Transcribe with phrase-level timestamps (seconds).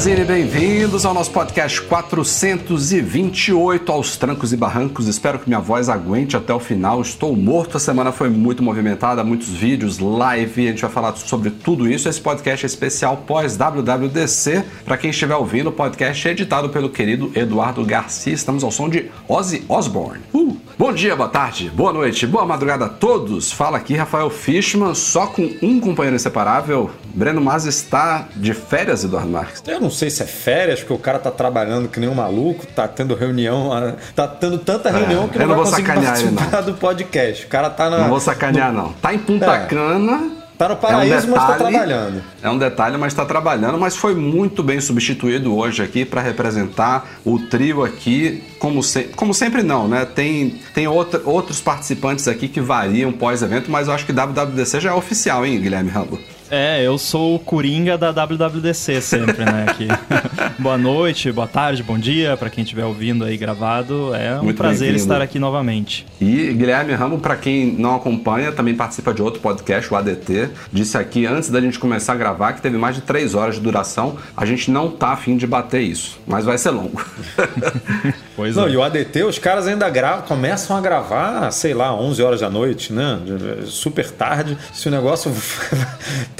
[0.00, 5.06] Magazine, bem-vindos ao nosso podcast 428 aos trancos e barrancos.
[5.06, 7.02] Espero que minha voz aguente até o final.
[7.02, 11.50] Estou morto, a semana foi muito movimentada, muitos vídeos, live, a gente vai falar sobre
[11.50, 12.08] tudo isso.
[12.08, 14.64] Esse podcast é especial pós WWDC.
[14.86, 18.32] Para quem estiver ouvindo, o podcast é editado pelo querido Eduardo Garcia.
[18.32, 20.22] Estamos ao som de Ozzy Osbourne.
[20.32, 20.56] Uh!
[20.78, 23.52] Bom dia, boa tarde, boa noite, boa madrugada a todos.
[23.52, 26.90] Fala aqui Rafael Fishman, só com um companheiro inseparável.
[27.12, 29.62] Breno Mas está de férias, Eduardo Marques.
[29.66, 32.66] Eu não sei se é férias, porque o cara tá trabalhando que nem um maluco,
[32.66, 35.64] tá tendo reunião, ah, tá tendo tanta reunião que É, eu não, não vai vou
[35.72, 37.44] conseguir sacanear ele, participar do podcast.
[37.46, 37.98] O cara tá na.
[37.98, 38.92] Não vou sacanear, não.
[38.94, 39.66] Tá em Punta É.
[39.66, 40.38] Cana.
[40.58, 42.22] Tá no paraíso, mas tá detalhe- trabalhando.
[42.42, 47.08] É um detalhe, mas está trabalhando, mas foi muito bem substituído hoje aqui para representar
[47.24, 50.04] o trio aqui, como, se- como sempre não, né?
[50.04, 54.90] Tem, tem outra- outros participantes aqui que variam pós-evento, mas eu acho que WWDC já
[54.90, 56.18] é oficial, hein, Guilherme Rambo?
[56.50, 59.66] É, eu sou o Coringa da WWDC sempre, né?
[59.68, 59.86] Aqui.
[60.58, 64.12] boa noite, boa tarde, bom dia pra quem estiver ouvindo aí gravado.
[64.14, 64.96] É um Muito prazer bem-vindo.
[65.12, 66.04] estar aqui novamente.
[66.20, 70.50] E Guilherme Ramo, para quem não acompanha, também participa de outro podcast, o ADT.
[70.72, 73.60] Disse aqui antes da gente começar a gravar que teve mais de três horas de
[73.60, 74.16] duração.
[74.36, 77.00] A gente não tá afim de bater isso, mas vai ser longo.
[78.40, 78.70] Pois Não, é.
[78.70, 82.48] e o ADT, os caras ainda gravam, começam a gravar, sei lá, 11 horas da
[82.48, 83.20] noite, né?
[83.66, 84.56] Super tarde.
[84.72, 85.30] Se o negócio.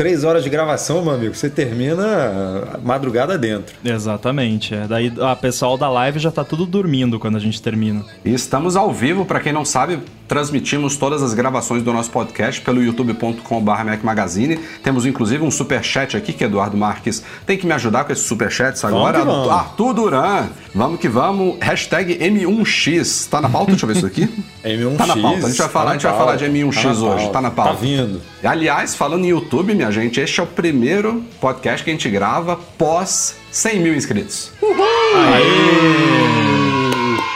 [0.01, 3.77] 3 horas de gravação, meu amigo, você termina madrugada dentro.
[3.85, 4.75] Exatamente.
[4.75, 4.87] É.
[4.89, 8.03] Daí a pessoal da live já tá tudo dormindo quando a gente termina.
[8.25, 12.63] E estamos ao vivo, para quem não sabe, transmitimos todas as gravações do nosso podcast
[12.63, 14.59] pelo youtube.com.br Mac Magazine.
[14.83, 18.25] Temos inclusive um super chat aqui que Eduardo Marques tem que me ajudar com esses
[18.25, 19.19] super chats agora.
[19.19, 19.51] que vamos.
[19.51, 21.59] Arthur Duran, vamos que vamos.
[21.61, 23.29] Hashtag M1X.
[23.29, 23.73] Tá na pauta?
[23.73, 24.23] Deixa eu ver isso aqui.
[24.65, 24.97] M1X.
[24.97, 25.47] Tá na pauta.
[25.47, 27.31] A gente vai falar, tá a gente na vai falar de pauta, M1X tá hoje.
[27.31, 27.73] Tá na pauta.
[27.73, 28.23] Tá vindo.
[28.43, 32.57] Aliás, falando em YouTube, minha gente, este é o primeiro podcast que a gente grava
[32.79, 34.53] pós 100 mil inscritos.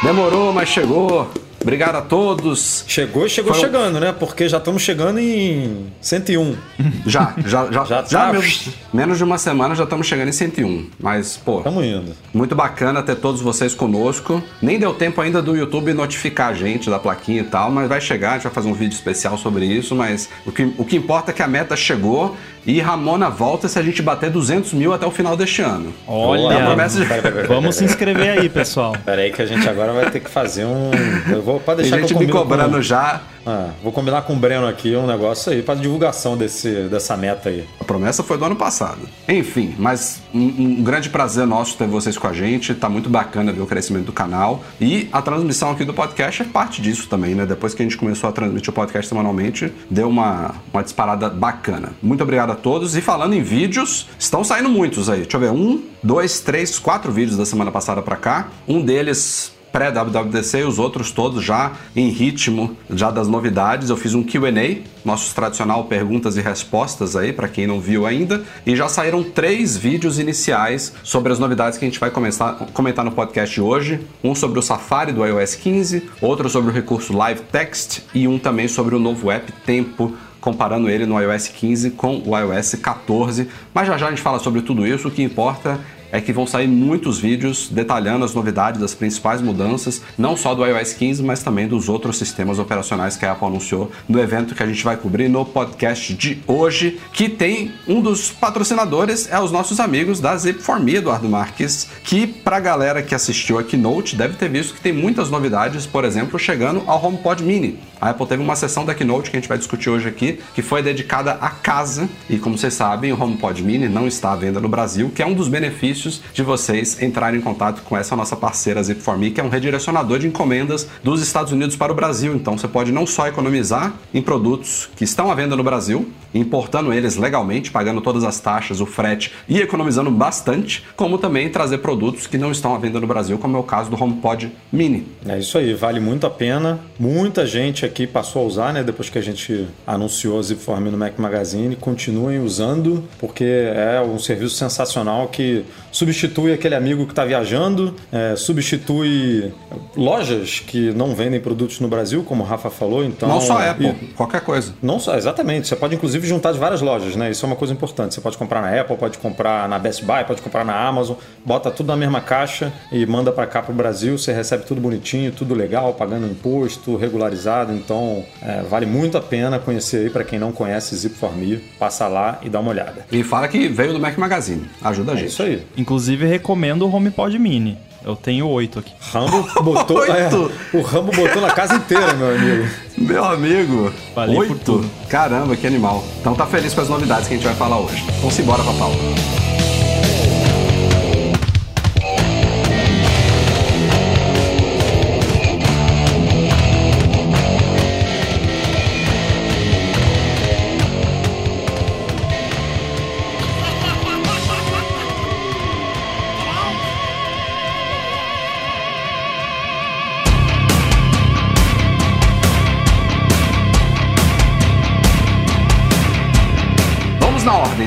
[0.02, 1.30] Demorou, mas chegou.
[1.64, 2.84] Obrigado a todos.
[2.86, 4.12] Chegou, chegou Foi um- chegando, né?
[4.16, 6.54] Porque já estamos chegando em 101.
[7.06, 8.32] Já, já, já, Já já, tá.
[8.32, 10.86] menos, menos de uma semana já estamos chegando em 101.
[10.98, 12.12] Mas, pô, Estamos indo.
[12.32, 14.42] muito bacana ter todos vocês conosco.
[14.62, 18.00] Nem deu tempo ainda do YouTube notificar a gente da plaquinha e tal, mas vai
[18.00, 19.94] chegar, a gente vai fazer um vídeo especial sobre isso.
[19.94, 22.36] Mas o que, o que importa é que a meta chegou
[22.66, 25.92] e Ramona volta se a gente bater 200 mil até o final deste ano.
[26.06, 27.06] Olha, É a promessa de...
[27.06, 28.96] Pera, pera, pera, vamos se inscrever aí, pessoal.
[29.04, 30.90] Pera aí que a gente agora vai ter que fazer um.
[31.30, 32.82] Eu vou pode Tem deixar gente que eu me cobrando com...
[32.82, 33.20] já.
[33.46, 37.50] Ah, vou combinar com o Breno aqui um negócio aí para divulgação desse, dessa meta
[37.50, 37.66] aí.
[37.78, 39.00] A promessa foi do ano passado.
[39.28, 42.74] Enfim, mas um, um grande prazer nosso ter vocês com a gente.
[42.74, 44.64] Tá muito bacana ver o crescimento do canal.
[44.80, 47.44] E a transmissão aqui do podcast é parte disso também, né?
[47.44, 51.92] Depois que a gente começou a transmitir o podcast semanalmente, deu uma, uma disparada bacana.
[52.02, 52.96] Muito obrigado a todos.
[52.96, 55.20] E falando em vídeos, estão saindo muitos aí.
[55.20, 55.50] Deixa eu ver.
[55.50, 58.48] Um, dois, três, quatro vídeos da semana passada pra cá.
[58.66, 63.90] Um deles pré-WWDC e os outros todos já em ritmo já das novidades.
[63.90, 68.44] Eu fiz um Q&A, nosso tradicional perguntas e respostas aí para quem não viu ainda,
[68.64, 73.04] e já saíram três vídeos iniciais sobre as novidades que a gente vai começar, comentar
[73.04, 74.00] no podcast de hoje.
[74.22, 78.38] Um sobre o Safari do iOS 15, outro sobre o recurso Live Text e um
[78.38, 83.48] também sobre o novo app Tempo comparando ele no iOS 15 com o iOS 14.
[83.72, 85.08] Mas já já a gente fala sobre tudo isso.
[85.08, 85.80] O que importa
[86.14, 90.64] é que vão sair muitos vídeos detalhando as novidades, as principais mudanças, não só do
[90.64, 94.62] iOS 15, mas também dos outros sistemas operacionais que a Apple anunciou no evento que
[94.62, 99.50] a gente vai cobrir no podcast de hoje, que tem um dos patrocinadores, é os
[99.50, 104.48] nossos amigos da Zip4Me, Eduardo Marques, que pra galera que assistiu a Keynote deve ter
[104.48, 107.80] visto que tem muitas novidades, por exemplo, chegando ao HomePod Mini.
[108.04, 110.60] A Apple teve uma sessão da Keynote que a gente vai discutir hoje aqui, que
[110.60, 114.60] foi dedicada à casa, e como vocês sabem, o HomePod Mini não está à venda
[114.60, 118.36] no Brasil, que é um dos benefícios de vocês entrarem em contato com essa nossa
[118.36, 122.34] parceira Zip4Me, que é um redirecionador de encomendas dos Estados Unidos para o Brasil.
[122.34, 126.92] Então você pode não só economizar em produtos que estão à venda no Brasil, importando
[126.92, 132.26] eles legalmente, pagando todas as taxas, o frete e economizando bastante, como também trazer produtos
[132.26, 135.06] que não estão à venda no Brasil, como é o caso do HomePod Mini.
[135.26, 136.80] É isso aí, vale muito a pena.
[136.98, 138.82] Muita gente aqui passou a usar, né?
[138.82, 144.18] Depois que a gente anunciou a Zipform no Mac Magazine, continuem usando, porque é um
[144.18, 149.52] serviço sensacional que substitui aquele amigo que está viajando, é, substitui
[149.96, 153.04] lojas que não vendem produtos no Brasil, como o Rafa falou.
[153.04, 154.74] Então, não só Apple, e, qualquer coisa.
[154.82, 155.68] Não só, exatamente.
[155.68, 157.30] Você pode inclusive juntar de várias lojas, né?
[157.30, 158.14] Isso é uma coisa importante.
[158.14, 161.70] Você pode comprar na Apple, pode comprar na Best Buy, pode comprar na Amazon, bota
[161.70, 164.18] tudo na mesma caixa e manda para cá para o Brasil.
[164.18, 167.72] Você recebe tudo bonitinho, tudo legal, pagando imposto, regularizado.
[167.74, 172.38] Então, é, vale muito a pena conhecer aí para quem não conhece Zip4Me, passa lá
[172.42, 173.06] e dá uma olhada.
[173.10, 174.66] E fala que veio do Mac Magazine.
[174.82, 175.28] Ajuda a é gente.
[175.28, 175.62] isso aí.
[175.76, 177.78] Inclusive, recomendo o HomePod Mini.
[178.04, 178.92] Eu tenho oito aqui.
[179.00, 180.04] Rambo botou.
[180.04, 180.28] é,
[180.74, 182.68] o Rambo botou na casa inteira, meu amigo.
[182.98, 183.92] Meu amigo.
[184.14, 184.84] Valeu oito?
[185.08, 186.04] Caramba, que animal.
[186.20, 188.04] Então tá feliz com as novidades que a gente vai falar hoje.
[188.20, 189.53] Vamos embora com a Paula.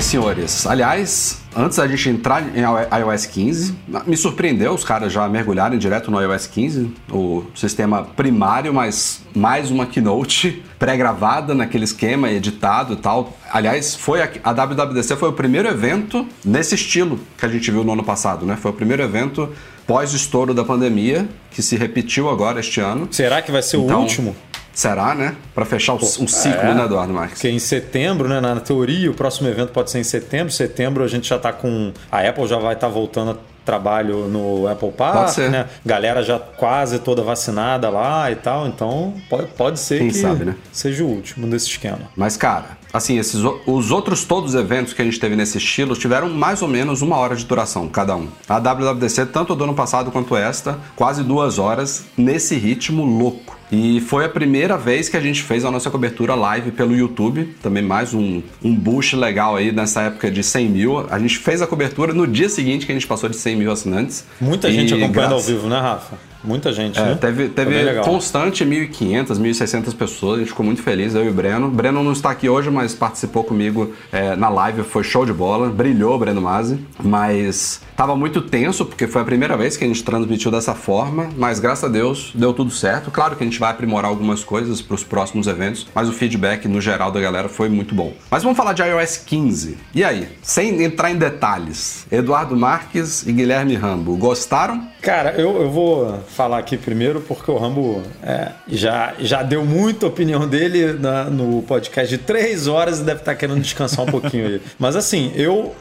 [0.07, 0.65] Senhores.
[0.65, 3.75] Aliás, antes da gente entrar em iOS 15,
[4.05, 9.69] me surpreendeu os caras já mergulharem direto no iOS 15, o sistema primário, mas mais
[9.69, 13.37] uma keynote pré-gravada naquele esquema, editado e tal.
[13.51, 17.83] Aliás, foi a, a WWDC foi o primeiro evento nesse estilo que a gente viu
[17.83, 18.55] no ano passado, né?
[18.55, 19.49] Foi o primeiro evento
[19.85, 23.07] pós estouro da pandemia que se repetiu agora este ano.
[23.11, 24.35] Será que vai ser então, o último?
[24.77, 25.35] Será, né?
[25.55, 27.39] Para fechar um ciclo, é, né, Eduardo Marques?
[27.39, 28.39] Porque em setembro, né?
[28.39, 30.53] Na teoria, o próximo evento pode ser em setembro.
[30.53, 31.91] Setembro a gente já está com.
[32.11, 33.35] A Apple já vai estar tá voltando a
[33.65, 35.65] trabalho no Apple Park, né?
[35.83, 38.67] Galera já quase toda vacinada lá e tal.
[38.67, 40.55] Então pode, pode ser Quem que sabe, né?
[40.71, 42.11] seja o último desse esquema.
[42.15, 45.95] Mas, cara, assim, esses, os outros todos os eventos que a gente teve nesse estilo
[45.95, 48.27] tiveram mais ou menos uma hora de duração, cada um.
[48.47, 53.57] A WWDC, tanto do ano passado quanto esta, quase duas horas, nesse ritmo louco.
[53.71, 57.53] E foi a primeira vez que a gente fez a nossa cobertura live pelo YouTube.
[57.61, 61.05] Também mais um, um boost legal aí nessa época de 100 mil.
[61.09, 63.71] A gente fez a cobertura no dia seguinte que a gente passou de 100 mil
[63.71, 64.23] assinantes.
[64.39, 65.49] Muita gente acompanhando graças...
[65.49, 66.15] ao vivo, né, Rafa?
[66.43, 67.17] Muita gente, é, né?
[67.19, 71.67] Teve, teve constante 1.500, 1.600 pessoas, a gente ficou muito feliz, eu e o Breno.
[71.67, 75.33] O Breno não está aqui hoje, mas participou comigo é, na live, foi show de
[75.33, 79.83] bola, brilhou o Breno Mazzi, mas Tava muito tenso, porque foi a primeira vez que
[79.83, 83.09] a gente transmitiu dessa forma, mas graças a Deus deu tudo certo.
[83.09, 86.67] Claro que a gente vai aprimorar algumas coisas para os próximos eventos, mas o feedback
[86.67, 88.13] no geral da galera foi muito bom.
[88.29, 89.79] Mas vamos falar de iOS 15.
[89.95, 94.87] E aí, sem entrar em detalhes, Eduardo Marques e Guilherme Rambo, gostaram?
[95.01, 100.07] Cara, eu, eu vou falar aqui primeiro porque o Rambo é, já, já deu muita
[100.07, 104.45] opinião dele na, no podcast de três horas e deve estar querendo descansar um pouquinho
[104.45, 104.61] aí.
[104.77, 105.75] Mas assim, eu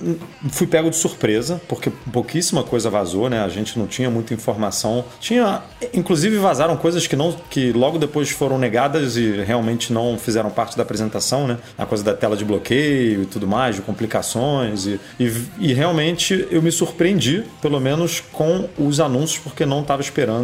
[0.50, 3.42] fui pego de surpresa, porque pouquíssima coisa vazou, né?
[3.42, 5.04] A gente não tinha muita informação.
[5.20, 5.62] Tinha,
[5.92, 10.76] inclusive vazaram coisas que não que logo depois foram negadas e realmente não fizeram parte
[10.76, 11.58] da apresentação, né?
[11.76, 16.46] A coisa da tela de bloqueio e tudo mais, de complicações e, e, e realmente
[16.50, 20.35] eu me surpreendi, pelo menos com os anúncios, porque não estava esperando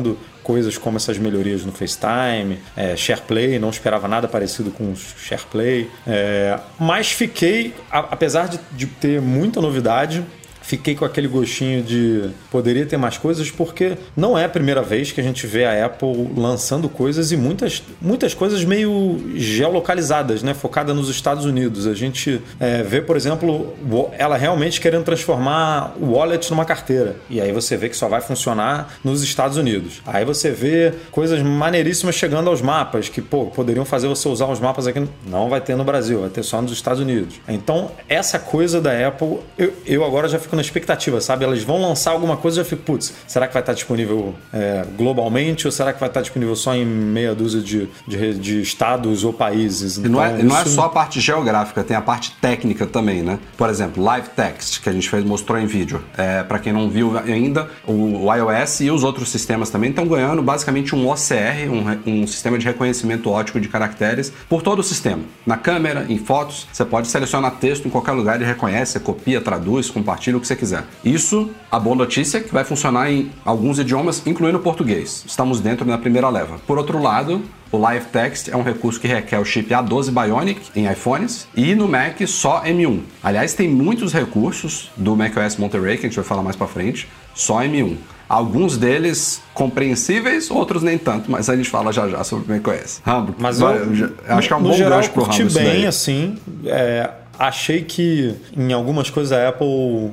[0.43, 5.89] coisas como essas melhorias no FaceTime, é, SharePlay, não esperava nada parecido com o SharePlay.
[6.07, 10.25] É, mas fiquei, a, apesar de, de ter muita novidade,
[10.63, 15.13] fiquei com aquele gostinho de poderia ter mais coisas, porque não é a primeira vez
[15.13, 20.55] que a gente vê a Apple lançando coisas e muitas, muitas coisas meio geolocalizadas, né?
[20.55, 21.87] Focada nos Estados Unidos.
[21.87, 23.75] A gente é, vê, por exemplo,
[24.17, 27.17] ela realmente querendo transformar o wallet numa carteira.
[27.29, 30.01] E aí você vê que só vai funcionar nos Estados Unidos.
[30.07, 34.61] Aí você vê coisas maneiríssimas chegando aos mapas, que pô, poderiam fazer você usar os
[34.61, 35.03] mapas aqui.
[35.27, 37.41] Não vai ter no Brasil, vai ter só nos Estados Unidos.
[37.49, 41.45] Então, essa coisa da Apple, eu, eu agora já fico fico na expectativa, sabe?
[41.45, 44.85] Elas vão lançar alguma coisa e eu fico, putz, será que vai estar disponível é,
[44.97, 49.25] globalmente ou será que vai estar disponível só em meia dúzia de, de, de estados
[49.25, 49.99] ou países?
[49.99, 53.23] Então, e não é, não é só a parte geográfica, tem a parte técnica também,
[53.23, 53.39] né?
[53.57, 56.03] Por exemplo, Live Text, que a gente fez, mostrou em vídeo.
[56.17, 60.07] É, Para quem não viu ainda, o, o, iOS e os outros sistemas também estão
[60.07, 61.71] ganhando basicamente um OCR,
[62.07, 65.23] um, um sistema de reconhecimento ótico de caracteres, por todo o sistema.
[65.47, 69.91] Na câmera, em fotos, você pode selecionar texto em qualquer lugar, ele reconhece, copia, traduz,
[69.91, 70.85] compartilha, que você quiser.
[71.03, 75.25] Isso, a boa notícia é que vai funcionar em alguns idiomas, incluindo o português.
[75.27, 76.59] Estamos dentro da primeira leva.
[76.67, 80.61] Por outro lado, o Live Text é um recurso que requer o chip A12 Bionic
[80.77, 83.01] em iPhones e no Mac só M1.
[83.23, 87.09] Aliás, tem muitos recursos do macOS Monterey que a gente vai falar mais para frente,
[87.35, 87.97] só M1.
[88.29, 93.01] Alguns deles compreensíveis, outros nem tanto, mas a gente fala já já sobre o macOS.
[93.05, 96.39] Rambo, mas eu, eu, acho que é um bom geral, gancho pro Rambo bem, assim,
[96.65, 97.11] é,
[97.43, 100.13] achei que em algumas coisas a Apple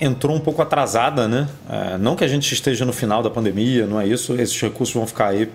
[0.00, 1.48] entrou um pouco atrasada, né?
[1.68, 4.34] É, não que a gente esteja no final da pandemia, não é isso.
[4.34, 5.46] Esses recursos vão ficar aí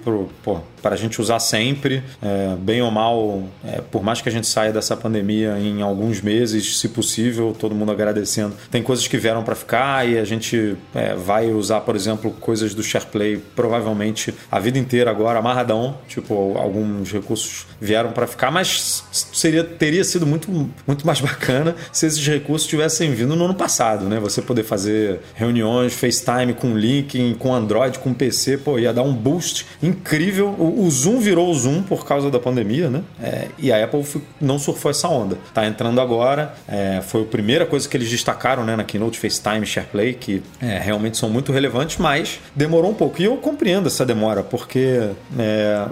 [0.81, 4.45] para a gente usar sempre, é, bem ou mal, é, por mais que a gente
[4.45, 8.55] saia dessa pandemia em alguns meses, se possível, todo mundo agradecendo.
[8.69, 12.75] Tem coisas que vieram para ficar e a gente é, vai usar, por exemplo, coisas
[12.75, 15.97] do SharePlay provavelmente a vida inteira agora, amarradão.
[16.07, 20.51] Tipo, alguns recursos vieram para ficar, mas seria, teria sido muito,
[20.85, 24.19] muito mais bacana se esses recursos tivessem vindo no ano passado, né?
[24.19, 29.13] Você poder fazer reuniões, FaceTime com link, com Android, com PC, pô, ia dar um
[29.13, 30.49] boost incrível.
[30.57, 33.01] O, o Zoom virou o Zoom por causa da pandemia, né?
[33.21, 34.03] É, e a Apple
[34.39, 35.37] não surfou essa onda.
[35.53, 39.65] Tá entrando agora, é, foi a primeira coisa que eles destacaram, né, na Keynote FaceTime,
[39.65, 43.21] SharePlay, que é, realmente são muito relevantes, mas demorou um pouco.
[43.21, 45.09] E eu compreendo essa demora, porque
[45.39, 45.85] é,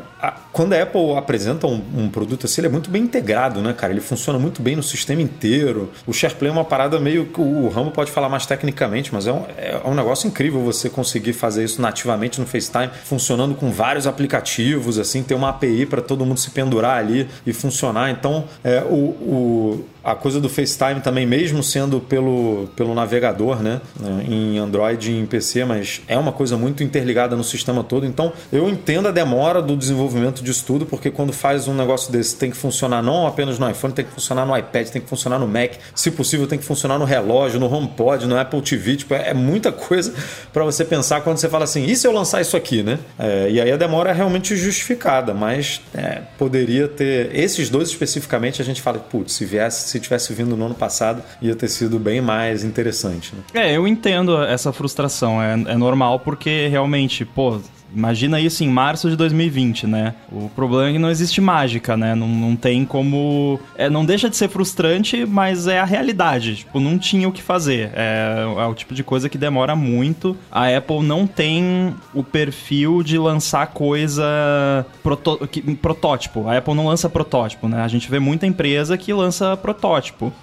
[0.56, 3.92] quando a Apple apresenta um, um produto assim, ele é muito bem integrado, né, cara?
[3.92, 5.92] Ele funciona muito bem no sistema inteiro.
[6.08, 9.34] O SharePlay é uma parada meio que o Ramo pode falar mais tecnicamente, mas é
[9.34, 14.08] um, é um negócio incrível você conseguir fazer isso nativamente no FaceTime, funcionando com vários
[14.08, 18.10] aplicativos, assim, ter uma API para todo mundo se pendurar ali e funcionar.
[18.10, 23.82] Então, é, o, o a coisa do FaceTime também, mesmo sendo pelo, pelo navegador, né?
[24.30, 28.06] Em Android e em PC, mas é uma coisa muito interligada no sistema todo.
[28.06, 32.36] Então, eu entendo a demora do desenvolvimento disso tudo, porque quando faz um negócio desse,
[32.36, 35.40] tem que funcionar não apenas no iPhone, tem que funcionar no iPad, tem que funcionar
[35.40, 38.98] no Mac, se possível, tem que funcionar no relógio, no HomePod, no Apple TV.
[38.98, 40.14] Tipo, é, é muita coisa
[40.54, 43.00] para você pensar quando você fala assim, e se eu lançar isso aqui, né?
[43.18, 47.36] É, e aí a demora é realmente justificada, mas é, poderia ter.
[47.36, 51.24] Esses dois especificamente, a gente fala, putz, se viesse se tivesse vindo no ano passado,
[51.42, 53.34] ia ter sido bem mais interessante.
[53.54, 53.68] Né?
[53.68, 55.42] É, eu entendo essa frustração.
[55.42, 57.60] É, é normal porque realmente, pô,
[57.96, 60.14] Imagina isso em março de 2020, né?
[60.32, 62.14] O problema é que não existe mágica, né?
[62.14, 63.60] Não, não tem como.
[63.76, 66.58] É, não deixa de ser frustrante, mas é a realidade.
[66.58, 67.92] Tipo, não tinha o que fazer.
[67.94, 70.38] É, é o tipo de coisa que demora muito.
[70.52, 75.48] A Apple não tem o perfil de lançar coisa proto...
[75.48, 76.50] que, protótipo.
[76.50, 77.82] A Apple não lança protótipo, né?
[77.82, 80.34] A gente vê muita empresa que lança protótipo.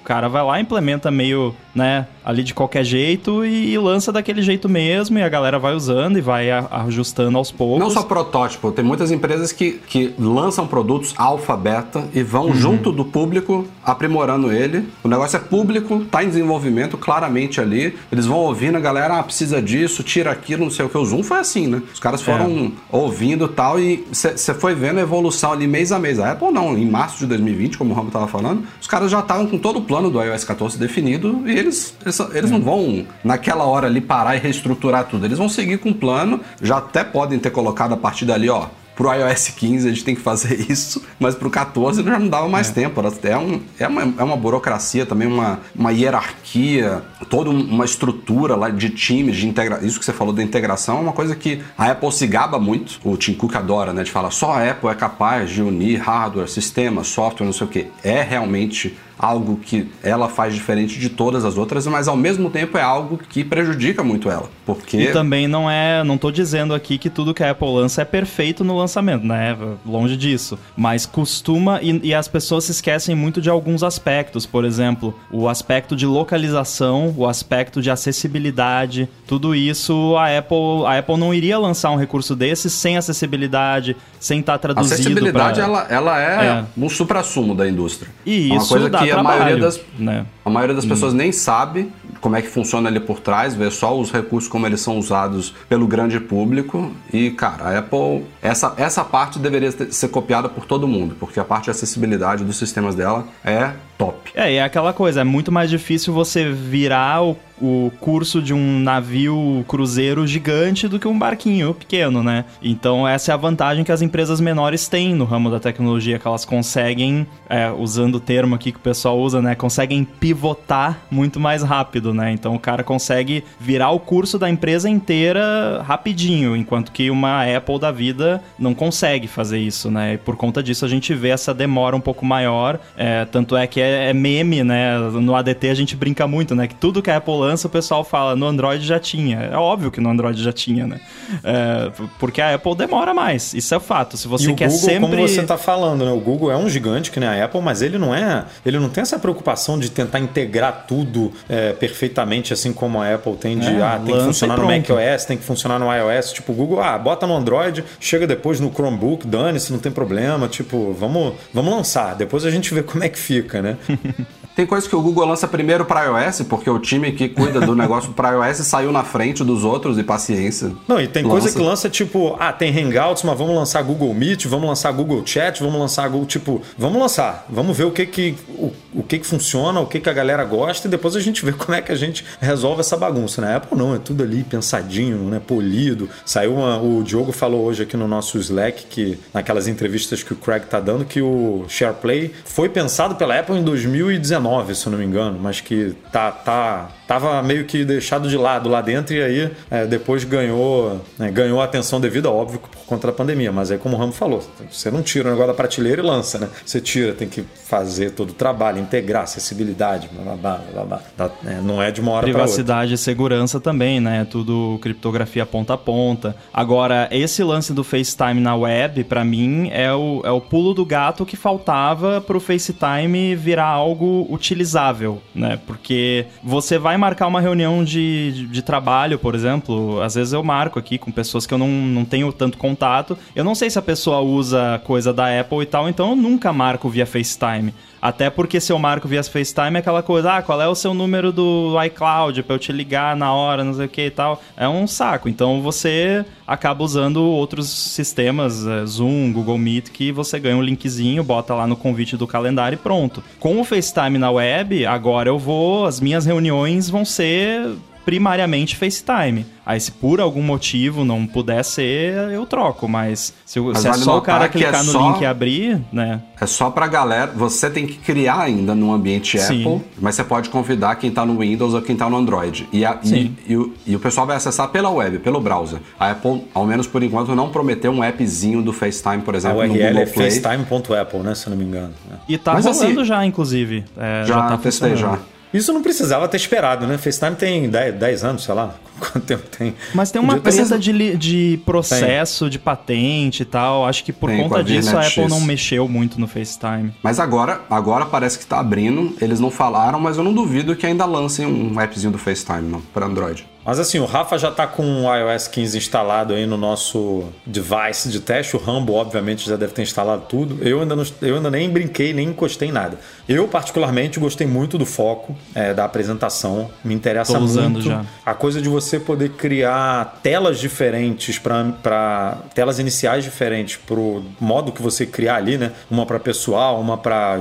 [0.00, 4.42] O cara vai lá, implementa meio, né, ali de qualquer jeito e, e lança daquele
[4.42, 7.80] jeito mesmo, e a galera vai usando e vai ajustando aos poucos.
[7.80, 12.54] Não só protótipo, tem muitas empresas que, que lançam produtos alfa, beta e vão uhum.
[12.54, 14.88] junto do público aprimorando ele.
[15.02, 17.94] O negócio é público, tá em desenvolvimento claramente ali.
[18.10, 20.96] Eles vão ouvindo a galera, ah, precisa disso, tira aquilo, não sei o que.
[20.96, 21.82] O Zoom foi assim, né?
[21.92, 22.96] Os caras foram é.
[22.96, 26.18] ouvindo tal e você foi vendo a evolução ali mês a mês.
[26.18, 29.20] A Apple não, em março de 2020, como o Rambo tava falando, os caras já
[29.20, 33.06] estavam com todo o plano do iOS 14 definido e eles, eles, eles não vão,
[33.22, 35.24] naquela hora ali, parar e reestruturar tudo.
[35.24, 38.66] Eles vão seguir com o plano, já até podem ter colocado a partir dali, ó,
[38.94, 42.48] pro iOS 15 a gente tem que fazer isso, mas pro 14 já não dava
[42.48, 42.72] mais é.
[42.72, 43.00] tempo.
[43.22, 48.70] É, um, é, uma, é uma burocracia também, uma, uma hierarquia, toda uma estrutura lá
[48.70, 49.86] de times, de integração.
[49.86, 53.00] Isso que você falou da integração é uma coisa que a Apple se gaba muito,
[53.04, 54.02] o Tim Cook adora, né?
[54.02, 57.70] De falar só a Apple é capaz de unir hardware, sistema, software, não sei o
[57.70, 57.86] que.
[58.02, 62.76] É realmente algo que ela faz diferente de todas as outras, mas ao mesmo tempo
[62.76, 66.98] é algo que prejudica muito ela, porque E também não é, não tô dizendo aqui
[66.98, 69.56] que tudo que a Apple lança é perfeito no lançamento, né?
[69.86, 74.64] Longe disso, mas costuma e, e as pessoas se esquecem muito de alguns aspectos, por
[74.64, 81.16] exemplo, o aspecto de localização, o aspecto de acessibilidade, tudo isso a Apple, a Apple
[81.16, 85.64] não iria lançar um recurso desse sem acessibilidade, sem estar tá traduzido Acessibilidade pra...
[85.64, 86.64] ela, ela é, é.
[86.76, 88.10] um supra-sumo da indústria.
[88.24, 90.26] E é uma coisa que trabalho, a maioria das, né?
[90.44, 91.16] a maioria das pessoas hum.
[91.16, 94.80] nem sabe como é que funciona ali por trás, vê só os recursos como eles
[94.80, 96.90] são usados pelo grande público.
[97.12, 101.44] E, cara, a Apple, essa, essa parte deveria ser copiada por todo mundo, porque a
[101.44, 104.30] parte de acessibilidade dos sistemas dela é top.
[104.34, 108.52] É, e é aquela coisa, é muito mais difícil você virar o o curso de
[108.52, 112.44] um navio cruzeiro gigante do que um barquinho pequeno, né?
[112.62, 116.26] Então essa é a vantagem que as empresas menores têm no ramo da tecnologia, que
[116.26, 119.54] elas conseguem, é, usando o termo aqui que o pessoal usa, né?
[119.54, 122.32] Conseguem pivotar muito mais rápido, né?
[122.32, 127.78] Então o cara consegue virar o curso da empresa inteira rapidinho, enquanto que uma Apple
[127.78, 130.14] da vida não consegue fazer isso, né?
[130.14, 132.80] E por conta disso a gente vê essa demora um pouco maior.
[132.96, 134.98] É, tanto é que é, é meme, né?
[134.98, 136.66] No ADT a gente brinca muito, né?
[136.66, 139.38] Que tudo que a Apple lança o pessoal fala no Android já tinha.
[139.40, 141.00] É óbvio que no Android já tinha, né?
[141.42, 143.54] É, porque a Apple demora mais.
[143.54, 144.16] Isso é fato.
[144.16, 145.00] Se você e quer Google, sempre.
[145.00, 146.10] Como você está falando, né?
[146.10, 148.44] O Google é um gigante que nem a Apple, mas ele não é.
[148.64, 153.34] Ele não tem essa preocupação de tentar integrar tudo é, perfeitamente, assim como a Apple
[153.36, 156.32] tem de É, ah, tem que funcionar no macOS, tem que funcionar no iOS.
[156.32, 160.48] Tipo, o Google, ah, bota no Android, chega depois no Chromebook, dane-se, não tem problema.
[160.48, 162.14] Tipo, vamos, vamos lançar.
[162.14, 163.73] Depois a gente vê como é que fica, né?
[163.74, 164.26] né?
[164.54, 167.74] Tem coisa que o Google lança primeiro para iOS, porque o time que cuida do
[167.76, 170.72] negócio para iOS saiu na frente dos outros e paciência.
[170.86, 171.58] Não, e tem coisa Lança.
[171.58, 175.60] que lança tipo, ah, tem Hangouts, mas vamos lançar Google Meet, vamos lançar Google Chat,
[175.62, 179.26] vamos lançar Google, tipo, vamos lançar, vamos ver o que que o, o que que
[179.26, 181.90] funciona, o que que a galera gosta e depois a gente vê como é que
[181.90, 183.40] a gente resolve essa bagunça.
[183.40, 186.08] Na Apple não, é tudo ali pensadinho, né, polido.
[186.24, 190.36] Saiu uma, o Diogo falou hoje aqui no nosso Slack que naquelas entrevistas que o
[190.36, 194.43] Craig tá dando que o SharePlay foi pensado pela Apple em 2019,
[194.74, 198.68] se eu não me engano, mas que tá tá tava meio que deixado de lado
[198.68, 203.12] lá dentro e aí é, depois ganhou né, ganhou atenção devida, óbvio, por conta da
[203.12, 203.52] pandemia.
[203.52, 206.38] Mas aí, como o Ramo falou, você não tira o negócio da prateleira e lança,
[206.38, 206.48] né?
[206.64, 211.30] Você tira, tem que fazer todo o trabalho, integrar, acessibilidade, blá, blá, blá, blá, blá.
[211.46, 212.42] É, não é de uma hora para outra.
[212.44, 214.26] Privacidade e segurança também, né?
[214.28, 216.36] Tudo criptografia ponta a ponta.
[216.52, 220.84] Agora, esse lance do FaceTime na web, pra mim, é o, é o pulo do
[220.84, 225.58] gato que faltava pro FaceTime virar algo utilizável, né?
[225.66, 230.42] Porque você vai marcar uma reunião de, de, de trabalho, por exemplo, às vezes eu
[230.42, 233.16] marco aqui com pessoas que eu não, não tenho tanto contato.
[233.34, 236.52] Eu não sei se a pessoa usa coisa da Apple e tal, então eu nunca
[236.52, 237.72] marco via FaceTime.
[238.04, 240.92] Até porque se eu marco via FaceTime é aquela coisa, ah, qual é o seu
[240.92, 244.42] número do iCloud pra eu te ligar na hora, não sei o que e tal.
[244.58, 245.26] É um saco.
[245.26, 251.24] Então você acaba usando outros sistemas, é, Zoom, Google Meet, que você ganha um linkzinho,
[251.24, 253.24] bota lá no convite do calendário e pronto.
[253.40, 257.70] Com o FaceTime na web, agora eu vou, as minhas reuniões vão ser
[258.04, 259.46] primariamente FaceTime.
[259.66, 263.90] Aí se por algum motivo não puder ser, eu troco, mas se, Mas se é
[263.92, 266.20] vale só o cara que clicar é no só- link e abrir, né?
[266.38, 267.32] É só pra galera.
[267.34, 269.62] Você tem que criar ainda num ambiente Sim.
[269.64, 272.68] Apple, mas você pode convidar quem tá no Windows ou quem tá no Android.
[272.70, 275.78] E, a- e- e o, e o pessoal vai acessar pela web, pelo browser.
[275.98, 279.66] A Apple, ao menos por enquanto, não prometeu um appzinho do FaceTime, por A exemplo,
[279.66, 280.30] no URL é Google Play.
[280.30, 281.34] facetime.apple, né?
[281.34, 281.94] Se eu não me engano.
[282.28, 283.82] E tá Mas, rolando assim, já, inclusive.
[283.96, 285.18] É, Já, tá testei já.
[285.54, 286.98] Isso não precisava ter esperado, né?
[286.98, 288.74] FaceTime tem 10, 10 anos, sei lá.
[288.98, 289.74] Quanto tempo tem?
[289.94, 293.86] Mas tem uma presa de, de processo, de patente e tal.
[293.86, 295.30] Acho que por Tem, conta a disso a Apple X.
[295.30, 296.92] não mexeu muito no FaceTime.
[297.02, 299.16] Mas agora, agora parece que tá abrindo.
[299.20, 302.80] Eles não falaram, mas eu não duvido que ainda lancem um appzinho do FaceTime, não,
[302.80, 303.46] para Android.
[303.64, 308.10] Mas assim, o Rafa já tá com o iOS 15 instalado aí no nosso device
[308.10, 308.56] de teste.
[308.56, 310.62] O Rambo, obviamente, já deve ter instalado tudo.
[310.62, 312.98] Eu ainda, não, eu ainda nem brinquei, nem encostei em nada.
[313.26, 316.70] Eu, particularmente, gostei muito do foco é, da apresentação.
[316.84, 318.04] Me interessa Tô usando muito já.
[318.24, 324.82] a coisa de você poder criar telas diferentes para telas iniciais diferentes pro modo que
[324.82, 325.72] você criar ali, né?
[325.90, 327.40] Uma para pessoal, uma para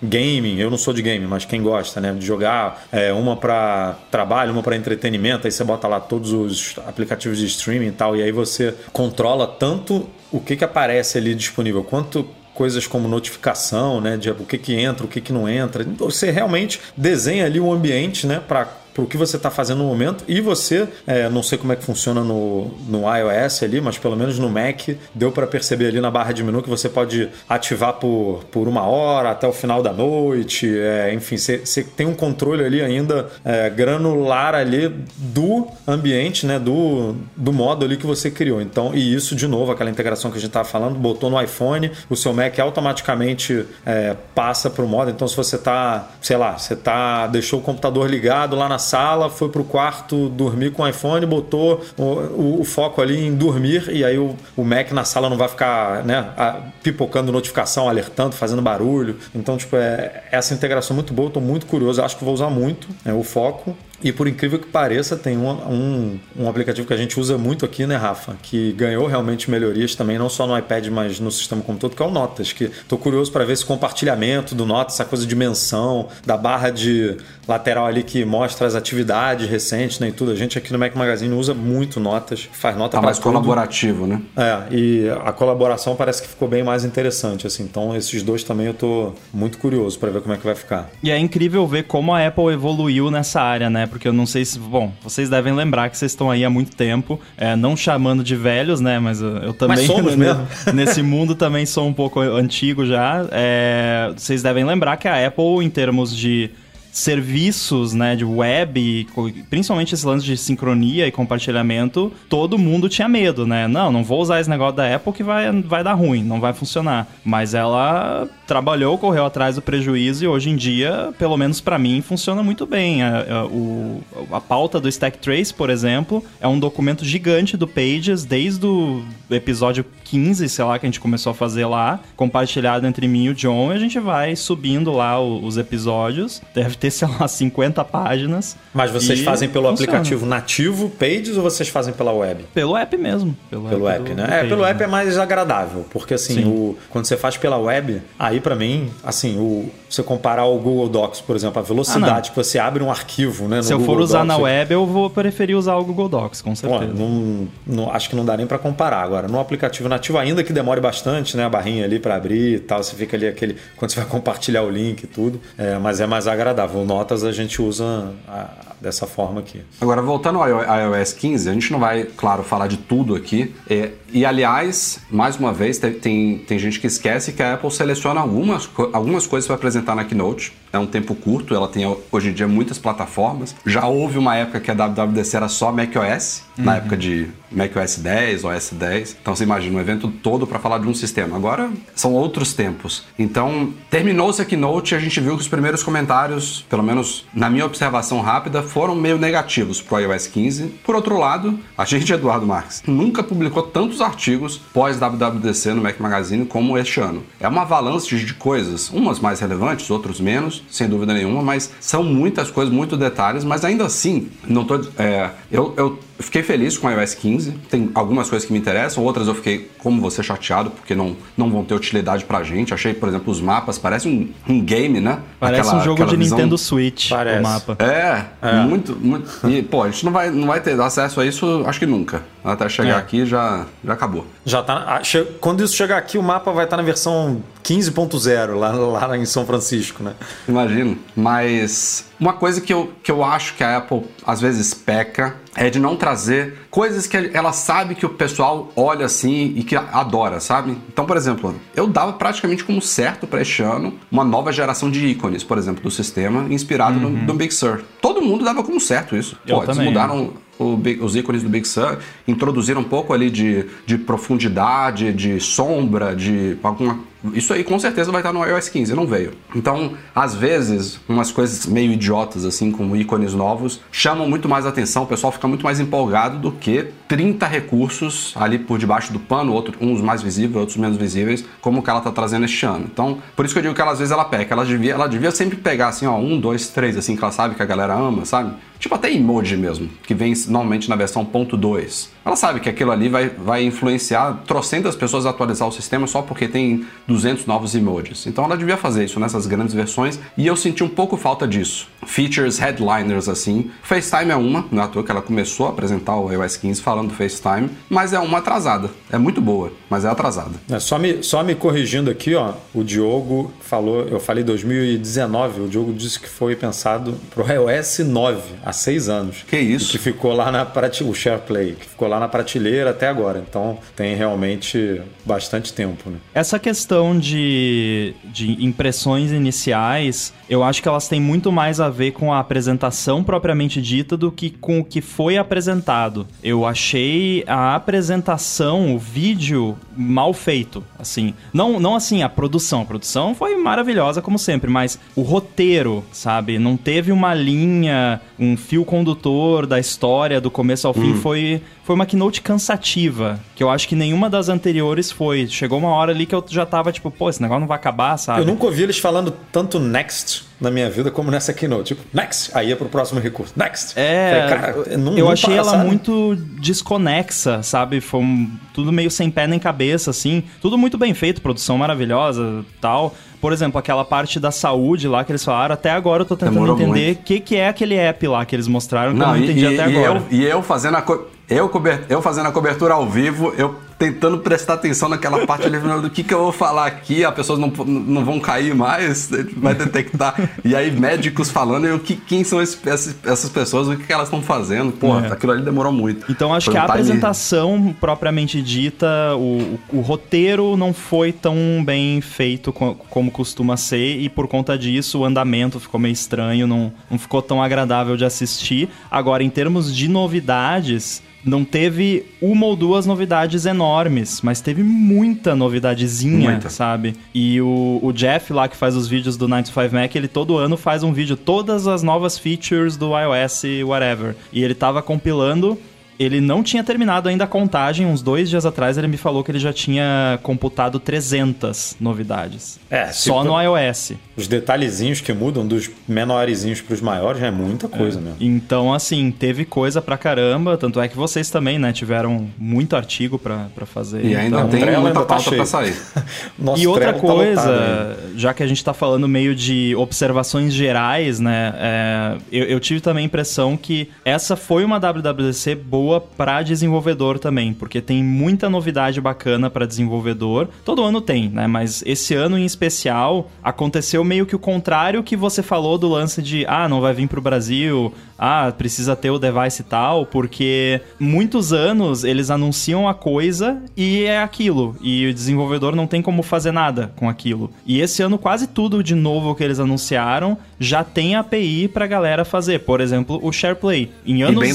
[0.00, 0.58] gaming.
[0.58, 2.12] Eu não sou de game, mas quem gosta, né?
[2.12, 5.48] De jogar, é, uma para trabalho, uma para entretenimento.
[5.48, 9.46] Aí você bota lá todos os aplicativos de streaming e tal, e aí você controla
[9.46, 14.56] tanto o que que aparece ali disponível quanto coisas como notificação, né, de o que
[14.56, 15.82] que entra, o que que não entra.
[15.82, 19.78] Então, Você realmente desenha ali o ambiente, né, para para o que você está fazendo
[19.78, 23.80] no momento e você, é, não sei como é que funciona no, no iOS ali,
[23.80, 26.88] mas pelo menos no Mac deu para perceber ali na barra de menu que você
[26.88, 31.58] pode ativar por, por uma hora até o final da noite, é, enfim, você,
[31.96, 37.96] tem um controle ali ainda é, granular ali do ambiente, né, do, do modo ali
[37.96, 38.62] que você criou.
[38.62, 41.90] Então, e isso de novo, aquela integração que a gente estava falando, botou no iPhone,
[42.08, 45.10] o seu Mac automaticamente é, passa para o modo.
[45.10, 49.28] Então, se você tá, sei lá, você tá deixou o computador ligado lá na sala,
[49.30, 53.88] foi pro quarto dormir com o iPhone, botou o, o- o foco ali em dormir
[53.90, 58.34] e aí o, o Mac na sala não vai ficar, né, a- pipocando notificação, alertando,
[58.36, 59.16] fazendo barulho.
[59.34, 62.50] Então, tipo, é essa integração muito boa, eu tô muito curioso, acho que vou usar
[62.50, 63.74] muito é, o foco.
[64.02, 67.64] E por incrível que pareça, tem um, um, um, aplicativo que a gente usa muito
[67.64, 68.36] aqui, né, Rafa?
[68.42, 72.02] Que ganhou realmente melhorias também, não só no iPad, mas no sistema como todo, que
[72.02, 72.52] é o Notas.
[72.52, 76.70] Que tô curioso para ver esse compartilhamento do Notas, essa coisa de menção, da barra
[76.70, 80.32] de lateral ali que mostra as atividades recentes né, e tudo.
[80.32, 83.32] A gente aqui no Mac Magazine usa muito Notas, faz nota tá mais tudo.
[83.32, 84.20] colaborativo, né?
[84.36, 87.64] É, e a colaboração parece que ficou bem mais interessante, assim.
[87.64, 90.90] Então, esses dois também eu tô muito curioso para ver como é que vai ficar.
[91.02, 93.83] E é incrível ver como a Apple evoluiu nessa área, né?
[93.86, 94.58] Porque eu não sei se.
[94.58, 98.36] Bom, vocês devem lembrar que vocês estão aí há muito tempo, é, não chamando de
[98.36, 98.98] velhos, né?
[98.98, 99.76] Mas eu, eu também.
[99.76, 100.46] Mas somos mesmo.
[100.72, 103.26] nesse mundo também sou um pouco antigo já.
[103.30, 106.50] É, vocês devem lembrar que a Apple, em termos de
[106.94, 109.08] serviços, né, de web,
[109.50, 113.66] principalmente esse lance de sincronia e compartilhamento, todo mundo tinha medo, né?
[113.66, 116.52] Não, não vou usar esse negócio da Apple que vai, vai dar ruim, não vai
[116.52, 117.08] funcionar.
[117.24, 122.02] Mas ela trabalhou, correu atrás do prejuízo e hoje em dia, pelo menos para mim,
[122.02, 123.02] funciona muito bem.
[123.02, 127.66] A, a, o, a pauta do Stack Trace, por exemplo, é um documento gigante do
[127.66, 132.86] Pages desde o episódio 15, sei lá, que a gente começou a fazer lá, compartilhado
[132.86, 136.40] entre mim e o John, e a gente vai subindo lá os episódios.
[136.54, 138.56] Deve ter, sei lá, 50 páginas.
[138.72, 139.90] Mas vocês fazem pelo funciona.
[139.90, 142.44] aplicativo nativo Pages ou vocês fazem pela web?
[142.54, 143.36] Pelo app mesmo.
[143.50, 144.26] Pelo, pelo app, app do, né?
[144.26, 144.84] Do é, pelo app né?
[144.84, 149.38] é mais agradável, porque assim, o, quando você faz pela web, aí para mim, assim,
[149.38, 152.90] o, você comparar o Google Docs, por exemplo, a velocidade ah, que você abre um
[152.90, 153.62] arquivo, né?
[153.62, 156.42] Se eu Google for usar Docs, na web, eu vou preferir usar o Google Docs,
[156.42, 156.92] com certeza.
[156.92, 159.02] não, não, acho que não dá nem para comparar.
[159.02, 161.44] Agora, no aplicativo nativo, ainda que demore bastante, né?
[161.44, 163.56] A barrinha ali para abrir e tal, você fica ali aquele.
[163.76, 166.84] Quando você vai compartilhar o link e tudo, é, mas é mais agradável.
[166.84, 169.62] Notas a gente usa a, dessa forma aqui.
[169.80, 173.54] Agora, voltando ao iOS 15, a gente não vai, claro, falar de tudo aqui.
[173.68, 178.20] É, e aliás, mais uma vez, tem, tem, gente que esquece que a Apple seleciona
[178.20, 180.52] algumas, algumas coisas para apresentar na Keynote.
[180.74, 183.54] É um tempo curto, ela tem hoje em dia muitas plataformas.
[183.64, 186.64] Já houve uma época que a WWDC era só macOS, uhum.
[186.64, 189.16] na época de macOS 10, OS 10.
[189.22, 191.36] Então você imagina um evento todo para falar de um sistema.
[191.36, 193.04] Agora são outros tempos.
[193.16, 197.48] Então, terminou-se a Keynote e a gente viu que os primeiros comentários, pelo menos na
[197.48, 200.64] minha observação rápida, foram meio negativos para o iOS 15.
[200.82, 206.44] Por outro lado, a gente, Eduardo Marques, nunca publicou tantos artigos pós-WWDC no Mac Magazine
[206.44, 207.22] como este ano.
[207.38, 212.02] É uma avalanche de coisas, umas mais relevantes, outros menos, sem dúvida nenhuma, mas são
[212.02, 216.86] muitas coisas, muitos detalhes, mas ainda assim, não tô, é, eu, eu fiquei feliz com
[216.86, 217.52] o iOS 15.
[217.70, 221.50] Tem algumas coisas que me interessam, outras eu fiquei, como você, chateado, porque não, não
[221.50, 222.72] vão ter utilidade pra gente.
[222.72, 225.20] Achei, por exemplo, os mapas, parece um, um game, né?
[225.38, 226.38] Parece aquela, um jogo de visão...
[226.38, 227.40] Nintendo Switch, parece.
[227.40, 227.76] o mapa.
[227.78, 229.48] É, é, muito, muito.
[229.48, 232.22] E, pô, a gente não vai, não vai ter acesso a isso, acho que nunca.
[232.44, 232.96] Até chegar é.
[232.96, 234.26] aqui já, já acabou.
[234.44, 235.00] Já tá.
[235.40, 238.72] Quando isso chegar aqui, o mapa vai estar tá na versão 15.0 lá,
[239.06, 240.12] lá em São Francisco, né?
[240.46, 240.98] Imagino.
[241.16, 245.68] Mas uma coisa que eu, que eu acho que a Apple às vezes peca é
[245.68, 250.40] de não trazer coisas que ela sabe que o pessoal olha assim e que adora,
[250.40, 250.76] sabe?
[250.88, 255.06] Então, por exemplo, eu dava praticamente como certo para este ano uma nova geração de
[255.06, 257.10] ícones, por exemplo, do sistema, inspirado uhum.
[257.10, 257.84] no, no, Big Sur.
[258.02, 259.38] Todo mundo dava como certo isso.
[259.46, 259.82] Eu Pô, também.
[259.82, 265.38] eles mudaram os ícones do Big Sur, introduziram um pouco ali de, de profundidade, de
[265.38, 266.98] sombra, de alguma
[267.32, 269.32] isso aí com certeza vai estar no iOS 15, não veio.
[269.54, 275.04] Então, às vezes, umas coisas meio idiotas, assim, como ícones novos, chamam muito mais atenção,
[275.04, 279.52] o pessoal fica muito mais empolgado do que 30 recursos ali por debaixo do pano,
[279.52, 282.86] outro, uns mais visíveis, outros menos visíveis, como que ela está trazendo este ano.
[282.90, 285.06] Então, por isso que eu digo que ela, às vezes ela peca, ela devia, ela
[285.06, 287.92] devia sempre pegar assim, ó, um, dois, três, assim, que ela sabe que a galera
[287.92, 288.54] ama, sabe?
[288.78, 292.08] Tipo até emoji mesmo, que vem normalmente na versão ponto .2.
[292.24, 296.22] Ela sabe que aquilo ali vai, vai influenciar trocentas pessoas a atualizar o sistema só
[296.22, 298.26] porque tem 200 novos emojis.
[298.26, 301.88] Então ela devia fazer isso nessas grandes versões e eu senti um pouco falta disso.
[302.06, 303.70] Features, headliners assim.
[303.82, 306.80] FaceTime é uma, não é à toa que ela começou a apresentar o iOS 15
[306.80, 308.90] falando do FaceTime, mas é uma atrasada.
[309.10, 310.52] É muito boa, mas é atrasada.
[310.70, 315.68] É, só, me, só me corrigindo aqui, ó, o Diogo falou, eu falei 2019, o
[315.68, 319.44] Diogo disse que foi pensado pro iOS 9, a seis anos.
[319.48, 319.90] Que isso?
[319.90, 323.42] que ficou lá na prateleira, o SharePlay, que ficou lá na prateleira até agora.
[323.46, 326.10] Então tem realmente bastante tempo.
[326.10, 326.18] Né?
[326.34, 332.12] Essa questão de, de impressões iniciais, eu acho que elas têm muito mais a ver
[332.12, 336.26] com a apresentação propriamente dita do que com o que foi apresentado.
[336.42, 341.34] Eu achei a apresentação, o vídeo mal feito, assim.
[341.52, 346.58] Não, não assim a produção, a produção foi maravilhosa como sempre, mas o roteiro, sabe,
[346.58, 351.20] não teve uma linha, um fio condutor da história do começo ao fim, hum.
[351.20, 355.46] foi foi uma keynote cansativa, que eu acho que nenhuma das anteriores foi.
[355.46, 358.16] Chegou uma hora ali que eu já tava tipo, pô, esse negócio não vai acabar,
[358.16, 358.40] sabe?
[358.40, 361.94] Eu nunca ouvi eles falando tanto next na minha vida como nessa keynote.
[361.94, 362.50] Tipo, next!
[362.54, 363.52] Aí ia pro próximo recurso.
[363.54, 363.92] Next!
[363.96, 365.84] É, Falei, cara, não- eu não achei para, ela sabe?
[365.86, 368.00] muito desconexa, sabe?
[368.00, 370.42] Foi um- tudo meio sem pé nem cabeça, assim.
[370.62, 373.14] Tudo muito bem feito, produção maravilhosa tal.
[373.40, 376.54] Por exemplo, aquela parte da saúde lá que eles falaram, até agora eu tô tentando
[376.54, 379.36] Demorou entender o que, que é aquele app lá que eles mostraram, que eu não
[379.36, 380.22] entendi e- até e agora.
[380.30, 381.70] eu, e eu fazendo a co- eu,
[382.08, 386.24] eu fazendo a cobertura ao vivo, eu tentando prestar atenção naquela parte ali, do que,
[386.24, 390.50] que eu vou falar aqui, as pessoas não, não vão cair mais, vai detectar.
[390.64, 394.12] E aí, médicos falando, e o que, quem são esses- essas pessoas, o que, que
[394.12, 394.90] elas estão fazendo.
[394.92, 395.28] Pô, É.
[395.28, 396.26] aquilo ali demorou muito.
[396.30, 400.92] Então acho Foi que um a time- apresentação propriamente dita, o, o, o roteiro não
[400.92, 406.00] foi tão bem feito co- como costuma ser, e por conta disso o andamento ficou
[406.00, 408.88] meio estranho, não, não ficou tão agradável de assistir.
[409.08, 411.22] Agora, em termos de novidades.
[411.44, 416.70] Não teve uma ou duas novidades enormes, mas teve muita novidadezinha, Muita.
[416.70, 417.14] sabe?
[417.34, 420.28] E o, o Jeff lá que faz os vídeos do 9 to 5 Mac, ele
[420.28, 424.34] todo ano faz um vídeo, todas as novas features do iOS e whatever.
[424.52, 425.78] E ele tava compilando
[426.18, 429.50] ele não tinha terminado ainda a contagem, uns dois dias atrás ele me falou que
[429.50, 432.78] ele já tinha computado 300 novidades.
[432.90, 434.12] É, Só no iOS.
[434.36, 438.36] Os detalhezinhos que mudam dos menorzinhos pros maiores já é muita coisa mesmo.
[438.40, 443.38] Então, assim, teve coisa pra caramba, tanto é que vocês também, né, tiveram muito artigo
[443.38, 444.24] pra, pra fazer.
[444.24, 444.68] E ainda então...
[444.68, 445.56] tem muita ainda tá pauta cheio.
[445.56, 445.96] pra sair.
[446.58, 450.72] Nosso e outra tá lotado coisa, já que a gente tá falando meio de observações
[450.72, 451.74] gerais, né?
[451.76, 456.03] é, eu, eu tive também a impressão que essa foi uma WWDC boa
[456.36, 460.68] pra desenvolvedor também, porque tem muita novidade bacana pra desenvolvedor.
[460.84, 461.66] Todo ano tem, né?
[461.66, 466.42] Mas esse ano em especial aconteceu meio que o contrário que você falou do lance
[466.42, 471.00] de ah, não vai vir pro Brasil, ah, precisa ter o device e tal, porque
[471.18, 476.42] muitos anos eles anunciam a coisa e é aquilo, e o desenvolvedor não tem como
[476.42, 477.70] fazer nada com aquilo.
[477.86, 482.44] E esse ano quase tudo de novo que eles anunciaram já tem API pra galera
[482.44, 482.80] fazer.
[482.80, 484.10] Por exemplo, o SharePlay.
[484.26, 484.72] Em anos bem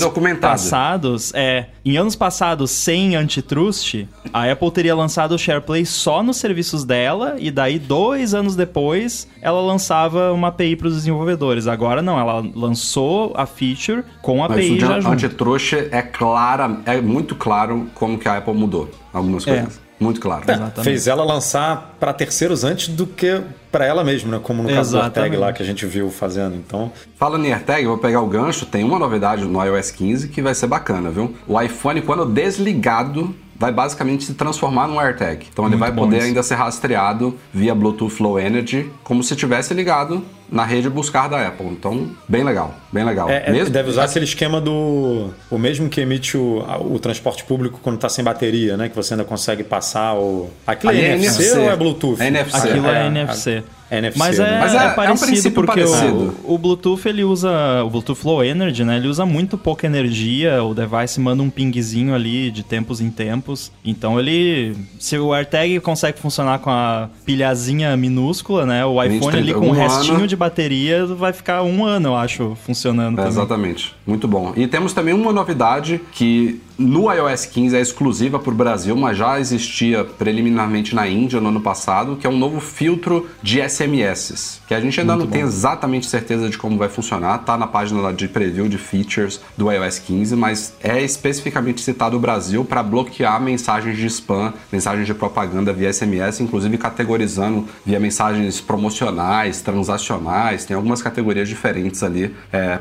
[1.19, 6.37] passados, é, em anos passados sem antitrust, a Apple teria lançado o SharePlay só nos
[6.37, 11.67] serviços dela e daí dois anos depois ela lançava uma API para os desenvolvedores.
[11.67, 15.13] Agora não, ela lançou a feature com a Mas API isso de já junto.
[15.13, 19.67] antitruxa é clara, é muito claro como que a Apple mudou algumas É.
[19.99, 20.43] Muito claro.
[20.43, 20.83] Exatamente.
[20.83, 24.39] Fez ela lançar para terceiros antes do que para ela mesma, né?
[24.41, 25.03] Como no caso do.
[25.03, 26.55] AirTag lá que a gente viu fazendo.
[26.55, 28.65] Então, Falando em AirTag, eu vou pegar o gancho.
[28.65, 31.35] Tem uma novidade no iOS 15 que vai ser bacana, viu?
[31.47, 35.45] O iPhone, quando desligado, vai basicamente se transformar num AirTag.
[35.51, 36.27] Então ele Muito vai bom poder isso.
[36.27, 41.45] ainda ser rastreado via Bluetooth Low Energy, como se tivesse ligado na rede buscar da
[41.45, 41.67] Apple.
[41.67, 43.29] Então, bem legal, bem legal.
[43.29, 45.29] é, é, Mesmo- deve usar aquele esquema do.
[45.51, 48.87] O mesmo que emite o, o transporte público quando tá sem bateria, né?
[48.89, 50.49] Que você ainda consegue passar o.
[50.65, 51.59] Aquilo é Ali é NFC, NFC.
[51.59, 52.21] ou é Bluetooth?
[52.21, 52.57] É NFC.
[52.69, 53.63] Aquilo é, É, NFC.
[53.91, 54.59] É NFC, Mas é, né?
[54.59, 56.35] Mas é- é é um parecido porque parecido.
[56.43, 57.49] O, o Bluetooth ele usa
[57.83, 58.97] o Bluetooth Low Energy, né?
[58.97, 63.71] Ele usa muito pouca energia, o device manda um pingzinho ali de tempos em tempos.
[63.83, 68.85] Então ele, se o AirTag consegue funcionar com a pilhazinha minúscula, né?
[68.85, 70.27] O 20, iPhone ali 30, com um um restinho ano.
[70.27, 73.31] de bateria vai ficar um ano, eu acho, funcionando É, também.
[73.31, 73.95] exatamente.
[74.05, 74.53] Muito bom.
[74.55, 79.17] E temos também uma novidade que no iOS 15 é exclusiva para o Brasil, mas
[79.17, 84.61] já existia preliminarmente na Índia no ano passado, que é um novo filtro de SMS,
[84.65, 87.99] que a gente ainda não tem exatamente certeza de como vai funcionar, tá na página
[87.99, 92.81] lá de preview de features do iOS 15, mas é especificamente citado o Brasil para
[92.81, 100.63] bloquear mensagens de spam, mensagens de propaganda via SMS, inclusive categorizando via mensagens promocionais, transacionais,
[100.63, 102.33] tem algumas categorias diferentes ali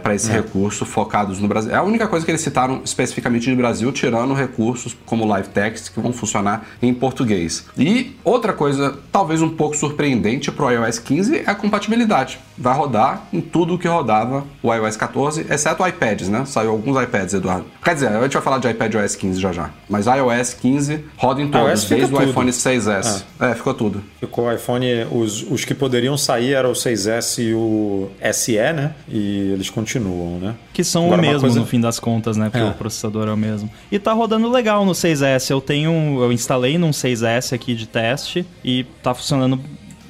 [0.05, 1.73] para esse recurso focados no Brasil.
[1.73, 5.93] É a única coisa que eles citaram especificamente de Brasil, tirando recursos como live text
[5.93, 7.67] que vão funcionar em português.
[7.77, 12.39] E outra coisa, talvez um pouco surpreendente para o iOS 15 é a compatibilidade.
[12.57, 16.45] Vai rodar em tudo que rodava o iOS 14, exceto iPads, né?
[16.45, 17.67] Saiu alguns iPads, Eduardo.
[17.83, 19.71] Quer dizer, a gente vai falar de iPad iOS 15 já já.
[19.89, 23.25] Mas iOS 15 roda em todos, desde o iPhone 6S.
[23.41, 24.03] É, ficou tudo.
[24.21, 28.95] Ficou o iPhone, os, os que poderiam sair eram o 6S e o SE, né?
[29.09, 30.55] E eles continuam, né?
[30.79, 32.51] Que são Agora, o mesmo coisa- no fim das contas, né?
[32.51, 32.71] Porque É.
[32.71, 33.69] o processador é o mesmo.
[33.91, 35.51] E tá rodando legal no 6S.
[35.51, 36.23] Eu tenho.
[36.23, 39.59] Eu instalei num 6S aqui de teste e tá funcionando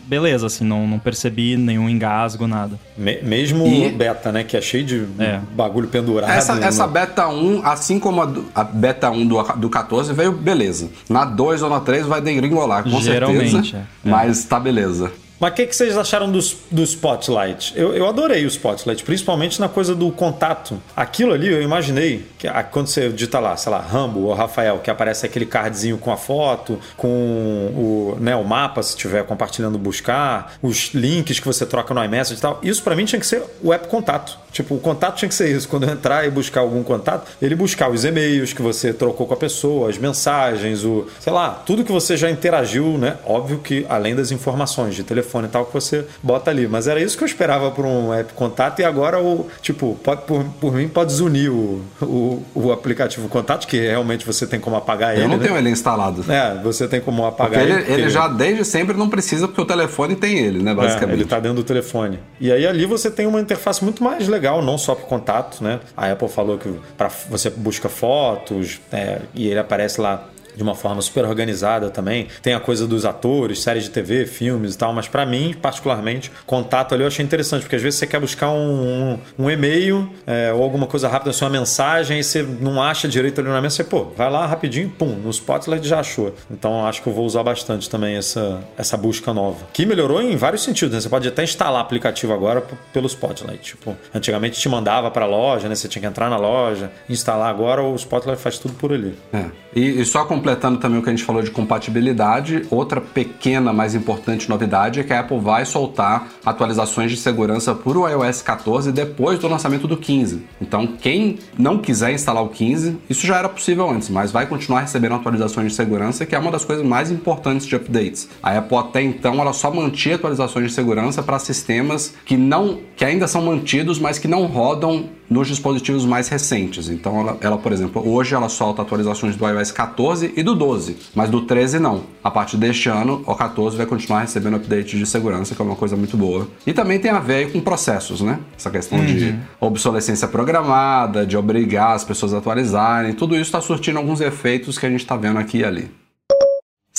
[0.07, 2.79] beleza, assim, não, não percebi nenhum engasgo, nada.
[2.99, 4.45] Me- mesmo E- o beta, né?
[4.45, 5.41] Que é cheio de É.
[5.55, 6.31] bagulho pendurado.
[6.33, 10.13] Essa, no- essa beta 1, assim como a, do- a beta 1 do, do 14,
[10.13, 10.91] veio beleza.
[11.09, 13.77] Na 2 ou na 3 vai degringolar, com Geralmente, certeza.
[14.05, 14.09] é.
[14.11, 15.11] Mas tá beleza.
[15.41, 17.73] Mas o que, que vocês acharam do, do Spotlight?
[17.77, 20.81] Eu, eu adorei o Spotlight, principalmente na coisa do contato.
[20.97, 24.91] Aquilo ali eu imaginei, que quando você dita lá, sei lá, Rambo ou Rafael, que
[24.91, 30.55] aparece aquele cardzinho com a foto, com o, né, o mapa, se estiver compartilhando buscar,
[30.61, 32.59] os links que você troca no iMessage e tal.
[32.63, 34.37] Isso para mim tinha que ser o app contato.
[34.51, 35.69] Tipo, o contato tinha que ser isso.
[35.69, 39.35] Quando eu entrar e buscar algum contato, ele buscar os e-mails que você trocou com
[39.35, 43.19] a pessoa, as mensagens, o, sei lá, tudo que você já interagiu, né?
[43.25, 46.67] Óbvio que além das informações de telefone e tal que você bota ali.
[46.67, 50.23] Mas era isso que eu esperava para um app contato e agora o, tipo, pode,
[50.23, 54.77] por, por mim pode desunir o, o, o, aplicativo contato, que realmente você tem como
[54.77, 55.25] apagar eu ele.
[55.25, 55.45] Eu não né?
[55.47, 56.25] tenho ele instalado.
[56.31, 57.83] É, você tem como apagar porque ele.
[57.83, 60.75] Porque ele já desde sempre não precisa, porque o telefone tem ele, né?
[60.75, 61.11] Basicamente.
[61.11, 62.19] É, ele está dentro do telefone.
[62.41, 65.81] E aí ali você tem uma interface muito mais legal, não só para contato, né?
[65.97, 70.75] A Apple falou que para você busca fotos é, e ele aparece lá de uma
[70.75, 72.27] forma super organizada também.
[72.43, 76.33] Tem a coisa dos atores, séries de TV, filmes e tal, mas para mim, particularmente,
[76.45, 80.11] contato ali eu achei interessante, porque às vezes você quer buscar um, um, um e-mail
[80.27, 83.61] é, ou alguma coisa rápida, assim, uma mensagem, e você não acha direito ali na
[83.61, 86.35] mesa, você, pô, vai lá rapidinho, pum, no Spotlight já achou.
[86.51, 89.65] Então acho que eu vou usar bastante também essa, essa busca nova.
[89.73, 91.01] Que melhorou em vários sentidos, né?
[91.01, 93.63] Você pode até instalar aplicativo agora pelo Spotlight.
[93.63, 95.77] Tipo, antigamente te mandava para a loja, né?
[95.77, 99.17] Você tinha que entrar na loja, instalar agora, o Spotlight faz tudo por ali.
[99.33, 99.45] É.
[99.75, 103.95] E, e só completando também o que a gente falou de compatibilidade, outra pequena, mas
[103.95, 108.91] importante novidade é que a Apple vai soltar atualizações de segurança para o iOS 14
[108.91, 110.43] depois do lançamento do 15.
[110.59, 114.81] Então, quem não quiser instalar o 15, isso já era possível antes, mas vai continuar
[114.81, 118.27] recebendo atualizações de segurança, que é uma das coisas mais importantes de updates.
[118.43, 123.05] A Apple até então ela só mantinha atualizações de segurança para sistemas que não que
[123.05, 126.89] ainda são mantidos, mas que não rodam nos dispositivos mais recentes.
[126.89, 130.97] Então, ela, ela, por exemplo, hoje ela solta atualizações do iOS 14 e do 12,
[131.15, 132.05] mas do 13 não.
[132.23, 135.77] A partir deste ano, o 14 vai continuar recebendo update de segurança, que é uma
[135.77, 136.49] coisa muito boa.
[136.67, 138.39] E também tem a ver com processos, né?
[138.57, 139.07] Essa questão uhum.
[139.07, 144.79] de obsolescência programada, de obrigar as pessoas a atualizarem, tudo isso está surtindo alguns efeitos
[144.79, 145.91] que a gente está vendo aqui e ali.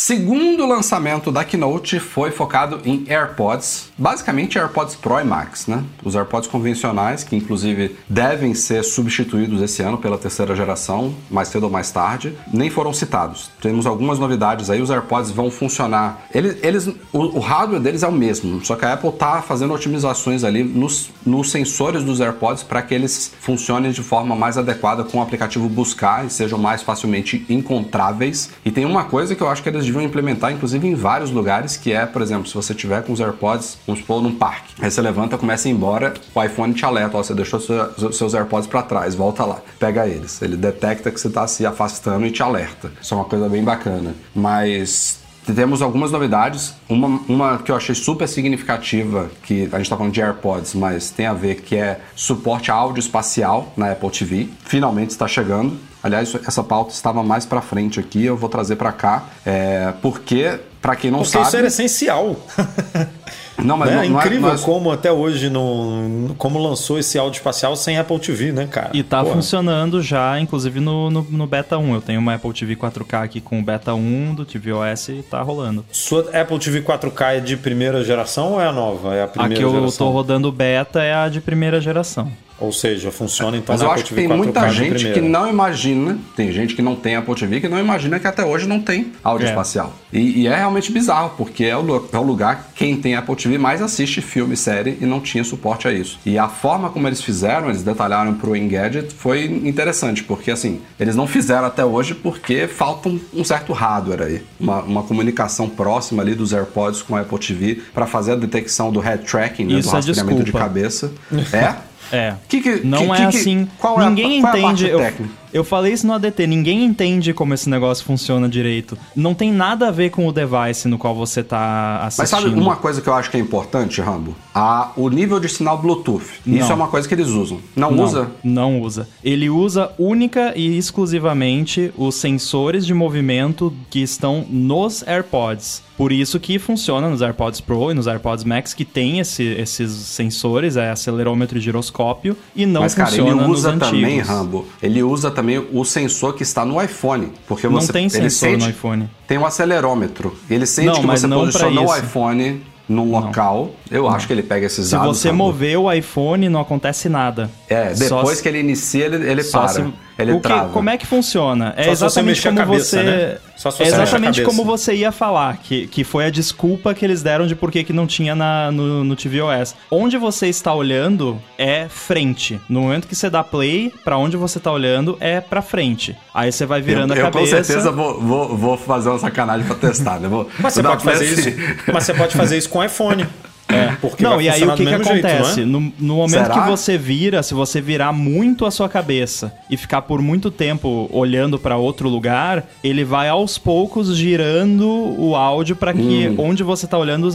[0.01, 5.83] Segundo lançamento da Keynote foi focado em AirPods, basicamente AirPods Pro e Max, né?
[6.01, 11.65] Os AirPods convencionais, que inclusive devem ser substituídos esse ano pela terceira geração, mais cedo
[11.65, 13.51] ou mais tarde, nem foram citados.
[13.61, 16.25] Temos algumas novidades aí, os AirPods vão funcionar.
[16.33, 19.73] Eles, eles o, o hardware deles é o mesmo, só que a Apple está fazendo
[19.73, 25.03] otimizações ali nos, nos sensores dos AirPods para que eles funcionem de forma mais adequada
[25.03, 28.49] com o aplicativo buscar e sejam mais facilmente encontráveis.
[28.63, 31.75] E tem uma coisa que eu acho que eles deviam implementar, inclusive em vários lugares,
[31.75, 34.73] que é, por exemplo, se você tiver com os AirPods, vamos supor, num parque.
[34.81, 38.13] Aí você levanta, começa a ir embora, o iPhone te alerta, ó, você deixou seu,
[38.13, 40.41] seus AirPods para trás, volta lá, pega eles.
[40.41, 42.91] Ele detecta que você está se afastando e te alerta.
[43.01, 44.13] Isso é uma coisa bem bacana.
[44.33, 45.19] Mas
[45.53, 46.73] temos algumas novidades.
[46.87, 51.09] Uma, uma que eu achei super significativa, que a gente está falando de AirPods, mas
[51.09, 54.47] tem a ver, que é suporte a áudio espacial na Apple TV.
[54.63, 55.77] Finalmente está chegando.
[56.01, 60.59] Aliás, essa pauta estava mais para frente aqui, eu vou trazer para cá, é, porque
[60.81, 62.35] para quem não porque sabe, isso era essencial.
[63.63, 63.95] Não, mas né?
[63.95, 64.63] não, é não incrível é, não é...
[64.63, 68.89] como até hoje não, como lançou esse áudio espacial sem Apple TV, né, cara?
[68.93, 69.31] E tá Pô.
[69.31, 71.95] funcionando já, inclusive no, no, no, Beta 1.
[71.95, 75.41] Eu tenho uma Apple TV 4K aqui com o Beta 1 do tvOS e tá
[75.41, 75.85] rolando.
[75.91, 79.13] Sua Apple TV 4K é de primeira geração ou é a nova?
[79.13, 80.07] É a primeira Aqui eu geração?
[80.07, 82.31] tô rodando beta é a de primeira geração.
[82.59, 84.73] Ou seja, funciona então Mas na eu Apple acho que TV tem 4K muita de
[84.75, 88.27] gente que não imagina, tem gente que não tem Apple TV que não imagina que
[88.27, 89.49] até hoje não tem áudio É.
[89.49, 89.93] espacial.
[90.11, 93.57] E, e é realmente bizarro, porque é o, é o lugar quem tem Apple TV
[93.57, 96.19] mais assiste filme, série e não tinha suporte a isso.
[96.25, 101.15] E a forma como eles fizeram, eles detalharam pro Engadget, foi interessante, porque assim, eles
[101.15, 104.41] não fizeram até hoje porque falta um, um certo hardware aí.
[104.59, 108.91] Uma, uma comunicação próxima ali dos AirPods com a Apple TV para fazer a detecção
[108.91, 110.65] do head tracking, né, Isso do é rastreamento de desculpa.
[110.65, 111.11] cabeça.
[111.53, 111.88] É?
[112.11, 112.33] É.
[112.47, 113.67] Que que- não que- é assim.
[113.77, 114.89] qual é a- ninguém qual é a parte entende.
[114.91, 115.33] eu, técnica?
[115.53, 116.45] Eu falei isso no ADT.
[116.47, 118.97] Ninguém entende como esse negócio funciona direito.
[119.15, 122.49] Não tem nada a ver com o device no qual você tá Mas assistindo.
[122.49, 124.35] sabe uma coisa que eu acho que é importante, Rambo?
[124.53, 126.23] A, o nível de sinal Bluetooth.
[126.45, 126.71] Isso Não.
[126.71, 127.59] é uma coisa que eles usam.
[127.75, 128.31] Não, Não, usa?
[128.43, 129.07] Não usa.
[129.23, 135.81] Ele usa única e exclusivamente os sensores de movimento que estão nos AirPods.
[135.97, 139.91] Por isso que funciona nos AirPods Pro e nos AirPods Max que tem esse- esses
[139.91, 144.27] sensores, é acelerômetro e giroscópio, e não Mas, cara, ele funciona usa nos também, antigos.
[144.29, 147.31] Rambo, ele usa também o sensor que está no iPhone.
[147.47, 149.09] Porque Não você, tem sensor sente, no iPhone.
[149.27, 150.35] Tem um acelerômetro.
[150.49, 153.71] Ele sente Não, que você não posicionou o iPhone num local.
[153.89, 155.17] Eu acho que ele pega esses Se dados.
[155.17, 155.45] você Rambo.
[155.45, 157.49] mover o iPhone, não acontece nada.
[157.69, 159.67] É, depois se- que ele inicia, ele, ele para.
[159.67, 159.85] se-
[160.17, 160.69] Ele o que, trava.
[160.69, 161.73] como é que funciona?
[161.77, 163.03] É Só se você exatamente como cabeça, você.
[163.03, 163.37] né?
[163.55, 167.05] Só se é você exatamente como você ia falar, que, que foi a desculpa que
[167.05, 169.75] eles deram de por que que não tinha na, no, no tvOS.
[169.89, 172.59] Onde você está olhando é frente.
[172.67, 176.17] No momento que você dá play, pra onde você tá olhando é pra frente.
[176.33, 177.57] Aí você vai virando eu, a eu cabeça.
[177.57, 180.27] com certeza vou, vou, vou fazer uma sacanagem pra testar, né?
[180.27, 181.49] Vou, Mas você pode fazer play isso.
[181.49, 181.91] assim.
[181.93, 183.25] Mas você pode fazer isso com iPhone.
[183.71, 183.95] É.
[184.01, 185.33] Porque Não, vai e aí o que, que mesmo jeito, é?
[185.35, 185.61] acontece?
[185.61, 186.61] no, no momento Será?
[186.63, 191.07] que você vira, se você virar muito a sua cabeça e ficar por muito tempo
[191.13, 194.87] olhando pra outro lugar, ele vai aos poucos girando
[195.19, 196.35] o áudio pra que Hum.
[196.39, 197.29] onde você tá olhando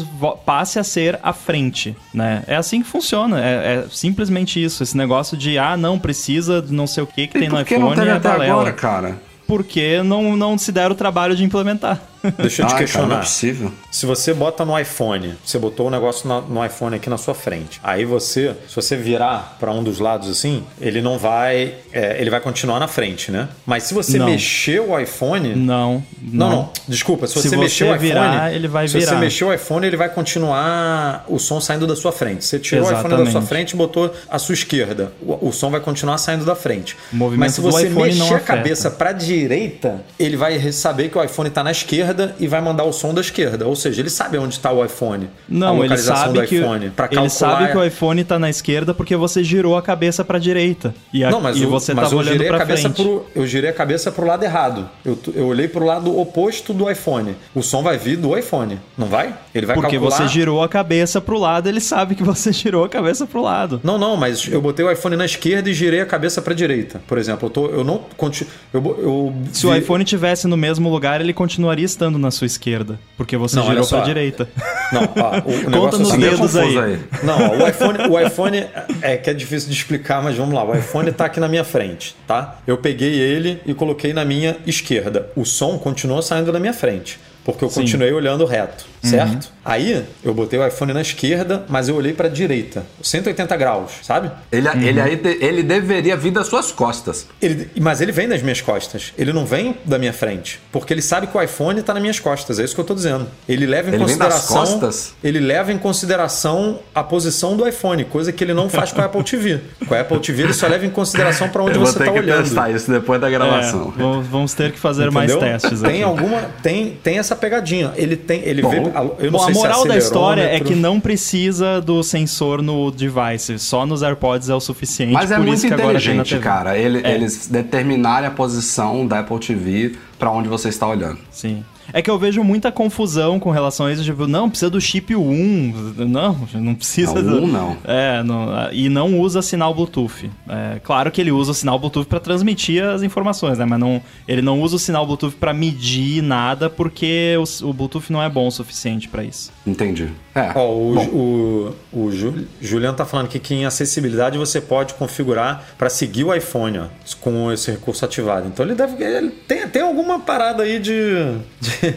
[0.45, 2.43] passe a ser a frente, né?
[2.49, 4.83] É assim que funciona, é, é simplesmente isso.
[4.83, 7.57] Esse negócio de, ah, não, precisa de não sei o que que E tem no
[7.59, 8.53] por que iPhone não teve é até balela.
[8.55, 9.19] agora, cara?
[9.47, 12.01] Porque não, não se deram o trabalho de implementar.
[12.39, 13.21] Deixa eu te Ai, cara, não é questionar.
[13.21, 13.73] possível.
[13.91, 17.35] Se você bota no iPhone, você botou o negócio na- no iPhone aqui na sua
[17.35, 17.81] frente.
[17.83, 22.31] Aí você, se você virar para um dos lados assim, ele não vai, é, ele
[22.31, 23.49] vai continuar na frente, né?
[23.67, 24.27] Mas se você Não.
[24.27, 27.27] mexer o iPhone, Não, Não, não, desculpa.
[27.27, 29.19] Se Se você, você mexer o iPhone, virar, ele vai se você virar.
[29.21, 32.45] mexer o iPhone, ele vai continuar o som saindo da sua frente.
[32.45, 33.49] Você tirou o iPhone da sua Exatamente.
[33.49, 35.13] frente e botou à sua esquerda.
[35.21, 36.97] O, o som vai continuar saindo da frente.
[37.13, 41.09] O movimento Mas se você iPhone não mexer a cabeça para direita, ele vai saber
[41.11, 43.67] que o iPhone está na esquerda e vai mandar o som da esquerda.
[43.67, 45.25] Ou seja, ele sabe onde está o iPhone.
[45.27, 46.91] a Não, ele sabe do que iPhone.
[46.91, 50.25] Pra ele calcular sabe que o iPhone tá na esquerda porque você girou a cabeça
[50.25, 50.95] pra direita.
[51.13, 53.03] E, a, Não, mas, e o- você mas tava eu olhando a cabeça frente.
[53.03, 54.89] pro, eu girei a cabeça pro lado errado.
[55.05, 57.35] Eu, eu olhei pro lado oposto do iPhone.
[57.55, 59.35] O som vai vir do iPhone, não vai?
[59.55, 60.17] Ele vai Porque calcular.
[60.17, 63.81] você girou a cabeça pro lado, ele sabe que você girou a cabeça pro lado.
[63.83, 67.01] Não, não, mas eu botei o iPhone na esquerda e girei a cabeça pra direita.
[67.07, 70.91] Por exemplo, eu, tô, eu não conti- eu, eu Se o iPhone tivesse no mesmo
[70.91, 72.99] lugar, ele continuaria estando na sua esquerda.
[73.17, 73.97] Porque você Não, girou só.
[73.97, 74.49] pra direita.
[74.93, 76.79] Não, ó, o, Conta é nos meio dedos aí.
[76.79, 77.01] aí.
[77.23, 78.67] Não, ó, o iPhone, o iPhone
[79.03, 80.65] é que é difícil de explicar, mas vamos lá.
[80.65, 82.59] O iPhone tá aqui na minha frente, tá?
[82.67, 85.31] Eu peguei ele e coloquei na minha esquerda.
[85.37, 87.81] O som continuou saindo da minha frente, porque eu Sim.
[87.83, 89.53] continuei olhando reto, certo?
[89.65, 94.31] Aí eu botei o iPhone na esquerda, mas eu olhei pra direita, 180 graus, sabe?
[94.53, 94.83] Ele, Uhum.
[94.83, 97.27] ele, aí ele deveria vir das suas costas.
[97.41, 99.13] Ele, mas ele vem das minhas costas.
[99.17, 100.61] Ele não vem da minha frente.
[100.73, 102.59] Porque ele sabe que o iPhone está nas minhas costas.
[102.59, 103.27] É isso que eu tô dizendo.
[103.49, 104.57] Ele leva em Ele vem das consideração.
[104.81, 105.15] costas?
[105.23, 109.05] Ele leva em consideração a posição do iPhone, coisa que ele não faz com a
[109.07, 109.61] Apple TV.
[109.87, 112.05] Com a Apple TV ele só leva em consideração para onde Eu vou você ter
[112.05, 112.45] está que olhando.
[112.45, 113.93] testar isso depois da É, gravação.
[113.97, 115.41] vamos, vamos ter que fazer Entendeu?
[115.41, 116.03] mais testes tem aqui.
[116.03, 118.79] alguma tem tem essa pegadinha ele tem ele Bom, vê
[119.27, 122.61] eu não a sei se é moral da história é que não precisa do sensor
[122.63, 125.13] no device, só nos AirPods é o suficiente.
[125.13, 126.77] Mas é por muito isso que agora tem na inteligente, cara.
[126.79, 127.15] Ele- É.
[127.15, 131.19] Eles determinarem a posição da Apple TV pra onde você está olhando.
[131.31, 131.65] Sim.
[131.93, 135.15] É que eu vejo muita confusão com relação a isso, tipo, não, precisa do chip
[135.15, 135.95] 1.
[136.09, 137.45] Não, não precisa Não, do.
[137.45, 137.77] um não.
[137.85, 140.31] É, não, e não usa sinal Bluetooth.
[140.49, 143.65] É, claro que ele usa o sinal Bluetooth para transmitir as informações, né?
[143.65, 148.13] Mas não, ele não usa o sinal Bluetooth para medir nada, porque o, o Bluetooth
[148.13, 149.53] não é bom o suficiente para isso.
[149.67, 150.11] Entendi.
[150.35, 150.53] É.
[150.55, 154.93] Ó, o, Bom, o, o Ju- Juliano tá falando aqui que em acessibilidade você pode
[154.95, 156.87] configurar para seguir o iPhone ó,
[157.23, 158.47] com esse recurso ativado.
[158.47, 159.03] Então ele deve.
[159.03, 161.15] Ele tem, tem alguma parada aí de,
[161.61, 161.95] de,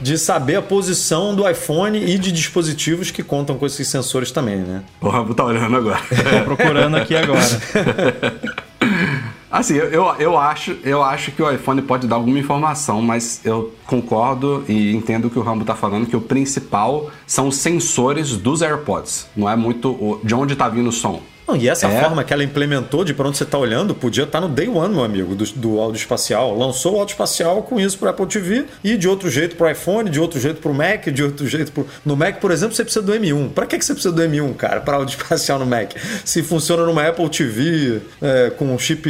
[0.00, 4.58] de saber a posição do iPhone e de dispositivos que contam com esses sensores também,
[4.58, 4.82] né?
[5.00, 5.98] o Rambo tá olhando agora.
[6.08, 7.40] Tô procurando aqui agora.
[9.50, 13.40] Assim, eu, eu, eu acho, eu acho que o iPhone pode dar alguma informação, mas
[13.44, 17.56] eu concordo e entendo o que o Rambo tá falando, que o principal são os
[17.56, 19.26] sensores dos AirPods.
[19.36, 21.20] Não é muito o- de onde tá vindo o som.
[21.50, 22.00] Não, e essa É.
[22.00, 24.94] forma que ela implementou de pra onde você está olhando podia estar no day one,
[24.94, 26.56] meu amigo, do, do áudio espacial.
[26.56, 29.70] Lançou o áudio espacial com isso para Apple TV e de outro jeito para o
[29.70, 31.86] iPhone, de outro jeito para o Mac, de outro jeito pro...
[32.04, 33.50] No Mac, por exemplo, você precisa do M1.
[33.50, 35.92] Para que, que você precisa do M1, cara, para áudio espacial no Mac?
[36.24, 39.08] Se funciona numa Apple TV é, com um chip,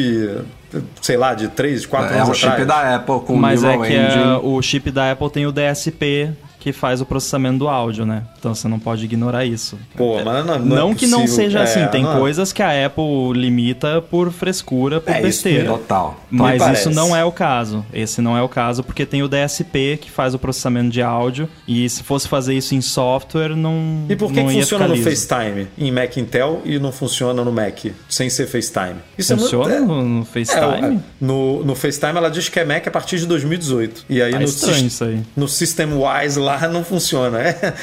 [1.03, 2.67] sei lá, de 3, 4 é anos um chip atrás.
[2.69, 6.73] da Apple com Mas é que é, o chip da Apple tem o DSP que
[6.75, 8.23] faz o processamento do áudio, né?
[8.41, 9.79] Então você não pode ignorar isso.
[9.95, 12.19] Pô, mas não, Não, é que não seja assim, É, tem não é.
[12.19, 15.69] coisas que a Apple limita por frescura, por É, isso besteira.
[15.69, 16.19] Total.
[16.31, 16.89] Mas parece.
[16.89, 17.85] isso não é o caso.
[17.93, 21.49] Esse não é o caso porque tem o DSP que faz o processamento de áudio
[21.69, 24.89] e se fosse fazer isso em software não E por que, não que ia funciona
[24.89, 25.11] no liso.
[25.11, 27.79] FaceTime em Mac Intel e não funciona no Mac
[28.09, 28.97] sem ser FaceTime?
[29.19, 29.93] Isso Funciona é muito...
[30.09, 31.01] no, É, FaceTime?
[31.21, 34.07] no, no FaceTime ela diz que é Mac a partir de 2018.
[34.09, 35.21] E aí Tá no, estranho isso aí.
[35.37, 37.39] no System Wise lá não funciona.
[37.41, 37.75] É,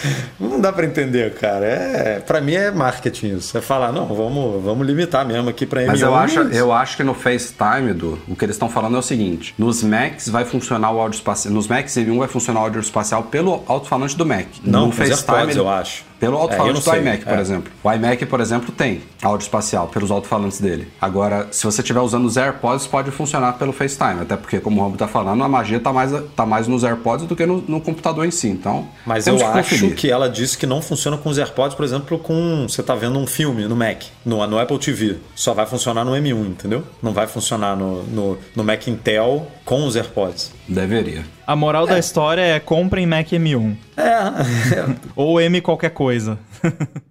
[0.47, 1.65] não dá pra entender, cara.
[1.65, 3.57] É, para mim é marketing isso.
[3.57, 5.87] É falar, não, vamos, vamos limitar mesmo aqui pra M1.
[5.87, 8.99] Mas eu acho, eu acho que no FaceTime, do, o que eles estão falando é
[8.99, 11.53] o seguinte: nos Macs vai funcionar o áudio espacial.
[11.53, 14.45] Nos Macs M1 vai funcionar o áudio espacial pelo alto-falante do Mac.
[14.63, 16.05] Não, no nos AirPods, ele- eu acho.
[16.19, 17.41] Pelo alto-falante É, do iMac, por é.
[17.41, 17.71] exemplo.
[17.83, 20.87] O iMac, por exemplo, tem áudio espacial pelos alto-falantes dele.
[20.99, 24.21] Agora, se você estiver usando os AirPods, pode funcionar pelo FaceTime.
[24.21, 27.27] Até porque, como o Rob tá falando, a magia tá mais, tá mais nos AirPods
[27.27, 28.47] do que no, no computador em si.
[28.47, 31.85] Então, Mas eu que acho que ela disse que não funciona com os AirPods, por
[31.85, 35.17] exemplo, com você tá vendo um filme no Mac, no, no Apple TV.
[35.35, 36.83] Só vai funcionar no M1, entendeu?
[37.01, 40.56] Não vai funcionar no, no, no Mac Intel com os AirPods.
[40.67, 41.25] Deveria.
[41.45, 43.75] A moral da história é comprem Mac M1.
[43.95, 46.37] É, Ou M qualquer coisa.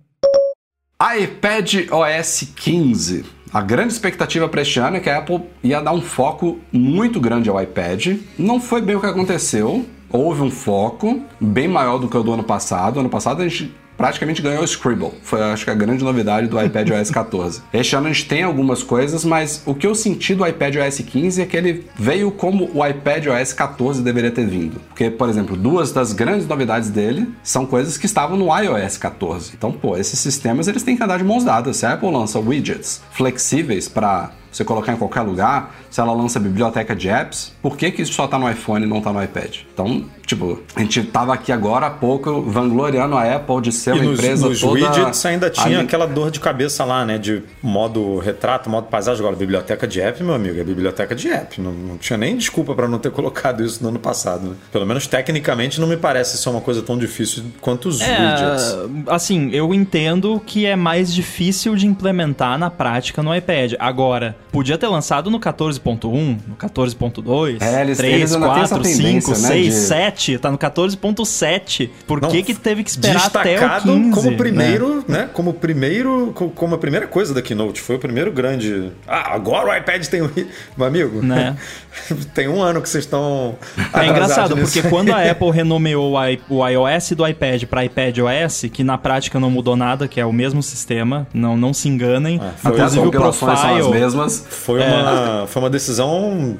[1.21, 3.25] iPad OS 15.
[3.53, 7.21] A grande expectativa para este ano é que a Apple ia dar um foco muito
[7.21, 8.19] grande ao iPad.
[8.39, 9.87] Não foi bem o que aconteceu.
[10.11, 13.01] Houve um foco bem maior do que o do ano passado.
[13.01, 15.13] Ano passado a gente praticamente ganhou o Scribble.
[15.23, 17.63] Foi, acho que, a grande novidade do iPad OS 14.
[17.73, 20.99] Este ano a gente tem algumas coisas, mas o que eu senti do iPad OS
[20.99, 24.81] 15 é que ele veio como o iPad OS 14 deveria ter vindo.
[24.89, 29.53] Porque, por exemplo, duas das grandes novidades dele são coisas que estavam no iOS 14.
[29.57, 31.77] Então, pô, esses sistemas eles têm que andar de mãos dadas.
[31.77, 36.39] Se a Apple lança widgets flexíveis para você colocar em qualquer lugar, se ela lança
[36.41, 39.23] biblioteca de apps, por que, que isso só tá no iPhone e não tá no
[39.23, 39.57] iPad?
[39.73, 44.01] Então, tipo, a gente tava aqui agora há pouco vangloriando a Apple de ser E
[44.01, 44.75] uma nos, empresa nos toda.
[44.75, 47.19] widgets ainda tinha ali- aquela dor de cabeça lá, né?
[47.19, 49.21] De modo retrato, modo paisagem.
[49.21, 51.61] Agora, biblioteca de app, meu amigo, é biblioteca de app.
[51.61, 54.49] Não, não tinha nem desculpa para não ter colocado isso no ano passado.
[54.49, 54.55] Né?
[54.73, 58.77] Pelo menos tecnicamente não me parece ser uma coisa tão difícil quanto os widgets.
[59.07, 63.75] É, assim, eu entendo que é mais difícil de implementar na prática no iPad.
[63.79, 68.75] Agora, podia ter lançado no 14.1, no 14.2, É, eles- 3, eles ainda têm essa
[68.77, 71.91] 4, 5, tendência, né, 6, de- 7, tá no 14.7.
[72.07, 74.11] Por Não, que que teve que esperar até o Destacado 15?
[74.13, 75.29] como primeiro, né?
[75.33, 77.81] Como primeiro, co- como a primeira coisa da Keynote.
[77.81, 78.91] Foi o primeiro grande.
[79.07, 80.31] Ah, agora o iPad tem o.
[80.77, 81.57] Meu amigo, Né?
[82.35, 83.57] tem um ano que vocês estão.
[83.93, 84.91] É engraçado, nisso porque aí.
[84.91, 86.15] quando a Apple renomeou
[86.49, 90.27] o iOS do iPad para iPad OS, que na prática não mudou nada, que é
[90.27, 92.41] o mesmo sistema, não, não se enganem.
[92.41, 94.46] as Inclusive o compilações são as Profile, mesmas.
[94.49, 94.87] Foi, É.
[94.87, 96.57] uma, foi uma decisão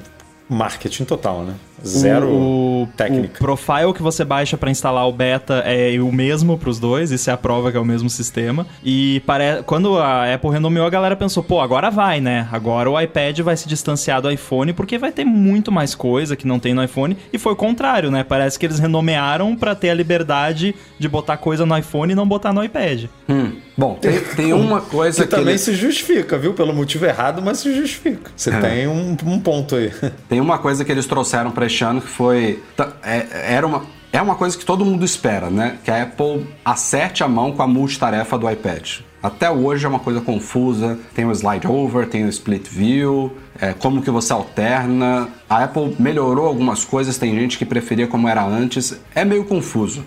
[0.49, 1.53] marketing total, né?
[1.85, 3.35] Zero o, técnica.
[3.35, 7.11] O profile que você baixa para instalar o beta é o mesmo para os dois,
[7.11, 8.65] isso é a prova que é o mesmo sistema.
[8.83, 9.63] E pare...
[9.65, 12.47] quando a Apple renomeou, a galera pensou, pô, agora vai, né?
[12.51, 16.47] Agora o iPad vai se distanciar do iPhone porque vai ter muito mais coisa que
[16.47, 17.17] não tem no iPhone.
[17.31, 18.23] E foi o contrário, né?
[18.23, 22.27] Parece que eles renomearam para ter a liberdade de botar coisa no iPhone e não
[22.27, 23.05] botar no iPad.
[23.29, 23.51] Hum.
[23.77, 26.53] Bom, tem, tem uma coisa Que que, também ele- se justifica, viu?
[26.53, 28.31] Pelo motivo errado, mas se justifica.
[28.35, 29.91] Você tem um, um ponto aí.
[30.27, 32.63] Tem uma coisa que eles trouxeram para ano que foi.
[33.03, 33.83] é- era uma.
[34.11, 35.77] É uma coisa que todo mundo espera, né?
[35.83, 38.99] Que a Apple acerte a mão com a multitarefa do iPad.
[39.21, 40.97] Até hoje é uma coisa confusa.
[41.13, 45.29] Tem o slide over, tem o split view, é, como que você alterna.
[45.49, 48.99] A Apple melhorou algumas coisas, tem gente que preferia como era antes.
[49.15, 50.03] É meio confuso.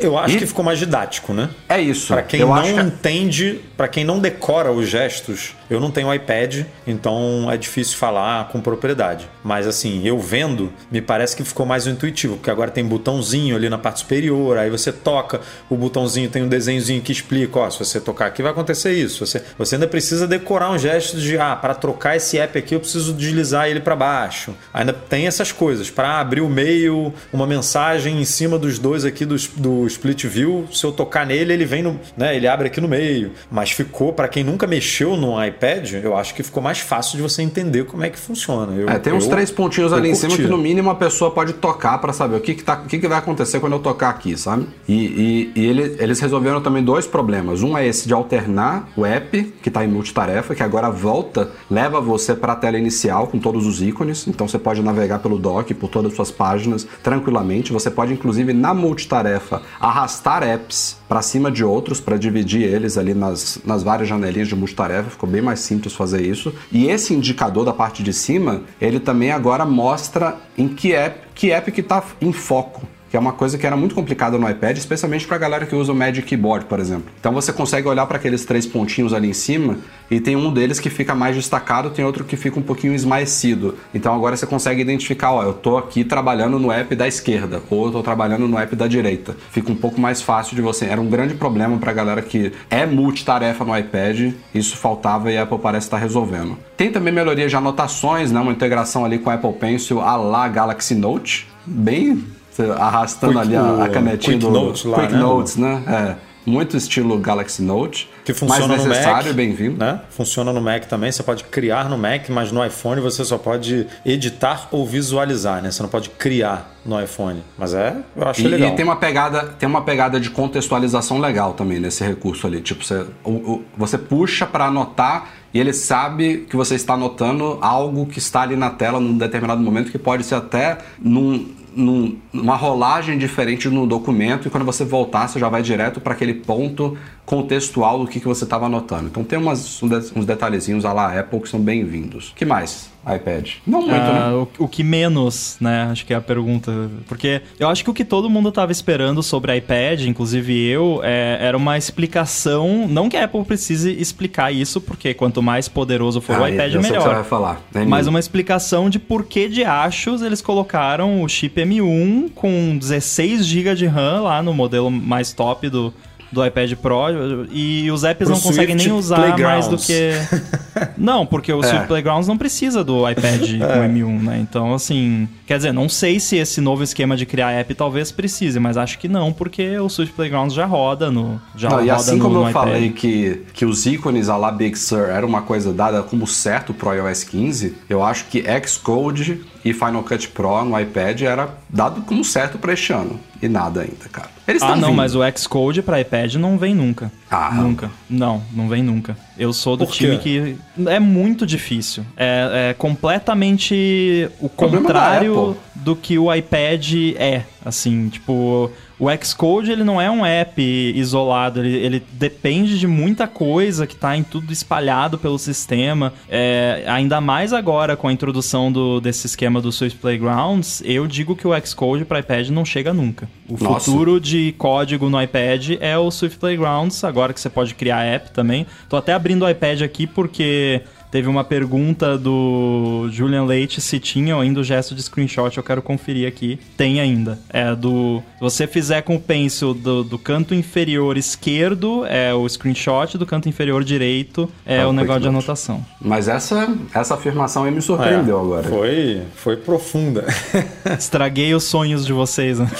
[0.00, 1.48] Eu acho E- que ficou mais didático, né?
[1.66, 2.08] É isso.
[2.12, 6.12] Pra quem Eu não que- entende, pra quem não decora os gestos, eu não tenho
[6.12, 9.26] iPad, então é difícil falar com propriedade.
[9.42, 13.70] Mas assim, eu vendo, me parece que ficou mais intuitivo, porque agora tem botãozinho ali
[13.70, 15.40] na parte superior, aí você toca,
[15.70, 19.24] o botãozinho tem um desenhozinho que explica, ó, se você tocar aqui vai acontecer isso.
[19.24, 22.80] Você, você ainda precisa decorar um gesto de, ah, para trocar esse app aqui eu
[22.80, 24.54] preciso deslizar ele para baixo.
[24.72, 29.24] Ainda tem essas coisas, para abrir o meio, uma mensagem em cima dos dois aqui
[29.24, 32.80] do, do split view, se eu tocar nele, ele vem no, né, ele abre aqui
[32.80, 33.32] no meio.
[33.50, 37.22] Mas ficou, para quem nunca mexeu no iPad, eu acho que ficou mais fácil de
[37.22, 38.72] você entender como é que funciona.
[38.74, 41.30] Eu, É, tem uns eu- três pontinhos ali em cima que no mínimo a pessoa
[41.30, 43.78] pode tocar para saber o que, que, tá, o que, que vai acontecer quando eu
[43.80, 44.66] tocar aqui, sabe?
[44.88, 47.62] E, e- e ele- eles resolveram também dois problemas.
[47.62, 52.00] Um é esse de alternar o app, que está em multitarefa, que agora volta, leva
[52.00, 54.26] você para a tela inicial com todos os ícones.
[54.26, 57.72] Então você pode navegar pelo dock, por todas as suas páginas tranquilamente.
[57.72, 63.14] Você pode, inclusive, na multitarefa, arrastar apps para cima de outros para dividir eles ali
[63.14, 65.10] nas, nas várias janelinhas de multitarefa.
[65.10, 66.52] Ficou bem mais simples fazer isso.
[66.70, 71.50] E esse indicador da parte de cima, ele também agora mostra em que app que
[71.50, 74.78] app que está em foco que é uma coisa que era muito complicada no iPad,
[74.78, 77.12] especialmente para a galera que usa o Magic Keyboard, por exemplo.
[77.20, 79.76] Então você consegue olhar para aqueles três pontinhos ali em cima
[80.10, 83.76] e tem um deles que fica mais destacado, tem outro que fica um pouquinho esmaecido.
[83.92, 87.84] Então agora você consegue identificar, ó, eu tô aqui trabalhando no app da esquerda ou
[87.84, 89.36] eu tô trabalhando no app da direita.
[89.50, 90.86] Fica um pouco mais fácil de você.
[90.86, 95.36] Era um grande problema para a galera que é multitarefa no iPad, isso faltava e
[95.36, 96.56] a Apple parece estar resolvendo.
[96.78, 100.48] Tem também melhoria de anotações, né, uma integração ali com a Apple Pencil a lá
[100.48, 105.12] Galaxy Note, bem você arrastando Quick- ali a, a canetinha Quick do Notes lá, Quick
[105.14, 105.18] né?
[105.18, 105.82] Notes, né?
[105.88, 106.32] É.
[106.44, 108.10] muito estilo Galaxy Note.
[108.24, 109.78] Que funciona mas necessário no Mac, bem-vindo.
[109.78, 110.00] Né?
[110.10, 111.10] Funciona no Mac também.
[111.10, 115.70] Você pode criar no Mac, mas no iPhone você só pode editar ou visualizar, né?
[115.70, 117.42] Você não pode criar no iPhone.
[117.58, 118.68] Mas é, eu acho e, legal.
[118.68, 122.60] E tem uma pegada, tem uma pegada de contextualização legal também nesse recurso ali.
[122.60, 127.58] Tipo, você, o, o, você puxa para anotar e ele sabe que você está anotando
[127.60, 132.18] algo que está ali na tela num determinado momento que pode ser até num, num,
[132.32, 136.34] numa rolagem diferente no documento e quando você voltar você já vai direto para aquele
[136.34, 136.96] ponto
[137.32, 139.06] contextual do que, que você estava anotando.
[139.06, 142.30] Então tem umas, uns detalhezinhos à la Apple que são bem-vindos.
[142.36, 142.92] que mais?
[143.04, 143.54] iPad.
[143.66, 144.34] Não muito, ah, né?
[144.34, 145.88] O, o, que menos, né?
[145.90, 146.88] Acho que é a pergunta.
[147.08, 151.38] Porque eu acho que o que todo mundo estava esperando sobre iPad, inclusive eu, é,
[151.40, 152.86] era uma explicação.
[152.88, 156.74] Não que a Apple precise explicar isso, porque quanto mais poderoso for ah, o iPad,
[156.74, 156.82] melhor.
[156.82, 157.60] Que você vai falar.
[157.74, 162.78] É Mas uma explicação de por que de achos eles colocaram o chip M1 com
[162.78, 165.92] 16 GB de RAM lá no modelo mais top do
[166.32, 170.12] do iPad Pro e os apps Pro não conseguem nem usar mais do que.
[170.96, 171.66] não, porque o é.
[171.66, 173.58] Swift Playgrounds não precisa do iPad é.
[173.58, 174.38] com M1, né?
[174.40, 175.28] Então, assim.
[175.46, 178.98] Quer dizer, não sei se esse novo esquema de criar app talvez precise, mas acho
[178.98, 181.40] que não, porque o Swift Playgrounds já roda no.
[181.54, 184.36] Já não, roda e assim no, como no eu falei que, que os ícones a
[184.36, 188.42] la Big Sur era uma coisa dada como certo pro iOS 15, eu acho que
[188.66, 193.18] Xcode e Final Cut Pro no iPad era dado como certo para este ano.
[193.40, 194.30] E nada ainda, cara.
[194.46, 194.96] Eles ah, não, vindo.
[194.96, 197.10] mas o Xcode para iPad não vem nunca.
[197.30, 197.50] Ah.
[197.52, 197.90] Nunca.
[198.08, 199.16] Não, não vem nunca.
[199.36, 200.56] Eu sou do time que.
[200.86, 202.04] É muito difícil.
[202.16, 207.42] É, é completamente o, o contrário do que o iPad é.
[207.64, 208.70] Assim, tipo,
[209.02, 213.94] o Xcode ele não é um app isolado, ele, ele depende de muita coisa que
[213.94, 216.12] está em tudo espalhado pelo sistema.
[216.28, 221.34] É, ainda mais agora com a introdução do, desse esquema do Swift Playgrounds, eu digo
[221.34, 223.28] que o Xcode para iPad não chega nunca.
[223.48, 223.90] O Nossa.
[223.90, 228.30] futuro de código no iPad é o Swift Playgrounds, agora que você pode criar app
[228.30, 228.68] também.
[228.88, 230.80] Tô até abrindo o iPad aqui porque
[231.12, 235.82] Teve uma pergunta do Julian Leite se tinha ainda o gesto de screenshot, eu quero
[235.82, 236.58] conferir aqui.
[236.74, 237.38] Tem ainda.
[237.50, 238.22] É do.
[238.38, 243.26] Se você fizer com o pencil do, do canto inferior esquerdo, é o screenshot, do
[243.26, 245.84] canto inferior direito é ah, o negócio de anotação.
[246.00, 248.62] Mas essa, essa afirmação aí me surpreendeu é, agora.
[248.62, 250.24] Foi, foi profunda.
[250.98, 252.70] Estraguei os sonhos de vocês, né?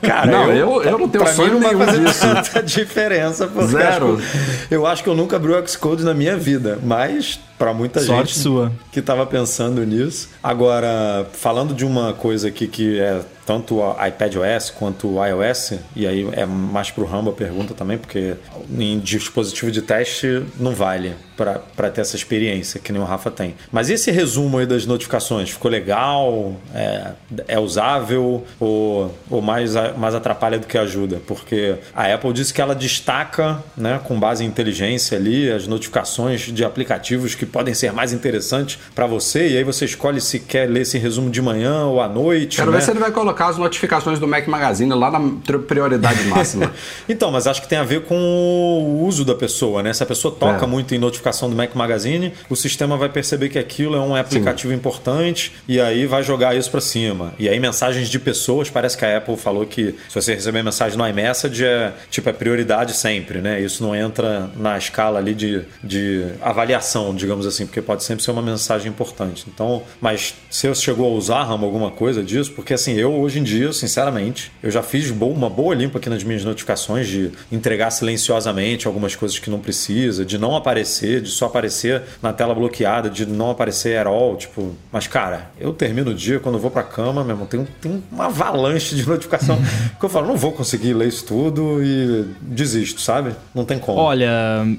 [0.00, 3.46] Cara, não, eu, eu, eu não tenho sonho nenhum não vai fazer tanta diferença.
[3.66, 4.16] Zero.
[4.16, 8.00] Acho, eu acho que eu nunca abri o Xcode na minha vida, mas para muita
[8.00, 8.72] Sorte gente sua.
[8.90, 10.28] que estava pensando nisso.
[10.42, 16.06] Agora, falando de uma coisa aqui que é tanto o iPadOS quanto o iOS, e
[16.06, 18.34] aí é mais para o Rambo a pergunta também, porque
[18.78, 23.54] em dispositivo de teste não vale para ter essa experiência que nem o Rafa tem.
[23.70, 26.54] Mas esse resumo aí das notificações, ficou legal?
[26.74, 27.12] É,
[27.48, 28.44] é usável?
[28.60, 31.20] Ou, ou mais, mais atrapalha do que ajuda?
[31.26, 36.42] Porque a Apple disse que ela destaca, né, com base em inteligência ali, as notificações
[36.42, 40.68] de aplicativos que podem ser mais interessantes para você, e aí você escolhe se quer
[40.68, 42.56] ler esse resumo de manhã ou à noite.
[42.56, 42.78] Quero né?
[42.78, 45.20] ver se ele vai colocar colocar as notificações do Mac Magazine lá na
[45.66, 46.72] prioridade máxima.
[47.08, 49.92] então, mas acho que tem a ver com o uso da pessoa, né?
[49.92, 50.68] Se a pessoa toca é.
[50.68, 54.72] muito em notificação do Mac Magazine, o sistema vai perceber que aquilo é um aplicativo
[54.72, 54.78] Sim.
[54.78, 57.32] importante e aí vai jogar isso para cima.
[57.38, 60.98] E aí mensagens de pessoas, parece que a Apple falou que se você receber mensagem
[60.98, 63.60] no iMessage é tipo é prioridade sempre, né?
[63.60, 68.30] Isso não entra na escala ali de, de avaliação, digamos assim, porque pode sempre ser
[68.30, 69.46] uma mensagem importante.
[69.52, 73.42] Então, mas se você chegou a usar alguma coisa disso, porque assim, eu hoje em
[73.42, 78.86] dia, sinceramente, eu já fiz uma boa limpa aqui nas minhas notificações de entregar silenciosamente
[78.86, 83.26] algumas coisas que não precisa, de não aparecer, de só aparecer na tela bloqueada, de
[83.26, 84.74] não aparecer at all, tipo...
[84.90, 88.02] Mas, cara, eu termino o dia, quando eu vou pra cama, meu irmão, tem, tem
[88.10, 89.58] uma avalanche de notificação
[89.98, 93.32] que eu falo, não vou conseguir ler isso tudo e desisto, sabe?
[93.54, 93.98] Não tem como.
[93.98, 94.30] Olha,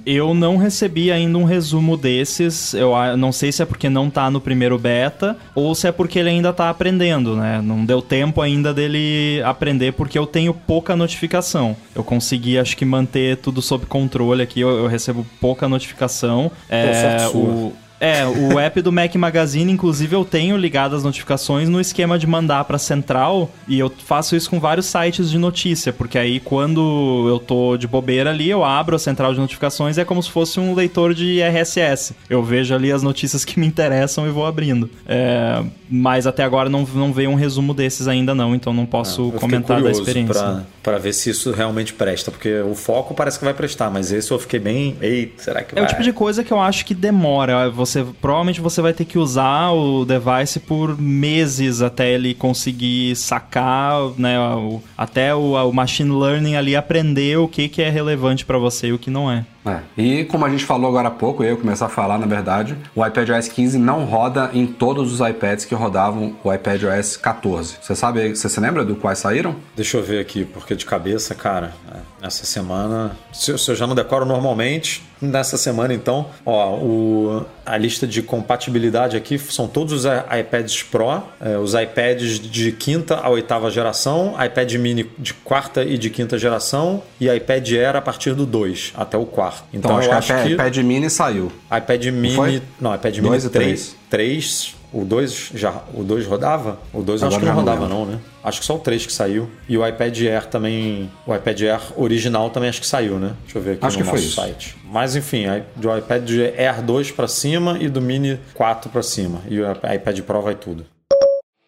[0.05, 4.29] eu não recebi ainda um resumo desses, eu não sei se é porque não tá
[4.29, 7.61] no primeiro beta ou se é porque ele ainda tá aprendendo, né?
[7.63, 11.75] Não deu tempo tempo ainda dele aprender, porque eu tenho pouca notificação.
[11.93, 14.59] Eu consegui, acho que, manter tudo sob controle aqui.
[14.59, 16.51] Eu, eu recebo pouca notificação.
[16.67, 17.73] É, o,
[18.03, 22.27] é, o app do Mac Magazine, inclusive, eu tenho ligado as notificações no esquema de
[22.27, 27.25] mandar para central e eu faço isso com vários sites de notícia, porque aí quando
[27.29, 30.29] eu tô de bobeira ali, eu abro a central de notificações e é como se
[30.29, 32.13] fosse um leitor de RSS.
[32.29, 34.89] Eu vejo ali as notícias que me interessam e vou abrindo.
[35.07, 39.31] É, mas até agora não, não veio um resumo desses ainda não, então não posso
[39.33, 40.65] ah, comentar da experiência.
[40.81, 44.29] Para ver se isso realmente presta, porque o foco parece que vai prestar, mas esse
[44.29, 45.83] eu fiquei bem, ei, será que vai?
[45.83, 47.69] É o tipo de coisa que eu acho que demora.
[47.69, 53.15] Você você provavelmente você vai ter que usar o device por meses até ele conseguir
[53.15, 58.45] sacar, né, o, até o, o machine learning ali aprender o que, que é relevante
[58.45, 59.45] para você e o que não é.
[59.65, 59.79] É.
[59.97, 63.05] E como a gente falou agora há pouco, eu começar a falar, na verdade, o
[63.05, 67.77] iPadOS 15 não roda em todos os iPads que rodavam o iPadOS 14.
[67.81, 69.55] Você sabe, você se lembra do quais saíram?
[69.75, 73.75] Deixa eu ver aqui, porque de cabeça, cara, é, essa semana, se eu, se eu
[73.75, 79.67] já não decoro normalmente, nessa semana então, ó, o, a lista de compatibilidade aqui são
[79.67, 85.33] todos os iPads Pro, é, os iPads de quinta a oitava geração, iPad mini de
[85.33, 89.65] quarta e de quinta geração e iPad Air a partir do 2 até o quarto.
[89.73, 91.51] Então, então acho eu acho que o iPad mini saiu.
[91.75, 96.79] iPad mini, não, não iPad mini 3, 3 o 2 já o 2 rodava?
[96.93, 98.19] O 2 acho que não rodava não, né?
[98.43, 99.49] Acho que só o 3 que saiu.
[99.67, 103.33] E o iPad Air também, o iPad Air original também acho que saiu, né?
[103.43, 104.77] Deixa eu ver aqui acho no que nosso foi site.
[104.85, 105.45] Mas enfim,
[105.75, 109.41] do iPad Air 2 para cima e do Mini 4 para cima.
[109.49, 110.85] E o iPad Pro vai tudo.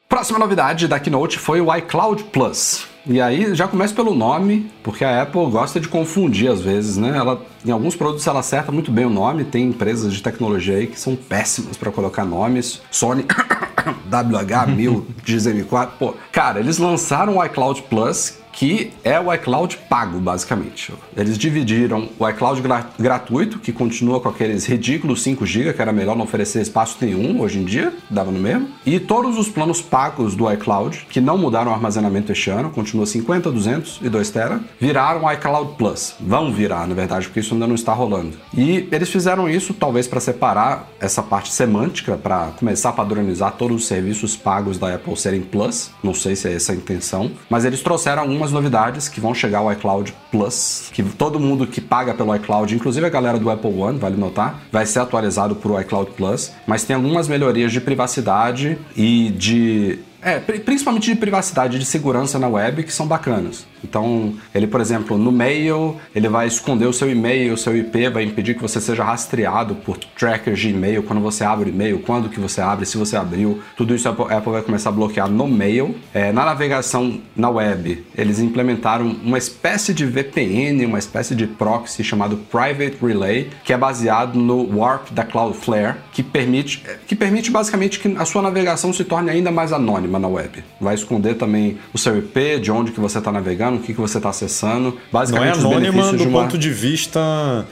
[0.07, 2.94] Próxima novidade da Keynote foi o iCloud Plus.
[3.07, 7.15] E aí já começa pelo nome, porque a Apple gosta de confundir às vezes, né?
[7.15, 10.87] Ela, em alguns produtos ela acerta muito bem o nome, tem empresas de tecnologia aí
[10.87, 12.81] que são péssimas para colocar nomes.
[12.89, 13.23] Sony
[14.09, 16.15] WH1000, XM4, pô.
[16.31, 20.93] Cara, eles lançaram o iCloud Plus, que é o iCloud pago, basicamente.
[21.15, 25.91] Eles dividiram o iCloud gra gratuito, que continua com aqueles ridículos 5 GB, que era
[25.91, 28.69] melhor não oferecer espaço nenhum hoje em dia, dava no mesmo.
[28.85, 33.05] E todos os planos pagos do iCloud, que não mudaram o armazenamento este ano, continua
[33.05, 36.15] 50, 200 e 2 TB, viraram iCloud Plus.
[36.19, 38.37] Vão virar, na verdade, porque isso ainda não está rolando.
[38.57, 43.77] E eles fizeram isso talvez para separar essa parte semântica, para começar a padronizar todos
[43.77, 45.91] os serviços pagos da Apple serem Plus.
[46.01, 49.33] Não sei se é essa a intenção, mas eles trouxeram algumas algumas novidades que vão
[49.33, 53.49] chegar ao iCloud Plus, que todo mundo que paga pelo iCloud, inclusive a galera do
[53.49, 57.71] Apple One, vale notar, vai ser atualizado por o iCloud Plus, mas tem algumas melhorias
[57.71, 63.05] de privacidade e de é, principalmente de privacidade e de segurança na web que são
[63.05, 63.65] bacanas.
[63.85, 68.09] Então, ele, por exemplo, no mail, ele vai esconder o seu e-mail, o seu IP,
[68.09, 71.99] vai impedir que você seja rastreado por trackers de e-mail quando você abre o e-mail,
[71.99, 73.61] quando que você abre, se você abriu.
[73.77, 75.95] Tudo isso a Apple vai começar a bloquear no mail.
[76.13, 82.03] É, na navegação na web, eles implementaram uma espécie de VPN, uma espécie de proxy
[82.03, 87.99] chamado Private Relay, que é baseado no Warp da Cloudflare, que permite, que permite basicamente
[87.99, 90.63] que a sua navegação se torne ainda mais anônima na web.
[90.81, 94.01] Vai esconder também o seu IP, de onde que você está navegando, o que, que
[94.01, 94.97] você está acessando.
[95.11, 96.41] Basicamente, Não é anônima do uma...
[96.41, 97.19] ponto de vista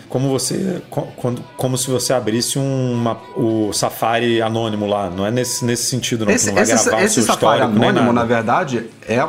[0.10, 5.10] como você, como, como se você abrisse uma, o Safari anônimo lá.
[5.10, 6.32] Não é nesse, nesse sentido, não.
[6.32, 9.26] Esse, não vai esse, gravar esse o seu Safari anônimo, na verdade, é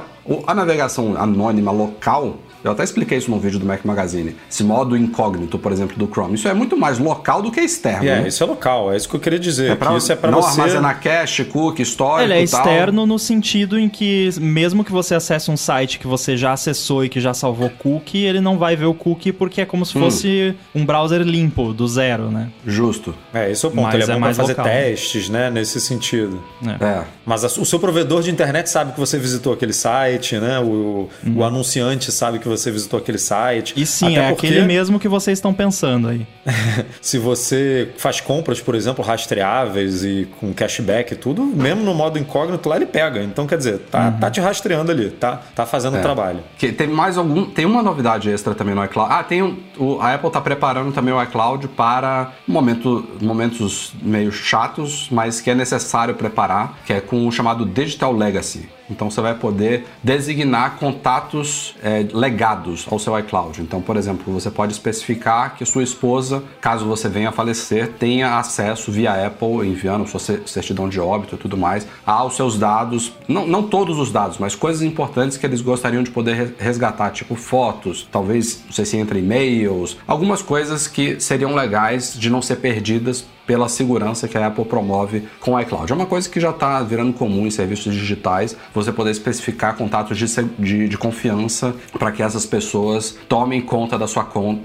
[0.46, 4.34] a navegação anônima local eu até expliquei isso no vídeo do Mac Magazine.
[4.50, 6.36] Esse modo incógnito, por exemplo, do Chrome.
[6.36, 8.08] Isso é muito mais local do que externo.
[8.08, 8.28] É, né?
[8.28, 8.90] isso é local.
[8.90, 9.72] É isso que eu queria dizer.
[9.72, 10.62] É pra, isso é para você...
[10.62, 15.50] armazenar cache, cookie, histórico Ele é externo no sentido em que, mesmo que você acesse
[15.50, 18.86] um site que você já acessou e que já salvou cookie, ele não vai ver
[18.86, 20.00] o cookie porque é como se hum.
[20.00, 20.80] fosse hum.
[20.80, 22.48] um browser limpo, do zero, né?
[22.66, 23.14] Justo.
[23.34, 23.84] É, esse é o ponto.
[23.84, 24.64] Mas ele é, é bom fazer local.
[24.64, 25.50] testes, né?
[25.50, 26.42] Nesse sentido.
[26.66, 26.82] É.
[26.82, 27.04] é.
[27.26, 30.58] Mas a, o seu provedor de internet sabe que você visitou aquele site, né?
[30.60, 31.36] O, hum.
[31.36, 33.74] o anunciante sabe que você visitou aquele site.
[33.76, 34.46] E sim, Até é porque...
[34.46, 36.26] aquele mesmo que vocês estão pensando aí.
[37.00, 42.18] se você faz compras, por exemplo, rastreáveis e com cashback e tudo, mesmo no modo
[42.18, 43.22] incógnito lá ele pega.
[43.22, 44.18] Então, quer dizer, tá, uhum.
[44.18, 46.02] tá te rastreando ali, tá, tá fazendo o é.
[46.02, 46.40] trabalho.
[46.58, 47.46] Que tem mais algum.
[47.46, 49.12] Tem uma novidade extra também no iCloud.
[49.12, 54.30] Ah, tem um, o, a Apple tá preparando também o iCloud para momento, momentos meio
[54.32, 58.68] chatos, mas que é necessário preparar, que é com o chamado Digital Legacy.
[58.90, 63.60] Então você vai poder designar contatos é, legados ao seu iCloud.
[63.60, 68.38] Então, por exemplo, você pode especificar que sua esposa, caso você venha a falecer, tenha
[68.38, 73.46] acesso via Apple, enviando sua certidão de óbito e tudo mais, aos seus dados, não,
[73.46, 78.06] não todos os dados, mas coisas importantes que eles gostariam de poder resgatar, tipo fotos,
[78.10, 83.24] talvez, não sei se entre e-mails, algumas coisas que seriam legais de não ser perdidas
[83.46, 85.90] pela segurança que a Apple promove com o iCloud.
[85.92, 90.16] É uma coisa que já está virando comum em serviços digitais, você poder especificar contatos
[90.16, 90.26] de,
[90.58, 94.62] de, de confiança para que essas pessoas tomem conta da sua conta,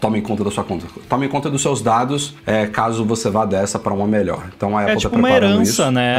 [0.00, 3.78] tomem conta da sua conta, tomem conta dos seus dados, é, caso você vá dessa
[3.78, 4.50] para uma melhor.
[4.56, 5.90] Então a é Apple está tipo preparando uma herança, isso.
[5.90, 6.16] né?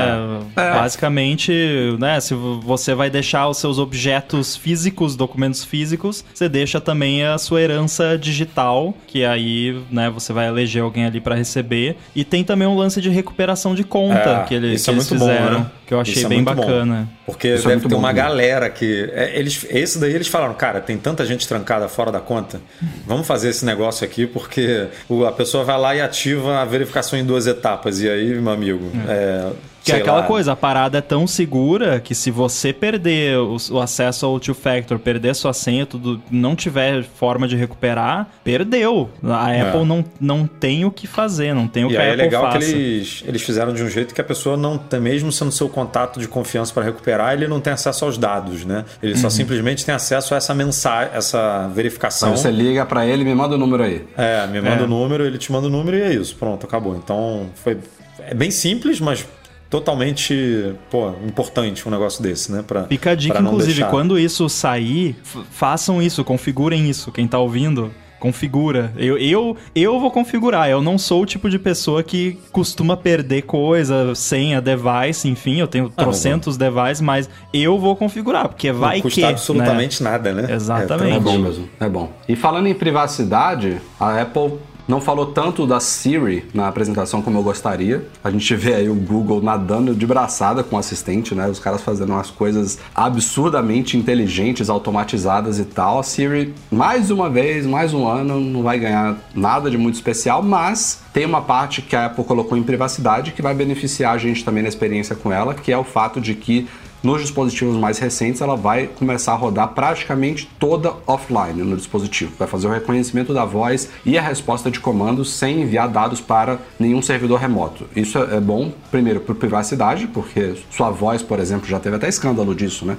[0.55, 0.61] É.
[0.61, 0.73] é.
[0.73, 1.51] Basicamente,
[1.99, 2.19] né?
[2.19, 7.61] Se você vai deixar os seus objetos físicos, documentos físicos, você deixa também a sua
[7.61, 10.09] herança digital, que aí, né?
[10.09, 13.83] Você vai eleger alguém ali para receber E tem também um lance de recuperação de
[13.83, 15.65] conta É, que, ele, isso que é eles muito bom, fizeram, né?
[15.87, 16.61] que eu achei Isso é bem muito bom.
[16.61, 17.09] bacana.
[17.25, 18.27] Porque Isso é deve ter bom uma mesmo.
[18.27, 19.09] galera que.
[19.13, 22.59] é, eles, esse daí eles falaram, cara, tem tanta gente trancada fora da conta.
[23.07, 27.17] Vamos fazer esse negócio aqui, porque o- a pessoa vai lá e ativa a verificação
[27.17, 28.01] em duas etapas.
[28.01, 28.91] E aí, meu amigo.
[29.07, 29.49] É.
[29.83, 33.57] Que é aquela lá, coisa, a parada é tão segura que se você perder o,
[33.71, 39.09] o acesso ao two-factor, perder sua senha, tudo, não tiver forma de recuperar, perdeu.
[39.23, 41.91] A Apple não, não tem o que fazer, não tem o É.
[41.91, 42.57] E que a aí é Apple legal faça.
[42.59, 45.67] que eles, eles fizeram de um jeito que a pessoa não tem, mesmo sendo seu
[45.67, 48.85] contato de confiança para recuperar, ele não tem acesso aos dados, né?
[49.01, 49.17] Ele Uhum.
[49.19, 52.29] só simplesmente tem acesso a essa mensagem, essa verificação.
[52.31, 54.05] Aí você liga pra ele e me manda o número aí.
[54.17, 54.85] É, me manda É.
[54.85, 56.35] o número, ele te manda o número e é isso.
[56.35, 56.95] Pronto, acabou.
[56.95, 57.77] Então foi
[58.19, 59.25] é bem simples, mas
[59.71, 62.61] totalmente, pô, importante um negócio desse, né?
[62.61, 63.89] Pra, Fica a dica, inclusive, deixar.
[63.89, 65.15] quando isso sair,
[65.49, 67.09] façam isso, configurem isso.
[67.11, 68.93] Quem tá ouvindo, configura.
[68.97, 70.69] Eu, eu, eu vou configurar.
[70.69, 75.59] Eu não sou o tipo de pessoa que costuma perder coisa, senha, device, enfim.
[75.59, 79.25] Eu tenho trocentos devices, mas eu vou configurar, porque vai não custa que.
[79.25, 80.53] absolutamente nada, né?
[80.53, 81.15] Exatamente.
[81.15, 81.43] É bom tranquilo.
[81.43, 82.11] mesmo, é bom.
[82.27, 84.59] E falando em privacidade, a Apple
[84.91, 88.05] não falou tanto da Siri na apresentação como eu gostaria.
[88.21, 91.47] A gente vê aí o Google nadando de braçada com o assistente, né?
[91.47, 95.99] Os caras fazendo umas coisas absurdamente inteligentes, automatizadas e tal.
[95.99, 100.43] A Siri, mais uma vez, mais um ano, não vai ganhar nada de muito especial,
[100.43, 104.43] mas tem uma parte que a Apple colocou em privacidade que vai beneficiar a gente
[104.43, 106.67] também na experiência com ela, que é o fato de que
[107.03, 112.33] nos dispositivos mais recentes, ela vai começar a rodar praticamente toda offline no dispositivo.
[112.37, 116.59] Vai fazer o reconhecimento da voz e a resposta de comandos sem enviar dados para
[116.79, 117.85] nenhum servidor remoto.
[117.95, 122.53] Isso é bom, primeiro, por privacidade, porque sua voz, por exemplo, já teve até escândalo
[122.53, 122.97] disso, né?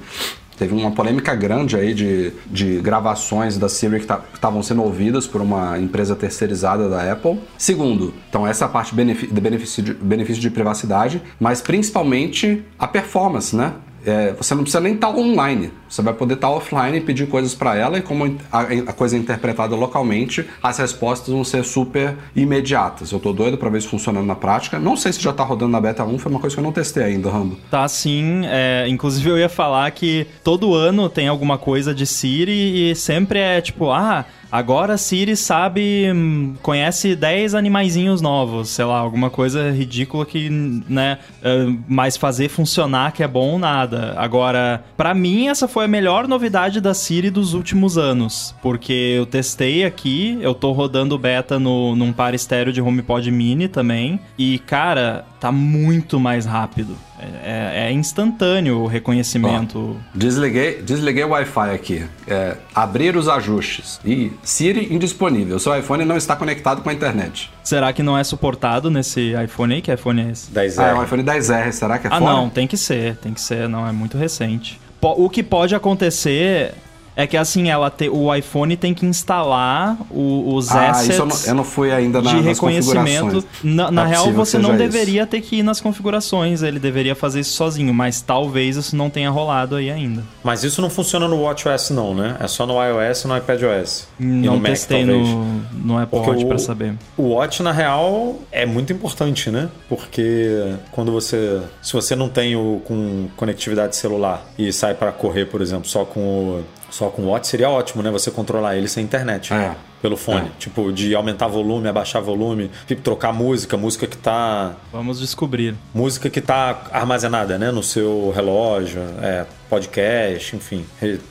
[0.59, 5.41] Teve uma polêmica grande aí de, de gravações da Siri que estavam sendo ouvidas por
[5.41, 7.41] uma empresa terceirizada da Apple.
[7.57, 13.57] Segundo, então essa parte benefi- de benefício de, benefício de privacidade, mas principalmente a performance,
[13.57, 13.73] né?
[14.05, 15.73] É, você não precisa nem estar online.
[15.93, 19.19] Você vai poder estar offline e pedir coisas para ela, e como a, coisa é
[19.19, 23.13] interpretada localmente, as respostas vão ser super imediatas.
[23.13, 24.79] Eu tô doido para ver isso funcionando na prática.
[24.79, 26.73] Não sei se já tá rodando na beta 1, foi uma coisa que eu não
[26.73, 27.59] testei ainda, Rambo.
[27.71, 32.91] Tá sim, é, inclusive eu ia falar que todo ano tem alguma coisa de Siri
[32.91, 38.85] e sempre é tipo, ah, agora a Siri sabe, hum, conhece 10 animaizinhos novos, sei
[38.85, 44.15] lá, alguma coisa ridícula que, né, é, mas fazer funcionar que é bom nada.
[44.19, 49.27] Agora, pra mim essa foi a melhor novidade da Siri dos últimos anos, porque eu
[49.27, 54.59] testei aqui, eu tô rodando beta no, num par estéreo de HomePod Mini também, e
[54.61, 56.97] cara, tá muito mais rápido.
[57.45, 59.97] É, é instantâneo o reconhecimento.
[60.13, 62.05] Desliguei, desliguei o Wi-Fi aqui.
[62.27, 64.01] É, abrir os ajustes.
[64.05, 65.57] E Siri indisponível.
[65.61, 67.49] Seu iPhone não está conectado com a internet.
[67.63, 69.81] Será que não é suportado nesse iPhone aí?
[69.83, 70.51] Que iPhone é esse?
[70.51, 71.71] 10 Ah, é um iPhone 10R.
[71.71, 72.33] Será que é Ah, fora?
[72.33, 74.81] não, tem que ser, tem que ser, não, é muito recente.
[75.05, 76.75] O que pode acontecer
[77.15, 81.23] é que assim, ela te, o iPhone tem que instalar o- os Ah, assets isso
[81.23, 83.21] eu não, eu não fui ainda na, de nas reconhecimento.
[83.21, 83.45] configurações.
[83.63, 84.79] Na, na É real, você não isso.
[84.79, 89.11] deveria ter que ir nas configurações, ele deveria fazer isso sozinho, mas talvez isso não
[89.11, 90.23] tenha rolado aí ainda.
[90.43, 92.37] Mas isso não funciona no WatchOS não, né?
[92.41, 94.09] É só no iOS e no iPadOS.
[94.19, 95.29] e Não no Mac, testei talvez.
[95.29, 95.45] no,
[95.85, 96.95] no Apple Porque Watch pra saber.
[97.17, 99.69] O Watch, na real, é muito importante, né?
[99.89, 101.61] Porque quando você.
[101.83, 106.05] Se você não tem o com conectividade celular e sai para correr, por exemplo, só
[106.05, 106.65] com o.
[106.93, 108.11] Só com o Watch seria ótimo, né?
[108.11, 109.53] Você controlar ele sem internet.
[109.55, 109.75] É.
[110.03, 110.51] Pelo fone.
[110.59, 114.73] Tipo, de aumentar volume, abaixar volume, tipo, trocar música, música que tá.
[114.93, 115.77] Vamos descobrir.
[115.95, 117.71] Música que tá armazenada, né?
[117.71, 120.85] No seu relógio, é, podcast, enfim.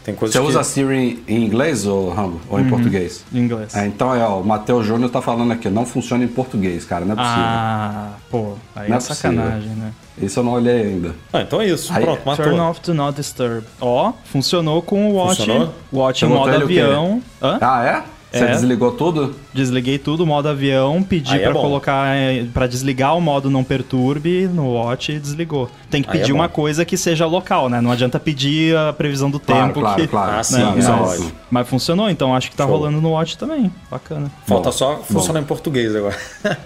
[0.04, 0.48] Tem coisas Você que.
[0.48, 2.40] usa a Siri em inglês ou, Rambo?
[2.50, 3.26] Ou em português?
[3.34, 3.76] Em inglês.
[3.76, 7.04] É, então é, ó, o Matheus Júnior tá falando aqui, não funciona em português, cara,
[7.04, 7.44] não é possível.
[7.44, 9.92] Ah, pô, aí Não é é sacanagem, né?
[10.22, 11.14] Isso eu não olhei ainda.
[11.34, 11.92] Ah, então é isso.
[11.94, 12.46] Aí- Pronto, matou.
[12.46, 13.66] Turn off do not disturb.
[13.82, 15.74] Ó, funcionou com o Watch, Funcionou?
[15.92, 17.22] Watch em modo avião.
[17.42, 17.58] Hã?
[17.62, 18.04] Ah, é?
[18.32, 18.52] Você É.
[18.52, 19.36] desligou tudo?
[19.54, 21.62] Desliguei tudo, modo avião, pedi Aí é pra bom.
[21.62, 25.70] colocar eh, pra desligar o modo não perturbe no Watch e desligou.
[25.90, 26.40] Tem que Aí é pedir bom.
[26.40, 27.82] uma coisa que seja local, né?
[27.82, 30.32] Não adianta pedir a previsão do Claro, tempo claro, que claro.
[30.32, 30.44] Ah, né?
[30.44, 32.72] sim, isso é mas, mas funcionou, então acho que tá Show.
[32.78, 33.70] rolando no Watch também.
[33.90, 34.32] Bacana.
[34.48, 36.16] Falta Bom, só funcionar em português agora.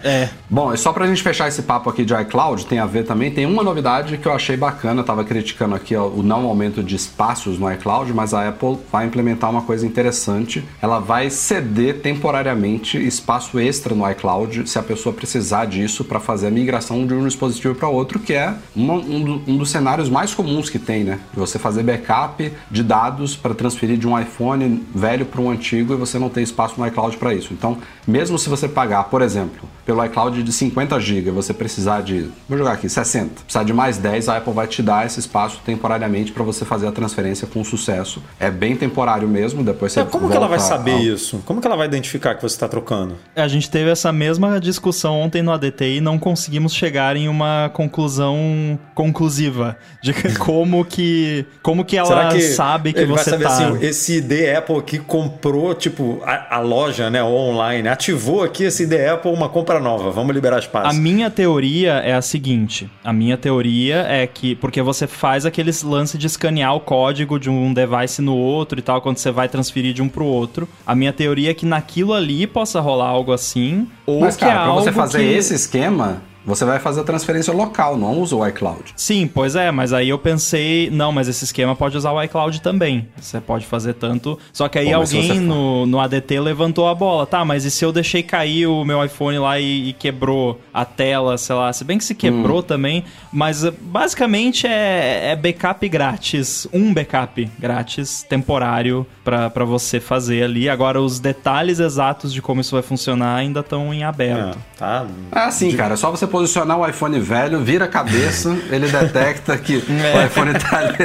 [0.03, 3.03] É, Bom, e só pra gente fechar esse papo aqui de iCloud, tem a ver
[3.05, 6.45] também, tem uma novidade que eu achei bacana, eu tava criticando aqui ó, o não
[6.45, 10.63] aumento de espaços no iCloud, mas a Apple vai implementar uma coisa interessante.
[10.79, 16.47] Ela vai ceder temporariamente espaço extra no iCloud se a pessoa precisar disso para fazer
[16.47, 20.33] a migração de um dispositivo para outro, que é uma, um, um, dos cenários mais
[20.33, 21.19] comuns que tem, né?
[21.33, 25.95] Você fazer backup de dados para transferir de um iPhone velho para um antigo e
[25.95, 27.53] você não tem espaço no iCloud para isso.
[27.53, 32.29] Então, mesmo se você pagar, por exemplo, pelo iCloud de 50 GB, você precisar de,
[32.49, 35.61] vou jogar aqui, 60, precisar de mais 10, a Apple vai te dar esse espaço
[35.65, 38.21] temporariamente para você fazer a transferência com sucesso.
[38.39, 41.41] É bem temporário mesmo, depois você é, Como que ela vai saber isso?
[41.45, 43.15] Como que ela vai identificar que você está trocando?
[43.35, 47.27] É, a gente teve essa mesma discussão ontem no ADT e não conseguimos chegar em
[47.29, 53.43] uma conclusão conclusiva de como que como que ela que sabe que você vai saber,
[53.43, 53.49] tá...
[53.49, 58.83] assim, esse ID Apple aqui comprou, tipo, a, a loja, né, online, ativou aqui esse
[58.83, 60.89] ID Apple uma compra nova, vamos liberar espaço.
[60.89, 65.83] A minha teoria é a seguinte: a minha teoria é que, porque você faz aqueles
[65.83, 69.47] lance de escanear o código de um device no outro e tal, quando você vai
[69.47, 70.67] transferir de um pro outro.
[70.85, 73.87] A minha teoria é que naquilo ali possa rolar algo assim.
[74.05, 75.33] Ou Mas, que cara, é pra você fazer que...
[75.33, 78.93] esse esquema, você vai fazer a transferência local, não usa o iCloud.
[78.95, 82.61] Sim, pois é, mas aí eu pensei, não, mas esse esquema pode usar o iCloud
[82.61, 83.07] também.
[83.19, 84.37] Você pode fazer tanto.
[84.53, 87.25] Só que aí Pô, alguém no, no ADT levantou a bola.
[87.25, 90.85] Tá, mas e se eu deixei cair o meu iPhone lá e, e quebrou a
[90.85, 91.73] tela, sei lá?
[91.73, 92.63] Se bem que se quebrou hum.
[92.63, 96.67] também, mas eh, basicamente é, é backup grátis.
[96.71, 100.69] Um backup grátis, temporário, para você fazer ali.
[100.69, 104.57] Agora, os detalhes exatos de como isso vai funcionar ainda estão em aberto.
[104.57, 105.05] É, tá.
[105.31, 105.77] É assim, de...
[105.77, 110.17] cara, é só você posicionar o iPhone velho, vira a cabeça, ele detecta que é.
[110.17, 110.97] o iPhone tá ali.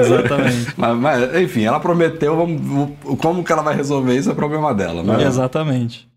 [0.00, 0.72] Exatamente.
[0.78, 5.02] Mas, mas, enfim, ela prometeu, vamos, como que ela vai resolver isso é problema dela,
[5.02, 5.24] né?
[5.24, 6.08] Exatamente.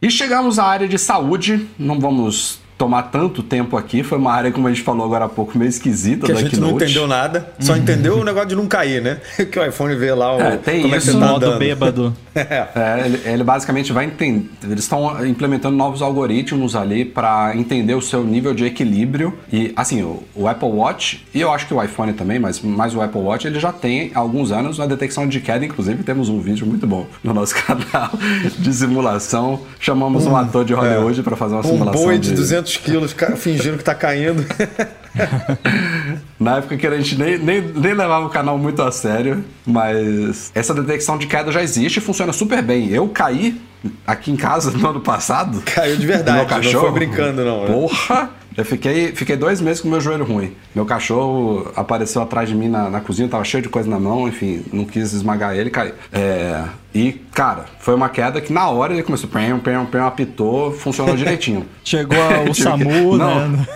[0.00, 4.02] E chegamos à área de saúde, não vamos tomar tanto tempo aqui.
[4.02, 6.58] Foi uma área, como a gente falou agora há pouco, meio esquisita que a gente
[6.58, 7.52] não entendeu nada.
[7.58, 7.78] Só uhum.
[7.78, 9.18] entendeu o negócio de não cair, né?
[9.50, 11.58] que o iPhone vê lá o é, tem como isso, é que tá modo andando.
[11.58, 12.16] bêbado.
[12.34, 12.66] é.
[12.74, 14.48] é ele, ele, basicamente vai entender.
[14.64, 19.34] Eles estão implementando novos algoritmos ali para entender o seu nível de equilíbrio.
[19.52, 22.94] E assim, o, o, Apple Watch, e eu acho que o iPhone também, mas mais
[22.94, 25.64] o Apple Watch, ele já tem alguns anos na detecção de queda.
[25.64, 28.10] Inclusive, temos um vídeo muito bom no nosso canal
[28.58, 29.60] de simulação.
[29.80, 31.22] Chamamos um, um ator de Hollywood é.
[31.22, 32.02] para fazer uma um simulação.
[32.02, 34.44] Um boi de, de 200 quilos fingindo que tá caindo.
[36.38, 40.50] Na época que a gente nem, nem, nem levava o canal muito a sério, mas
[40.54, 42.90] essa detecção de queda já existe e funciona super bem.
[42.90, 43.60] Eu caí
[44.06, 45.62] aqui em casa no ano passado.
[45.64, 47.62] Caiu de verdade, meu cachorro, não foi brincando, não.
[47.62, 47.66] Né?
[47.72, 48.30] Porra!
[48.56, 50.56] Eu fiquei, fiquei dois meses com meu joelho ruim.
[50.74, 54.26] Meu cachorro apareceu atrás de mim na, na cozinha, tava cheio de coisa na mão,
[54.26, 55.92] enfim, não quis esmagar ele, caiu.
[56.12, 60.72] É, e, cara, foi uma queda que na hora ele começou, pem, pem, pem, apitou,
[60.72, 61.66] funcionou direitinho.
[61.84, 62.16] Chegou
[62.48, 63.66] o SAMU, que, não, né?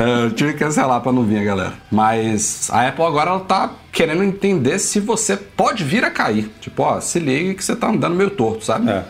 [0.00, 1.74] É, eu tive que cancelar pra não vir, galera.
[1.92, 6.50] Mas a Apple agora ela tá querendo entender se você pode vir a cair.
[6.60, 8.90] Tipo, ó, se liga que você tá andando meio torto, sabe?
[8.90, 9.04] É.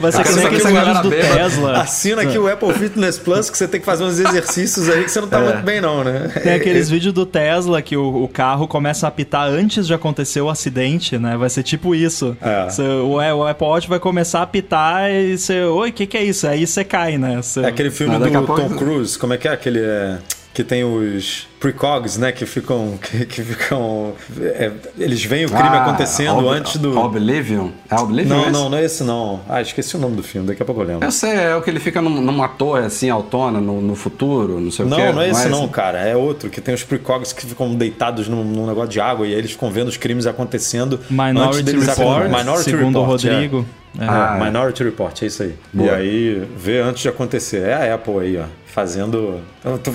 [0.00, 1.72] Vai ser que nem aqueles vídeos do Tesla.
[1.80, 5.10] Assina aqui o Apple Fitness Plus que você tem que fazer uns exercícios aí que
[5.10, 5.44] você não tá é.
[5.44, 6.30] muito bem, não, né?
[6.42, 10.40] Tem aqueles vídeos do Tesla que o, o, carro começa a apitar antes de acontecer
[10.40, 11.36] o acidente, né?
[11.36, 12.36] Vai ser tipo isso.
[12.40, 12.64] É.
[12.64, 15.62] Você, o, o, Apple Watch vai começar a apitar e você.
[15.64, 16.46] Oi, o que, que é isso?
[16.46, 17.40] Aí você cai, né?
[17.42, 17.60] Você...
[17.60, 19.80] É aquele filme ah, do Tom Cruise, como é que é aquele.
[19.80, 20.18] É
[20.58, 22.32] que tem os precogs, né?
[22.32, 22.98] Que ficam.
[23.00, 24.12] Que, que ficam.
[24.40, 26.98] É, eles veem o crime ah, acontecendo Ob antes do.
[26.98, 27.68] Oblivion?
[27.88, 28.36] É Oblivion?
[28.36, 29.40] Não, não, não é esse não.
[29.48, 31.06] Ah, esqueci o nome do filme, daqui a pouco eu lembro.
[31.06, 34.58] Eu sei, é o que ele fica num, numa torre assim, autona, no, no futuro,
[34.58, 35.06] não sei não, o que.
[35.06, 36.00] Não, não é esse não, não, cara.
[36.00, 39.32] É outro, que tem os precogs que ficam deitados num, num, negócio de água e
[39.32, 40.98] aí eles ficam vendo os crimes acontecendo.
[41.08, 43.66] Minority antes deles Report, Minority segundo Report, o Rodrigo.
[43.96, 44.04] É.
[44.04, 45.54] Ah, Minority Report, é isso aí.
[45.72, 45.90] Boa.
[45.90, 47.62] E aí, vê antes de acontecer.
[47.62, 49.40] É a Apple aí, ó fazendo.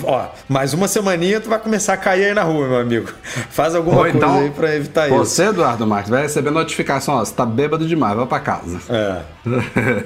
[0.04, 3.08] Ó, mais uma semaninha tu vai começar a cair aí na rua, meu amigo.
[3.50, 5.24] Faz alguma Ou coisa então, aí pra evitar você, isso.
[5.24, 8.78] Você, Eduardo Marques, vai receber notificação, ó, você tá bêbado demais, vai pra casa.
[8.88, 9.20] É.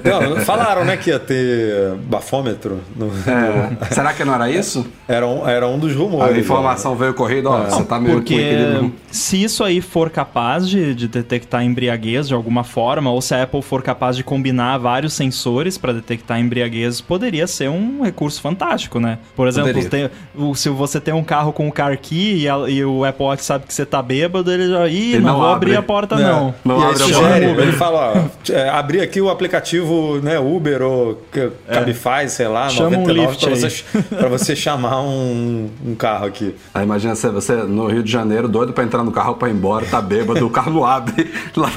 [0.09, 2.79] Não, falaram, né, que ia ter bafômetro.
[2.95, 3.69] No, é.
[3.69, 3.93] no...
[3.93, 4.85] Será que não era isso?
[5.07, 6.35] Era um, era um dos rumores.
[6.35, 6.97] A informação né?
[6.99, 7.69] veio correndo, ó, é.
[7.69, 12.63] você tá meio Porque se isso aí for capaz de, de detectar embriaguez de alguma
[12.63, 17.47] forma, ou se a Apple for capaz de combinar vários sensores para detectar embriaguez, poderia
[17.47, 19.17] ser um recurso fantástico fantástico, né?
[19.35, 20.09] Por exemplo, tem,
[20.55, 23.43] se você tem um carro com o car key e, a, e, o Apple Watch
[23.43, 24.87] sabe que você tá bêbado, ele já.
[24.87, 25.71] Ih, ele não, não vou abre.
[25.71, 26.53] abrir a porta, não.
[26.63, 27.37] Não, não abre a porta.
[27.39, 31.49] Ele fala, ó, é, abrir aqui o aplicativo né, Uber ou é.
[31.73, 36.55] Cabify, sei lá, Chama 99 um pra você, pra você chamar um, um carro aqui.
[36.73, 39.53] Aí imagina você, você no Rio de Janeiro, doido pra entrar no carro pra ir
[39.53, 41.71] embora, tá bêbado, o carro não abre, lá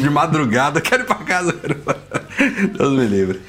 [0.00, 1.54] de madrugada, quero ir pra casa.
[2.76, 3.40] Deus me livre.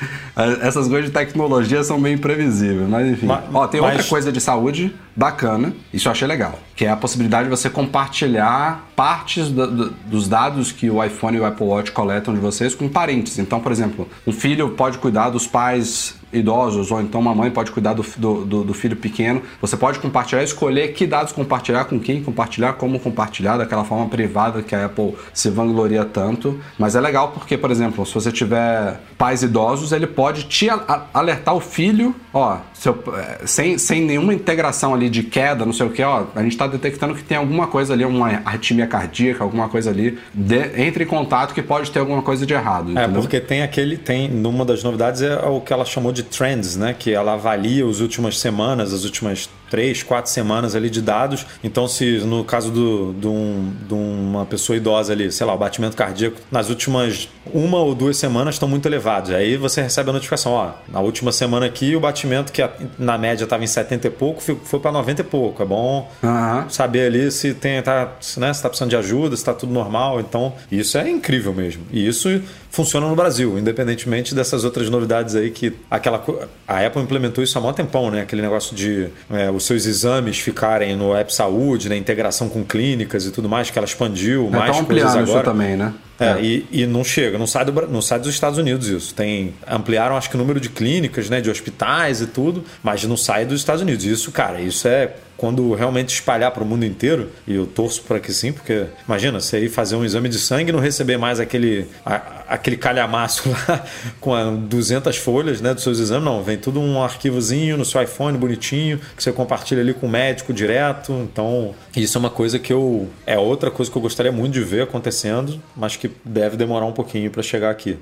[0.62, 2.45] Essas coisas de tecnologia são bem imprevisíveis,
[2.88, 3.26] mas enfim.
[3.26, 6.90] Mas- Ó, tem mas- outra coisa de saúde bacana, isso eu achei legal, que é
[6.90, 11.46] a possibilidade de você compartilhar partes do- do- dos dados que o iPhone e o
[11.46, 13.38] Apple Watch coletam de vocês com parentes.
[13.40, 17.72] Então, por exemplo, um filho pode cuidar dos pais idosos, ou então uma mãe pode
[17.72, 19.42] cuidar do, do, do- filho pequeno.
[19.62, 24.62] Você pode compartilhar, escolher que dados compartilhar, com quem compartilhar, como compartilhar, daquela forma privada
[24.62, 26.60] que a Apple se vangloria tanto.
[26.78, 30.68] Mas é legal porque, por exemplo, se você tiver pais idosos, ele pode te
[31.14, 35.86] alertar o filho, ó, seu- é, sem, sem nenhuma integração ali de queda, não sei
[35.88, 39.42] o que, ó, a gente está detectando que tem alguma coisa ali, uma arritmia cardíaca,
[39.42, 42.90] alguma coisa ali, de- entre em contato que pode ter alguma coisa de errado.
[42.90, 43.22] É, entendeu?
[43.22, 46.94] porque tem aquele, tem, numa das novidades é o que ela chamou de trends, né?
[46.98, 51.46] Que ela avalia as últimas semanas, as últimas três, quatro semanas ali de dados.
[51.62, 55.58] Então, se no caso do, de, um- de uma pessoa idosa ali, sei lá, o
[55.58, 59.32] batimento cardíaco, nas últimas uma ou duas semanas estão muito elevados.
[59.32, 62.62] Aí você recebe a notificação, ó, na última semana aqui o batimento que
[62.98, 65.62] na média estava em 70 e pouco foi, para 90 e pouco.
[65.62, 66.68] É bom Aham.
[66.70, 69.74] saber ali se tem tá, se, né, se tá precisando de ajuda, se está tudo
[69.74, 70.22] normal.
[70.22, 71.84] Então, isso é incrível mesmo.
[71.92, 72.42] E isso
[72.76, 76.24] funciona no Brasil, independentemente dessas outras novidades aí que aquela
[76.68, 78.22] a Apple implementou isso há mó tempão, né?
[78.22, 81.96] Aquele negócio de é, os seus exames ficarem no App Saúde, né?
[81.96, 85.46] integração com clínicas e tudo mais, que ela expandiu mais Estão coisas ampliando isso agora.
[85.46, 85.94] também, né?
[86.20, 89.14] É, E, e não chega, não sai, do, não sai dos Estados Unidos isso.
[89.14, 93.18] Tem, ampliaram, acho que o número de clínicas, né, de hospitais e tudo, mas não
[93.18, 94.06] sai dos Estados Unidos.
[94.06, 98.22] Isso, cara, isso é quando realmente espalhar para o mundo inteiro, e eu torço para
[98.22, 101.42] que sim, porque imagina, você ir fazer um exame de sangue e não receber mais
[101.42, 103.84] aquele, a- aquele calhamaço lá
[104.22, 108.02] com a 200 folhas né, dos seus exames, não, vem tudo um arquivozinho no seu
[108.02, 112.58] iPhone bonitinho, que você compartilha ali com o médico direto, então isso é uma coisa
[112.58, 116.58] que eu, é outra coisa que eu gostaria muito de ver acontecendo, mas que deve
[116.58, 117.98] demorar um pouquinho para chegar aqui.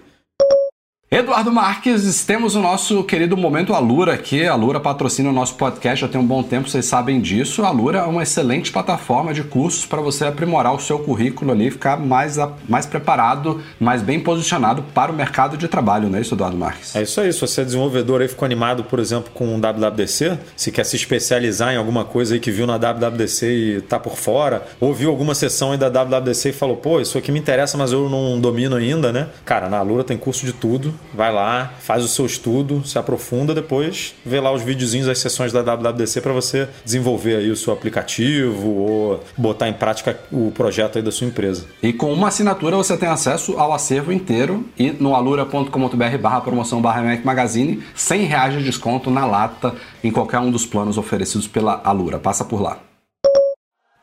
[1.14, 4.48] Eduardo Marques, temos o nosso querido Momento Alura aqui.
[4.48, 7.62] A Alura patrocina o nosso podcast já tem um bom tempo, vocês sabem disso.
[7.62, 11.70] A Alura é uma excelente plataforma de cursos para você aprimorar o seu currículo ali,
[11.70, 12.38] ficar mais,
[12.68, 16.96] mais preparado, mais bem posicionado para o mercado de trabalho, não é isso, Eduardo Marques?
[16.96, 17.32] É isso aí.
[17.32, 20.96] Se você é desenvolvedor aí, ficou animado, por exemplo, com o WWDC, se quer se
[20.96, 25.12] especializar em alguma coisa aí que viu na WWDC e tá por fora, ou viu
[25.12, 28.42] alguma sessão aí da WWDC e falou, pô, isso aqui me interessa, mas eu não
[28.42, 29.28] domino ainda, né?
[29.46, 30.92] Cara, na Alura tem curso de tudo.
[31.14, 35.52] Vai lá, faz o seu estudo, se aprofunda, depois vê lá os videozinhos das sessões
[35.52, 40.98] da WWDC para você desenvolver aí o seu aplicativo ou botar em prática o projeto
[40.98, 41.66] aí da sua empresa.
[41.82, 46.82] E com uma assinatura você tem acesso ao acervo inteiro e no alura.com.br barra promoção
[46.82, 49.74] barra Mac Magazine, 100 reais de desconto na lata
[50.04, 52.20] em qualquer um dos planos oferecidos pela Alura.
[52.20, 52.80] Passa por lá.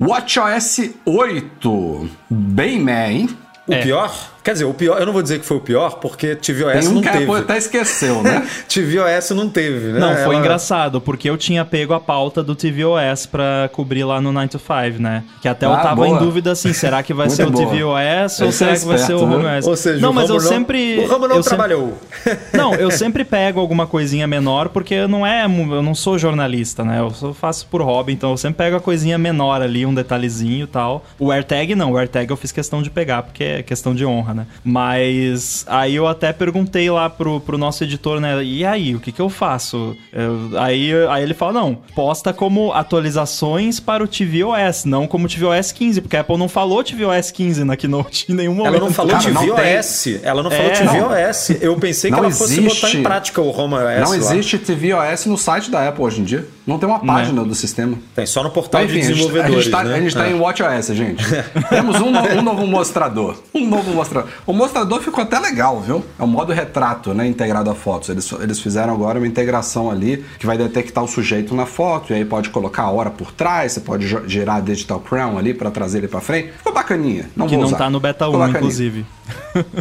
[0.01, 2.09] WatchOS 8.
[2.31, 3.29] Bem meh, hein?
[3.67, 3.83] O É.
[3.83, 4.11] pior?
[4.43, 6.95] Quer dizer, o pior, eu não vou dizer que foi o pior, porque tvOS um
[6.95, 7.25] não que a teve.
[7.25, 8.47] Apple até esqueceu, né?
[8.69, 9.99] tvOS não teve, né?
[10.01, 14.21] Não, foi Ela- engraçado, porque eu tinha pego a pauta do tvOS pra cobrir lá
[14.21, 15.25] no 9 to 5, né?
[15.43, 16.09] Que até eu Ah, tava boa.
[16.09, 18.85] em dúvida assim, será que vai Muito ser o tvOS ou Esse será é que
[18.87, 19.59] vai ser o Home né?
[19.59, 19.67] OS?
[19.67, 21.99] Ou seja, não, o mas eu Ramo não- sempre O Ramo não eu sempre- trabalhou.
[22.53, 26.99] Não, eu sempre pego alguma coisinha menor porque não é, eu não sou jornalista, né?
[27.01, 30.65] Eu só faço por hobby, então eu sempre pego a coisinha menor ali, um detalhezinho
[30.65, 31.05] e tal.
[31.19, 34.30] O AirTag não, o AirTag eu fiz questão de pegar porque é questão de honra,
[34.35, 34.47] né?
[34.65, 38.43] Mas aí eu até perguntei lá pro, pro nosso editor, né?
[38.43, 39.97] E aí, o que que eu faço?
[40.13, 45.73] Eu- aí, aí ele fala, não, posta como atualizações para o tvOS, não como tvOS
[45.73, 48.75] 15, porque a Apple não falou tvOS 15 na Keynote em nenhum momento.
[48.77, 50.07] Ela não falou Cara, não tvOS.
[50.23, 51.51] Ela não falou É, tvOS.
[51.61, 54.01] Eu pensei que Não ela fosse existe- botar em prática o Home OS.
[54.01, 54.17] Não lá.
[54.17, 56.47] existe tvOS no site da Apple hoje em dia.
[56.67, 57.99] Não tem uma página do sistema.
[58.15, 59.55] Tem só no portal Enfim, de a gente- desenvolvedores.
[59.55, 60.11] a gente tá, né?
[60.11, 60.31] tá É.
[60.31, 61.25] em WatchOS, gente.
[61.69, 63.37] Temos um, no- um novo mostrador.
[63.55, 64.20] Um novo mostrador.
[64.47, 66.05] O mostrador ficou até legal, viu?
[66.19, 67.27] É o modo retrato, né?
[67.27, 68.09] Integrado a fotos.
[68.09, 72.13] Eles, eles fizeram agora uma integração ali que vai detectar o sujeito na foto.
[72.13, 73.73] E aí pode colocar a hora por trás.
[73.73, 76.53] Você pode gerar a Digital Crown ali pra trazer ele pra frente.
[76.57, 77.31] Ficou bacaninha.
[77.37, 77.77] Não Que não usar.
[77.79, 78.59] tá no beta Ficou 1, bacaninha.
[78.59, 79.07] inclusive.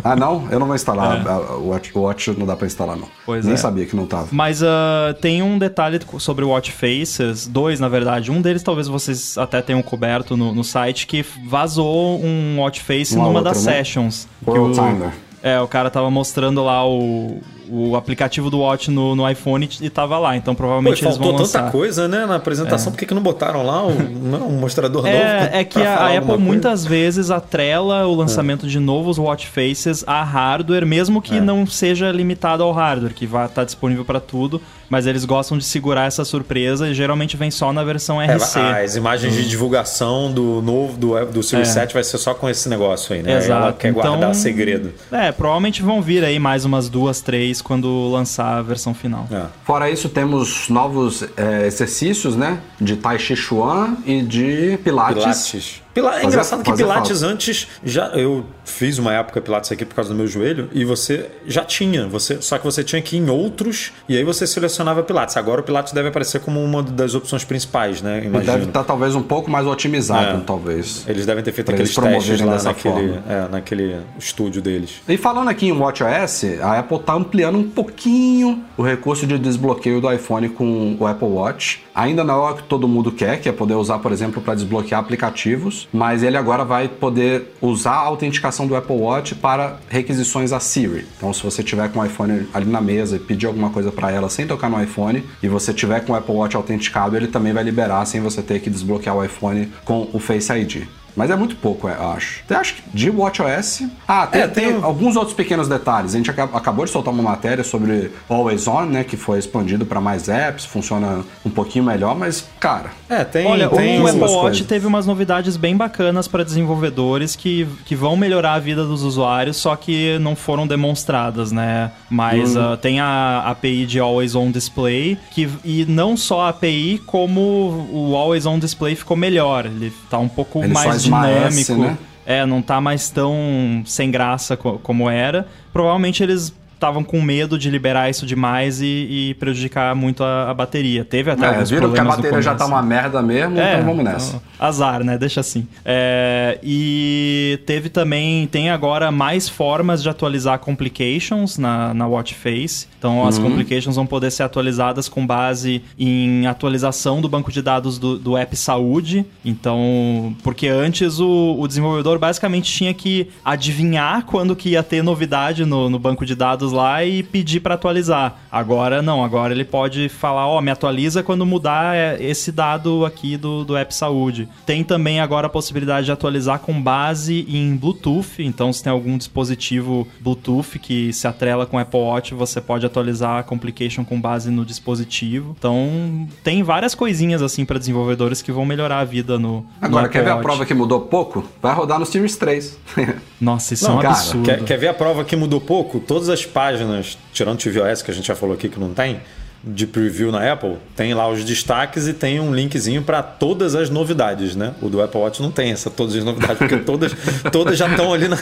[0.04, 0.48] Ah, não?
[0.52, 1.28] Eu não vou instalar.
[1.28, 3.08] a- O Watch, Watch não dá pra instalar, não.
[3.26, 3.58] Pois Nem é.
[3.58, 4.28] sabia que não tava.
[4.32, 8.32] Mas ah, tem um detalhe sobre o Watch Faces, dois na verdade.
[8.32, 13.16] Um deles talvez vocês até tenham coberto no, no site, que vazou um Watch Face
[13.16, 13.74] Uma numa outra, das né?
[13.74, 14.28] sessions.
[14.44, 15.12] Que World o, Timer.
[15.44, 17.40] é, o cara tava mostrando lá o,
[17.72, 20.36] o aplicativo do Watch no, no iPhone e tava lá.
[20.36, 21.60] Então Pô, provavelmente eles faltou vão lançar.
[21.60, 22.92] tanta coisa, né, na apresentação.
[22.92, 25.16] Por que, que não botaram lá um, não, um mostrador novo?
[25.16, 30.04] É, é que a, a Apple muitas vezes atrela o lançamento de novos watch faces
[30.08, 31.42] a hardware, mesmo que É.
[31.42, 35.64] não seja limitado ao hardware, que vai estar disponível para tudo, mas eles gostam de
[35.64, 38.60] segurar essa surpresa e geralmente vem só na versão É, RC.
[38.60, 41.74] as imagens de divulgação do novo do, do Series É.
[41.74, 43.38] 7 vai ser só com esse negócio aí, né?
[43.38, 43.64] Exato.
[43.64, 44.92] Ela quer guardar Então- segredo.
[45.12, 49.28] É, provavelmente vão vir aí mais umas duas, três quando lançar a versão final.
[49.32, 49.46] É.
[49.64, 52.60] Fora isso, temos novos é, exercícios, né?
[52.80, 55.24] De Tai Chi Chuan e de Pilates.
[55.24, 55.82] Pilates.
[55.94, 57.34] Pila- É engraçado que Pilates falta.
[57.34, 61.30] antes já eu fiz uma época Pilates aqui por causa do meu joelho e você
[61.48, 65.02] já tinha, você só que você tinha que ir em outros e aí você selecionava
[65.04, 65.36] Pilates.
[65.38, 68.18] Agora o Pilates deve aparecer como uma das opções principais, né?
[68.20, 68.52] Ele Imagino.
[68.54, 70.44] deve estar talvez um pouco mais otimizado, É.
[70.46, 71.04] talvez.
[71.08, 75.02] Eles devem ter feito Pra aqueles testes lá naquele, é, naquele estúdio deles.
[75.08, 80.00] E falando aqui em WatchOS, a Apple está ampliando um pouquinho o recurso de desbloqueio
[80.00, 81.84] do iPhone com o Apple Watch.
[82.00, 84.56] Ainda não é o que todo mundo quer, que é poder usar, por exemplo, para
[84.56, 90.54] desbloquear aplicativos, mas ele agora vai poder usar a autenticação do Apple Watch para requisições
[90.54, 91.06] a Siri.
[91.18, 94.10] Então, se você tiver com o iPhone ali na mesa e pedir alguma coisa para
[94.10, 97.52] ela sem tocar no iPhone, e você tiver com o Apple Watch autenticado, ele também
[97.52, 100.84] vai liberar sem você ter que desbloquear o iPhone com o Face ID.
[101.20, 102.44] Mas é muito pouco, eu acho.
[102.50, 103.84] Eu acho que de WatchOS.
[104.08, 106.14] Ah, tem, É, tem tem- alguns outros pequenos detalhes.
[106.16, 109.04] A gente aca- acabou de soltar uma matéria sobre Always On, né?
[109.04, 112.92] Que foi expandido para mais apps, funciona um pouquinho melhor, mas, cara.
[113.10, 114.62] É, tem, Olha, tem o Apple Watch coisas.
[114.68, 119.58] teve umas novidades bem bacanas para desenvolvedores que, que vão melhorar a vida dos usuários,
[119.58, 121.92] só que não foram demonstradas, né?
[122.10, 122.74] Mas Uhum.
[122.74, 127.90] ah, tem a API de Always On Display, que, e não só a API, como
[127.92, 129.66] o Always On Display ficou melhor.
[129.66, 132.00] Ele tá um pouco Ele mais esmaece, dinâmico.
[132.02, 132.06] né?
[132.26, 135.48] É, não tá mais tão sem graça co- como era.
[135.74, 140.54] Provavelmente eles estavam com medo de liberar isso demais e, e prejudicar muito a, a
[140.54, 141.04] bateria.
[141.04, 143.86] Teve até É, alguns viram que a bateria já tá uma merda mesmo, É, então
[143.86, 144.30] vamos nessa.
[144.38, 145.18] então, azar, né?
[145.18, 145.68] Deixa assim.
[145.84, 152.88] É, e teve também, tem agora mais formas de atualizar complications na, na Watch Face.
[152.98, 157.98] Então as complications vão poder ser atualizadas com base em atualização do banco de dados
[158.00, 159.26] do, do app Saúde.
[159.44, 165.66] Então, porque antes o, o desenvolvedor basicamente tinha que adivinhar quando que ia ter novidade
[165.66, 168.38] no, no banco de dados lá e pedir para atualizar.
[168.52, 173.38] Agora não, agora ele pode falar, ó, me atualiza quando mudar é, esse dado aqui
[173.38, 174.48] do, do app Saúde.
[174.66, 179.18] Tem também agora a possibilidade de atualizar com base em Bluetooth, então se tem algum
[179.18, 184.20] dispositivo Bluetooth que se atrela com o Apple Watch, você pode atualizar a complication com
[184.20, 185.56] base no dispositivo.
[185.58, 190.10] Então, tem várias coisinhas assim para desenvolvedores que vão melhorar a vida no Agora, no
[190.10, 191.44] quer Apple ver a prova que mudou pouco?
[191.62, 192.78] Vai rodar no Series 3.
[193.40, 194.46] Nossa, isso Não, é um cara, absurdo.
[194.46, 196.00] Quer, quer ver a prova que mudou pouco?
[196.00, 199.22] Todas as páginas, tirando o tvOS, que a gente já falou aqui que não tem,
[199.64, 203.90] de preview na Apple, tem lá os destaques e tem um linkzinho para todas as
[203.90, 204.74] novidades, né?
[204.82, 207.14] O do Apple Watch não tem essa todas as novidades, porque todas,
[207.52, 208.38] todas já estão ali na,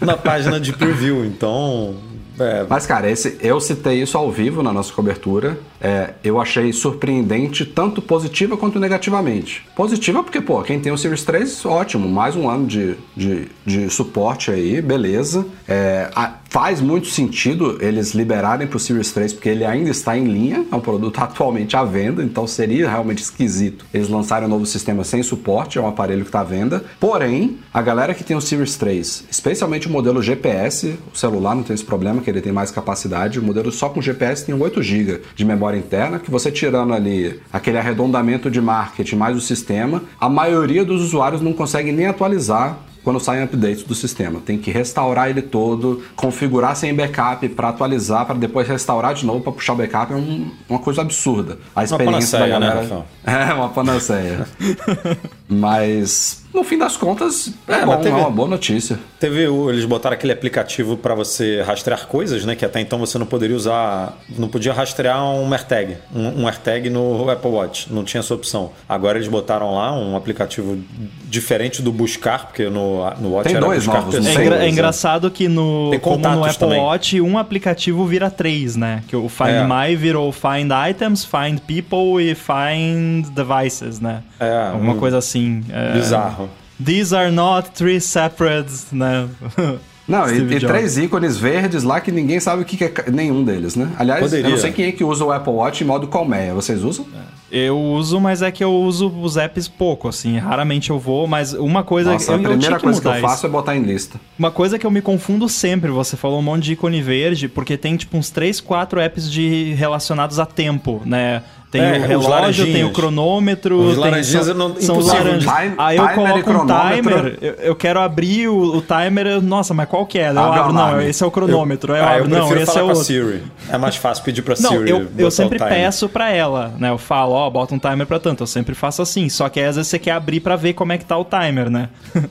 [0.00, 1.24] na página de preview.
[1.24, 1.94] Então,
[2.38, 5.58] é, Mas, cara, esse, eu citei isso ao vivo na nossa cobertura.
[5.80, 9.62] É, eu achei surpreendente, tanto positiva quanto negativamente.
[9.76, 12.08] Positiva porque, pô, quem tem o Series 3, ótimo.
[12.08, 15.44] Mais um ano de, de, de suporte aí, beleza.
[15.68, 20.24] É, a- faz muito sentido eles liberarem pro Series 3, porque ele ainda está em
[20.24, 20.66] linha.
[20.70, 25.04] É um produto atualmente à venda, então seria realmente esquisito eles lançarem um novo sistema
[25.04, 25.78] sem suporte.
[25.78, 26.84] É um aparelho que está à venda.
[26.98, 31.62] Porém, a galera que tem o Series 3, especialmente o modelo GPS, o celular não
[31.62, 33.38] tem esse problema, que ele tem mais capacidade.
[33.38, 37.40] O modelo só com GPS tem 8 GB de memória interna, que você tirando ali
[37.52, 42.89] aquele arredondamento de marketing mais o sistema, a maioria dos usuários não consegue nem atualizar
[43.02, 44.40] quando saem updates do sistema.
[44.44, 49.40] Tem que restaurar ele todo, configurar sem backup para atualizar, para depois restaurar de novo
[49.40, 50.12] para puxar o backup.
[50.12, 51.58] É um- uma coisa absurda.
[51.74, 52.82] A experiência da panaceia, né, galera.
[52.82, 53.06] Rafael?
[53.50, 54.46] é uma panaceia.
[55.50, 58.98] Mas no fim das contas é, É, bom, teve- é uma boa notícia.
[59.18, 62.56] Teve o, eles botaram aquele aplicativo para você rastrear coisas, né?
[62.56, 66.88] Que até então você não poderia usar, não podia rastrear um AirTag, um, um AirTag
[66.88, 68.70] no Apple Watch, não tinha essa opção.
[68.88, 70.78] Agora eles botaram lá um aplicativo
[71.24, 74.56] diferente do buscar, porque no, no Watch Tem era dois buscar novos, não É, engra-
[74.56, 74.68] é né?
[74.70, 76.80] engraçado que no, como no Apple também.
[76.80, 79.02] Watch, um aplicativo vira três, né?
[79.08, 79.66] Que o Find É.
[79.66, 84.22] My virou Find Items, Find People e Find Devices, né?
[84.38, 85.39] É, Alguma um- coisa assim.
[85.70, 86.48] É, Bizarro.
[86.84, 89.28] These are not three separate, né?
[90.10, 93.10] Não, e, Steve e três ícones verdes lá que ninguém sabe o que que é
[93.12, 93.92] nenhum deles, né?
[93.96, 94.46] Aliás, Poderia.
[94.46, 96.52] eu não sei quem é que usa o Apple Watch em modo colmeia.
[96.52, 97.06] Vocês usam?
[97.50, 100.36] Eu uso, mas é que eu uso os apps pouco, assim.
[100.36, 103.18] Raramente eu vou, mas uma coisa Nossa, eu, a eu primeira que coisa que mudar
[103.18, 103.46] eu faço isso.
[103.46, 104.20] é botar em lista.
[104.36, 107.76] Uma coisa que eu me confundo sempre, você falou um monte de ícone verde, porque
[107.76, 111.42] tem tipo uns 3, 4 apps de relacionados a tempo, né?
[111.70, 115.06] Tem É, o relógio, tem o cronômetro, Os tem, laranjinhas são, eu não- são os
[115.06, 115.44] laranjas.
[115.44, 119.72] Time- Aí eu coloco um timer, eu, eu quero abrir o, o timer, eu- nossa,
[119.72, 120.30] mas qual que é?
[120.30, 121.94] Eu Abre o abro, não, esse é o cronômetro.
[121.94, 122.94] Eu Ah, eu abro, não, prefiro esse é o.
[122.96, 123.42] Siri.
[123.70, 124.90] É mais fácil pedir pra Não, Siri.
[124.90, 126.90] eu, eu sempre peço pra ela, né?
[126.90, 128.42] Eu falo, ó, bota um timer pra tanto.
[128.42, 129.28] Eu sempre faço assim.
[129.28, 131.70] Só que às vezes você quer abrir pra ver como é que tá o timer,
[131.70, 131.88] né?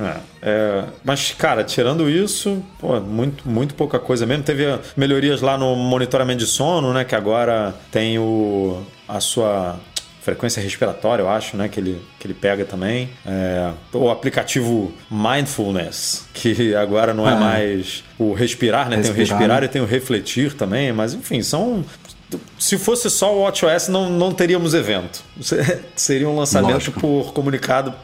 [0.00, 4.44] É, é, mas, cara, tirando isso, pô, muito, muito pouca coisa mesmo.
[4.44, 7.04] Teve ah, melhorias lá no monitoramento de sono, né?
[7.04, 9.78] Que agora tem o, a sua
[10.22, 11.68] frequência respiratória, eu acho, né?
[11.68, 13.08] Que ele, que ele pega também.
[13.26, 17.36] É, o aplicativo Mindfulness, que agora não é, É.
[17.36, 18.96] mais o respirar, né?
[18.96, 19.66] tem o Respirar, respirar né?
[19.66, 20.92] e tem o refletir também.
[20.92, 21.84] Mas, enfim, são...
[22.58, 25.22] Se fosse só o WatchOS, não, não teríamos evento.
[25.96, 27.00] Seria um lançamento Lógico.
[27.00, 27.94] por comunicado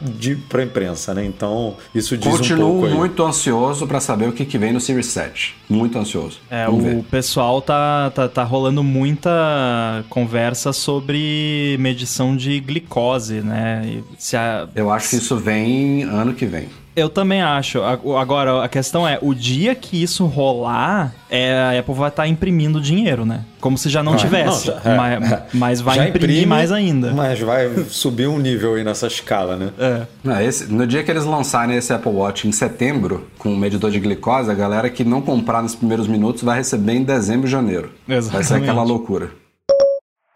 [0.49, 1.23] para a imprensa, né?
[1.25, 2.93] Então, isso diz um Continuo pouco aí.
[2.93, 5.55] muito ansioso pra saber o que, que vem no Series 7.
[5.69, 6.39] Muito ansioso.
[6.49, 7.03] É, Vamos o ver.
[7.03, 13.83] pessoal tá, tá, tá rolando muita conversa sobre medição de glicose, né?
[13.85, 16.69] E se a- Eu acho que isso vem ano que vem.
[16.95, 17.81] Eu também acho.
[17.83, 22.79] Agora, a questão é, o dia que isso rolar, é, a Apple vai estar imprimindo
[22.79, 23.41] dinheiro, né?
[23.59, 24.21] Como se já não Vai.
[24.21, 24.67] tivesse.
[24.69, 25.43] Não, já- mas, é.
[25.53, 27.11] mas vai imprimir imprime, mais ainda.
[27.13, 29.69] Mas vai subir um nível aí nessa escala, né?
[29.77, 30.01] É.
[30.23, 33.91] Não, esse- no dia que eles lançarem esse Apple Watch em setembro, com o medidor
[33.91, 37.51] de glicose, a galera que não comprar nos primeiros minutos vai receber em dezembro e
[37.51, 37.89] janeiro.
[38.07, 38.69] Vai ser Exatamente.
[38.69, 39.29] aquela loucura.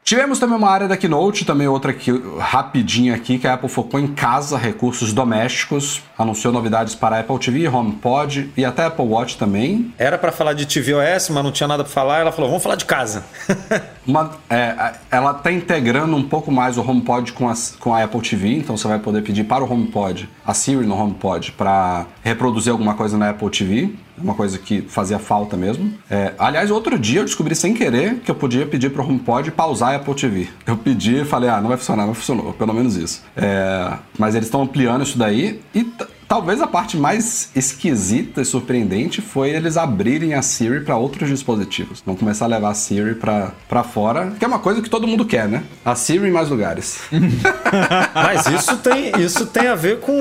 [0.10, 4.00] Tivemos também uma área da Keynote, também outra aqui, rapidinha aqui, que a Apple focou
[4.00, 9.94] em casa, recursos domésticos, anunciou novidades para Apple TV, HomePod e até Apple Watch também.
[10.00, 12.22] Era pra falar de tvOS, mas não tinha nada pra falar.
[12.22, 13.24] Ela falou, vamos falar de casa.
[14.08, 18.22] Uma- é, ela está integrando um pouco mais o HomePod com a, com a Apple
[18.22, 22.72] TV, então você vai poder pedir para o HomePod, a Siri no HomePod, para reproduzir
[22.72, 23.94] alguma coisa na Apple TV.
[24.22, 25.94] Uma coisa que fazia falta mesmo.
[26.10, 29.52] É, aliás, outro dia eu descobri sem querer que eu podia pedir para o HomePod
[29.52, 30.48] pausar a Apple TV.
[30.66, 33.24] Eu pedi e falei, ah, não vai funcionar, não funcionou, pelo menos isso.
[33.36, 35.84] É, mas eles estão ampliando isso daí e
[36.30, 42.04] Talvez a parte mais esquisita e surpreendente foi eles abrirem a Siri para outros dispositivos.
[42.06, 45.08] Vão começar a levar a Siri para para fora, que é uma coisa que todo
[45.08, 45.64] mundo quer, né?
[45.84, 47.00] A Siri em mais lugares.
[48.14, 50.20] Mas isso tem, isso tem a ver com.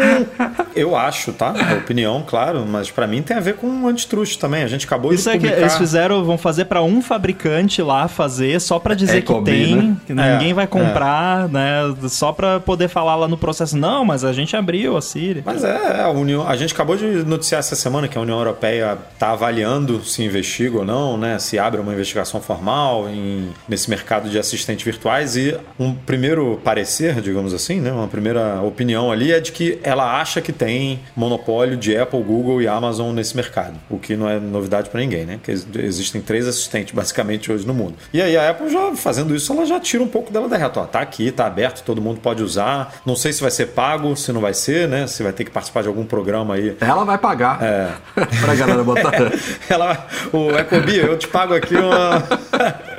[0.74, 1.54] Eu acho, tá?
[1.70, 4.62] É opinião, claro, mas pra mim tem a ver com antitruste também.
[4.62, 8.08] A gente acabou Isso de é que eles fizeram, vão fazer pra um fabricante lá
[8.08, 9.96] fazer, só pra dizer É, que tem, né?
[10.06, 11.80] que ninguém É, vai comprar, né?
[12.08, 13.76] Só pra poder falar lá no processo.
[13.76, 15.42] Não, mas a gente abriu a Siri.
[15.44, 16.46] Mas é, a União.
[16.48, 20.78] A gente acabou de noticiar essa semana que a União Europeia está avaliando se investiga
[20.78, 21.38] ou não, né?
[21.38, 27.20] Se abre uma investigação formal em, nesse mercado de assistentes virtuais e um primeiro parecer,
[27.20, 27.92] digamos assim, né?
[27.92, 32.62] Uma primeira opinião ali é de que ela acha que tem monopólio de Apple, Google
[32.62, 35.40] e Amazon nesse mercado, o que não é novidade para ninguém, né?
[35.42, 37.94] Que ex- existem três assistentes basicamente hoje no mundo.
[38.12, 40.80] E aí a Apple já fazendo isso, ela já tira um pouco dela da reta.
[40.80, 43.00] Ó, tá aqui, tá aberto, todo mundo pode usar.
[43.04, 45.06] Não sei se vai ser pago, se não vai ser, né?
[45.06, 46.76] Se vai ter que participar de algum programa aí.
[46.80, 47.62] Ela vai pagar.
[47.62, 47.90] É.
[48.40, 49.12] pra galera botar.
[49.68, 52.22] Ela, o Ecobia, eu te pago aqui uma.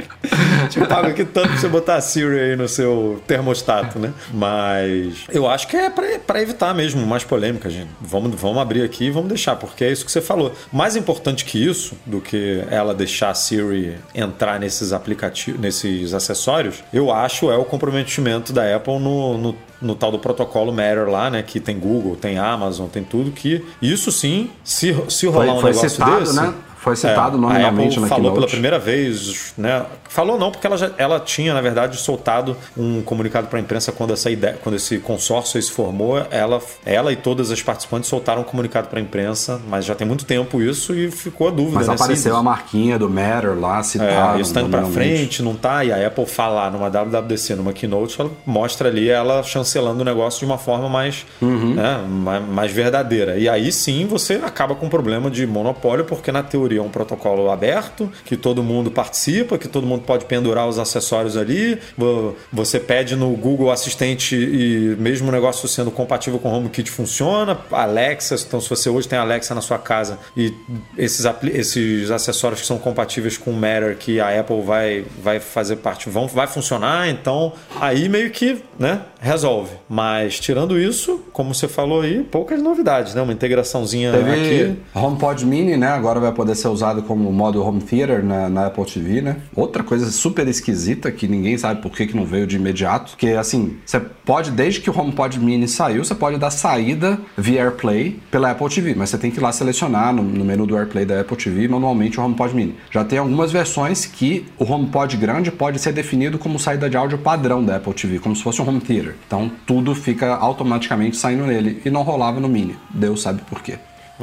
[0.70, 4.14] te pago aqui tanto pra você botar a Siri aí no seu termostato, né?
[4.34, 7.90] Mas eu acho que é pra, pra evitar mesmo mais polêmica, gente.
[8.02, 10.54] Vamos, vamos abrir aqui e vamos deixar, porque é isso que você falou.
[10.72, 16.84] Mais importante que isso, do que ela deixar a Siri entrar nesses aplicativos, nesses acessórios,
[16.94, 21.30] eu acho é o comprometimento da Apple no, no no tal do protocolo Matter lá,
[21.30, 21.42] né?
[21.42, 25.62] Que tem Google, tem Amazon, tem tudo que isso sim, se, se rolar Foi, um
[25.62, 26.54] foi negócio citado, desse, né?
[26.82, 28.36] Foi citado é, nominalmente a na Apple falou Keynote.
[28.36, 29.86] pela primeira vez, né?
[30.08, 33.92] Falou não, porque ela, já, ela tinha, na verdade, soltado um comunicado para a imprensa
[33.92, 38.42] quando essa ideia, quando esse consórcio se formou, ela, ela e todas as participantes soltaram
[38.42, 41.76] um comunicado para a imprensa, mas já tem muito tempo isso e ficou a dúvida,
[41.76, 41.94] Mas né?
[41.96, 44.38] apareceu se- a marquinha do Matter lá, citado.
[44.38, 45.16] é, isso tá indo nominalmente.
[45.18, 45.84] frente, não tá?
[45.84, 50.40] E a Apple falar numa WWDC, numa keynote, ela mostra ali ela chancelando o negócio
[50.40, 51.74] de uma forma mais, Uhum.
[51.76, 53.38] né, mais, mais verdadeira.
[53.38, 56.90] E aí sim você acaba com um problema de monopólio, porque na teoria é um
[56.90, 61.78] protocolo aberto, que todo mundo participa, que todo mundo pode pendurar os acessórios ali.
[61.98, 66.90] Vo- Você pede no Google Assistente e mesmo o negócio sendo compatível com o HomeKit
[66.92, 67.58] funciona.
[67.72, 70.54] Alexa, então se você hoje tem Alexa na sua casa e
[70.98, 75.78] esses, esses acessórios que são compatíveis com o Matter que a Apple vai, vai fazer
[75.78, 79.72] parte, vão, vai funcionar, então aí meio que né, resolve.
[79.88, 83.22] Mas tirando isso, como você falou aí, poucas novidades, né?
[83.22, 84.76] Uma integraçãozinha Teve aqui.
[84.96, 85.88] HomePod Mini, né?
[85.88, 89.38] Agora vai poder ser usado como modo Home Theater na, na Apple TV, né?
[89.56, 93.32] Outra coisa super esquisita que ninguém sabe por que, que não veio de imediato, que
[93.34, 98.20] assim, você pode, desde que o HomePod Mini saiu, você pode dar saída via AirPlay
[98.30, 101.06] pela Apple TV, mas você tem que ir lá selecionar no, no menu do AirPlay
[101.06, 102.76] da Apple TV manualmente o HomePod Mini.
[102.92, 107.18] Já tem algumas versões que o HomePod grande pode ser definido como saída de áudio
[107.18, 109.16] padrão da Apple TV, como se fosse um home theater.
[109.26, 112.76] Então tudo fica automaticamente saindo nele e não rolava no Mini.
[112.90, 113.78] Deus sabe por quê.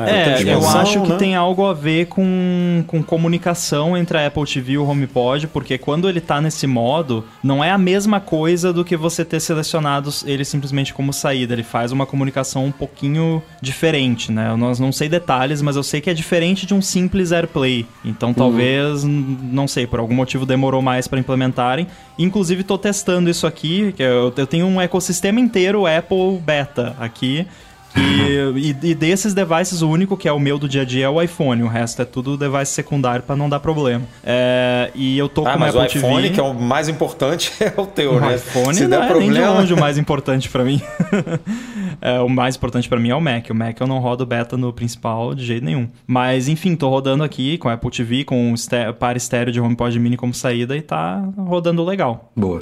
[0.04, 1.16] É, eu dimensão, acho que né?
[1.16, 5.78] tem algo a ver com, com comunicação entre a Apple TV e o HomePod, porque
[5.78, 10.10] quando ele tá nesse modo, não é a mesma coisa do que você ter selecionado
[10.24, 11.54] ele simplesmente como saída.
[11.54, 14.50] Ele faz uma comunicação um pouquinho diferente, né?
[14.50, 17.86] Eu não, sei detalhes, mas eu sei que é diferente de um simples AirPlay.
[18.04, 21.86] Então talvez, n- não sei, por algum motivo demorou mais para implementarem.
[22.18, 27.46] Inclusive, tô testando isso aqui, que eu, eu tenho um ecossistema inteiro Apple Beta aqui.
[27.96, 31.06] E, e, e desses devices, o único que é o meu do dia a dia
[31.06, 31.62] é o iPhone.
[31.62, 34.04] O resto é tudo device secundário pra não dar problema.
[34.24, 36.34] É, e eu tô Ah, com mas o Apple iPhone, TV.
[36.34, 38.36] que é o mais importante, é o teu, O né?
[38.36, 39.50] iPhone Se não der é nem de problema...
[39.60, 40.80] longe o mais importante pra mim.
[41.98, 43.48] É, o mais importante pra mim é o Mac.
[43.48, 45.88] O Mac eu não rodo beta no principal de jeito nenhum.
[46.06, 49.58] Mas enfim, tô rodando aqui com a Apple TV, com o esté- par estéreo de
[49.58, 52.30] HomePod Mini como saída e tá rodando legal.
[52.36, 52.60] Boa.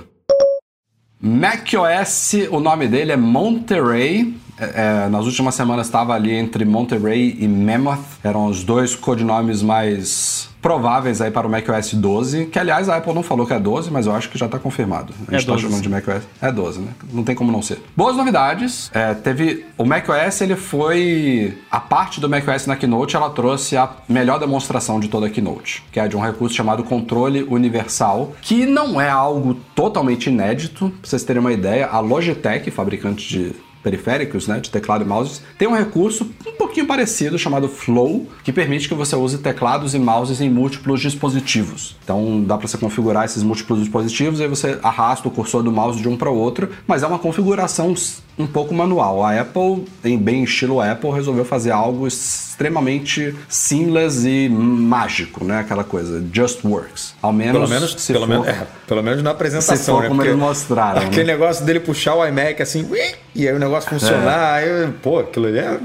[1.20, 4.34] macOS, o nome dele é Monterey.
[4.58, 8.04] É, é, nas últimas semanas estava ali entre Monterey e Mammoth.
[8.22, 12.46] Eram os dois codinomes mais prováveis aí para o macOS 12.
[12.46, 14.58] Que, aliás, a Apple não falou que é 12, mas eu acho que já está
[14.58, 15.12] confirmado.
[15.28, 16.22] A É gente tá 12, chamando de macOS.
[16.40, 16.88] É 12, né?
[17.12, 17.82] Não tem como não ser.
[17.94, 18.90] Boas novidades.
[18.94, 19.66] É, teve...
[19.76, 21.58] O macOS, ele foi...
[21.70, 25.82] A parte do macOS na Keynote, ela trouxe a melhor demonstração de toda a Keynote.
[25.92, 28.32] Que é de um recurso chamado Controle Universal.
[28.40, 30.88] Que não é algo totalmente inédito.
[31.00, 33.52] Pra vocês terem uma ideia, a Logitech, fabricante de
[33.84, 38.50] periféricos, né, de teclado e mouse, tem um recurso um pouquinho parecido chamado Flow, que
[38.52, 41.94] permite que você use teclados e mouses em múltiplos dispositivos.
[42.02, 46.00] Então dá para você configurar esses múltiplos dispositivos, aí você arrasta o cursor do mouse
[46.00, 47.94] de um para o outro, mas é uma configuração
[48.38, 49.22] um pouco manual.
[49.22, 55.58] A Apple, em bem estilo Apple, resolveu fazer algo extremamente seamless e mágico, né?
[55.60, 57.14] Aquela coisa, just works.
[57.22, 60.02] Ao menos, Pelo menos, se pelo, for, menos, é, pelo menos na apresentação, se for
[60.02, 60.08] né?
[60.08, 61.00] como Porque eles mostraram.
[61.00, 61.06] né?
[61.06, 62.88] Aquele negócio dele puxar o iMac assim,
[63.34, 65.78] e aí o negócio funcionar, aí, pô, aquilo ali é,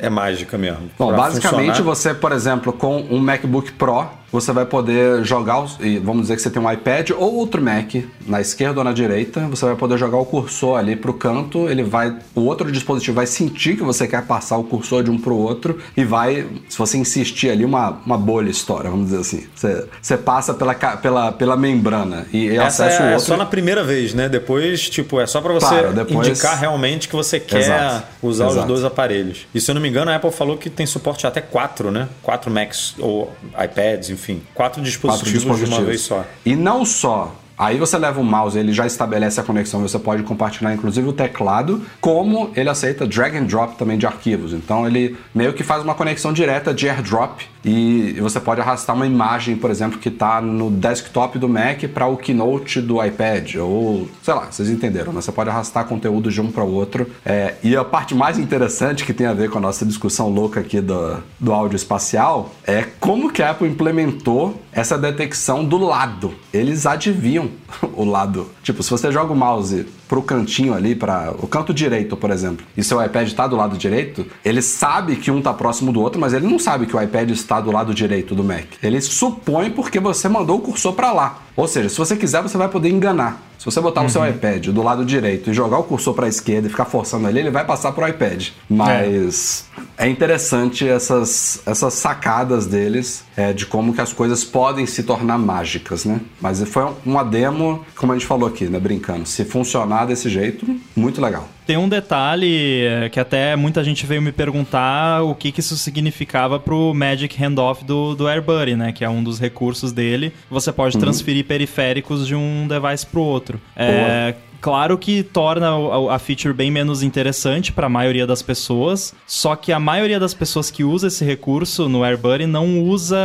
[0.00, 0.90] é mágica mesmo.
[0.98, 5.76] Bom, basicamente funcionar- você, por exemplo, com um MacBook Pro, você vai poder jogar, os,
[5.80, 7.94] e vamos dizer que você tem um iPad ou outro Mac
[8.26, 11.82] na esquerda ou na direita, você vai poder jogar o cursor ali pro canto, ele
[11.82, 15.36] vai, o outro dispositivo vai sentir que você quer passar o cursor de um pro
[15.36, 19.46] outro e vai, se você insistir ali, uma, uma bolha estoura, vamos dizer assim.
[19.54, 23.26] Você, você passa pela, pela, pela membrana e, e Essa acessa o é outro.
[23.26, 24.28] só na primeira vez, né?
[24.28, 28.52] Depois, tipo, é só pra você depois- indicar realmente que você quer Exato, usar os
[28.54, 28.68] exato.
[28.68, 29.46] dois aparelhos.
[29.54, 32.08] E se eu não me engano, a Apple falou que tem suporte até quatro, né?
[32.22, 33.32] Quatro Macs ou
[33.62, 34.42] iPads, enfim.
[34.54, 36.24] Quatro dispositivos, quatro de uma vez só.
[36.44, 37.34] E não só.
[37.58, 41.12] Aí você leva o mouse, ele já estabelece a conexão, você pode compartilhar inclusive o
[41.12, 44.52] teclado, como ele aceita drag and drop também de arquivos.
[44.52, 49.08] Então ele meio que faz uma conexão direta de airdrop e você pode arrastar uma
[49.08, 54.08] imagem, por exemplo, que está no desktop do Mac para o Keynote do iPad, ou
[54.22, 55.20] sei lá, vocês entenderam, né?
[55.20, 57.10] Você pode arrastar conteúdo de um para o outro.
[57.24, 60.60] É, e a parte mais interessante que tem a ver com a nossa discussão louca
[60.60, 66.34] aqui do, do áudio espacial é como que a Apple implementou essa detecção do lado.
[66.52, 67.50] Eles adivinham
[67.96, 68.48] o lado.
[68.62, 72.64] Tipo, se você joga o mouse pro cantinho ali, para o canto direito, por exemplo,
[72.76, 76.20] e seu iPad tá do lado direito, ele sabe que um tá próximo do outro,
[76.20, 78.66] mas ele não sabe que o iPad está do lado direito do Mac.
[78.82, 81.42] Ele supõe porque você mandou o cursor para lá.
[81.56, 83.45] Ou seja, se você quiser, você vai poder enganar.
[83.58, 86.28] Se você botar o seu iPad do lado direito e jogar o cursor para a
[86.28, 88.48] esquerda e ficar forçando ali, ele vai passar pro iPad.
[88.68, 89.66] Mas
[89.98, 95.38] é, interessante essas, essas sacadas deles é, de como que as coisas podem se tornar
[95.38, 96.20] mágicas, né?
[96.40, 98.78] Mas foi uma demo, como a gente falou aqui, né?
[98.78, 99.26] Brincando.
[99.26, 101.48] Se funcionar desse jeito, muito legal.
[101.66, 105.76] Tem um detalhe é, que até muita gente veio me perguntar o que, que isso
[105.76, 108.92] significava pro Magic Handoff do, do AirBuddy, né?
[108.92, 110.32] Que é um dos recursos dele.
[110.48, 113.45] Você pode transferir periféricos de um device pro outro.
[113.76, 115.70] É, Claro que torna
[116.10, 120.34] a feature bem menos interessante para a maioria das pessoas, só que a maioria das
[120.34, 123.16] pessoas que usa esse recurso no AirBuddy não usa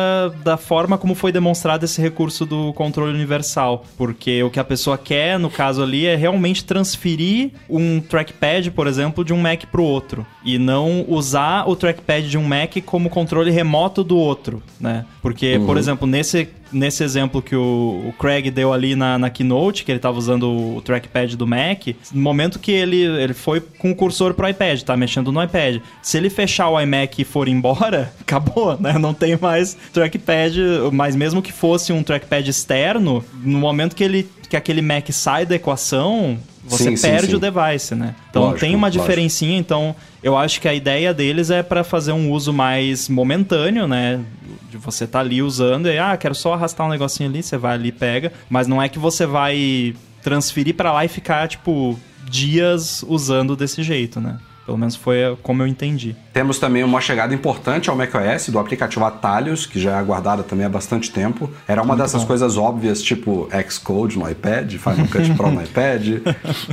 [0.44, 4.98] da forma como foi demonstrado esse recurso do controle universal, porque o que a pessoa
[4.98, 9.82] quer, no caso ali, é realmente transferir um trackpad, por exemplo, de um Mac para
[9.82, 14.62] o outro, e não usar o trackpad de um Mac como controle remoto do outro,
[14.80, 15.06] né?
[15.22, 19.84] Porque, por exemplo, nesse nesse exemplo que o, o Craig deu ali na, na Keynote,
[19.84, 23.92] que ele tava usando o trackpad do Mac, no momento que ele, ele foi com
[23.92, 25.82] o cursor pro iPad, tá mexendo no iPad.
[26.02, 28.98] Se ele fechar o iMac e for embora, acabou, né?
[28.98, 30.58] Não tem mais trackpad,
[30.92, 35.46] mas mesmo que fosse um trackpad externo, no momento que ele que aquele Mac sai
[35.46, 37.36] da equação, você sim, perde sim, sim.
[37.38, 38.14] o device, né?
[38.30, 39.02] Então lógico, tem uma lógico.
[39.02, 43.88] diferencinha, então eu acho que a ideia deles é para fazer um uso mais momentâneo,
[43.88, 44.24] né?
[44.70, 47.74] De você tá ali usando e ah, quero só arrastar um negocinho ali, você vai
[47.74, 52.00] ali e pega, mas não é que você vai transferir para lá e ficar tipo
[52.30, 54.38] dias usando desse jeito, né?
[54.66, 56.16] Pelo menos foi como eu entendi.
[56.34, 60.66] Temos também uma chegada importante ao macOS do aplicativo Atalhos, que já é aguardado também
[60.66, 61.50] há bastante tempo.
[61.68, 62.28] Era uma Muito dessas bom.
[62.28, 66.22] coisas óbvias, tipo Xcode no iPad, Final Cut Pro no iPad.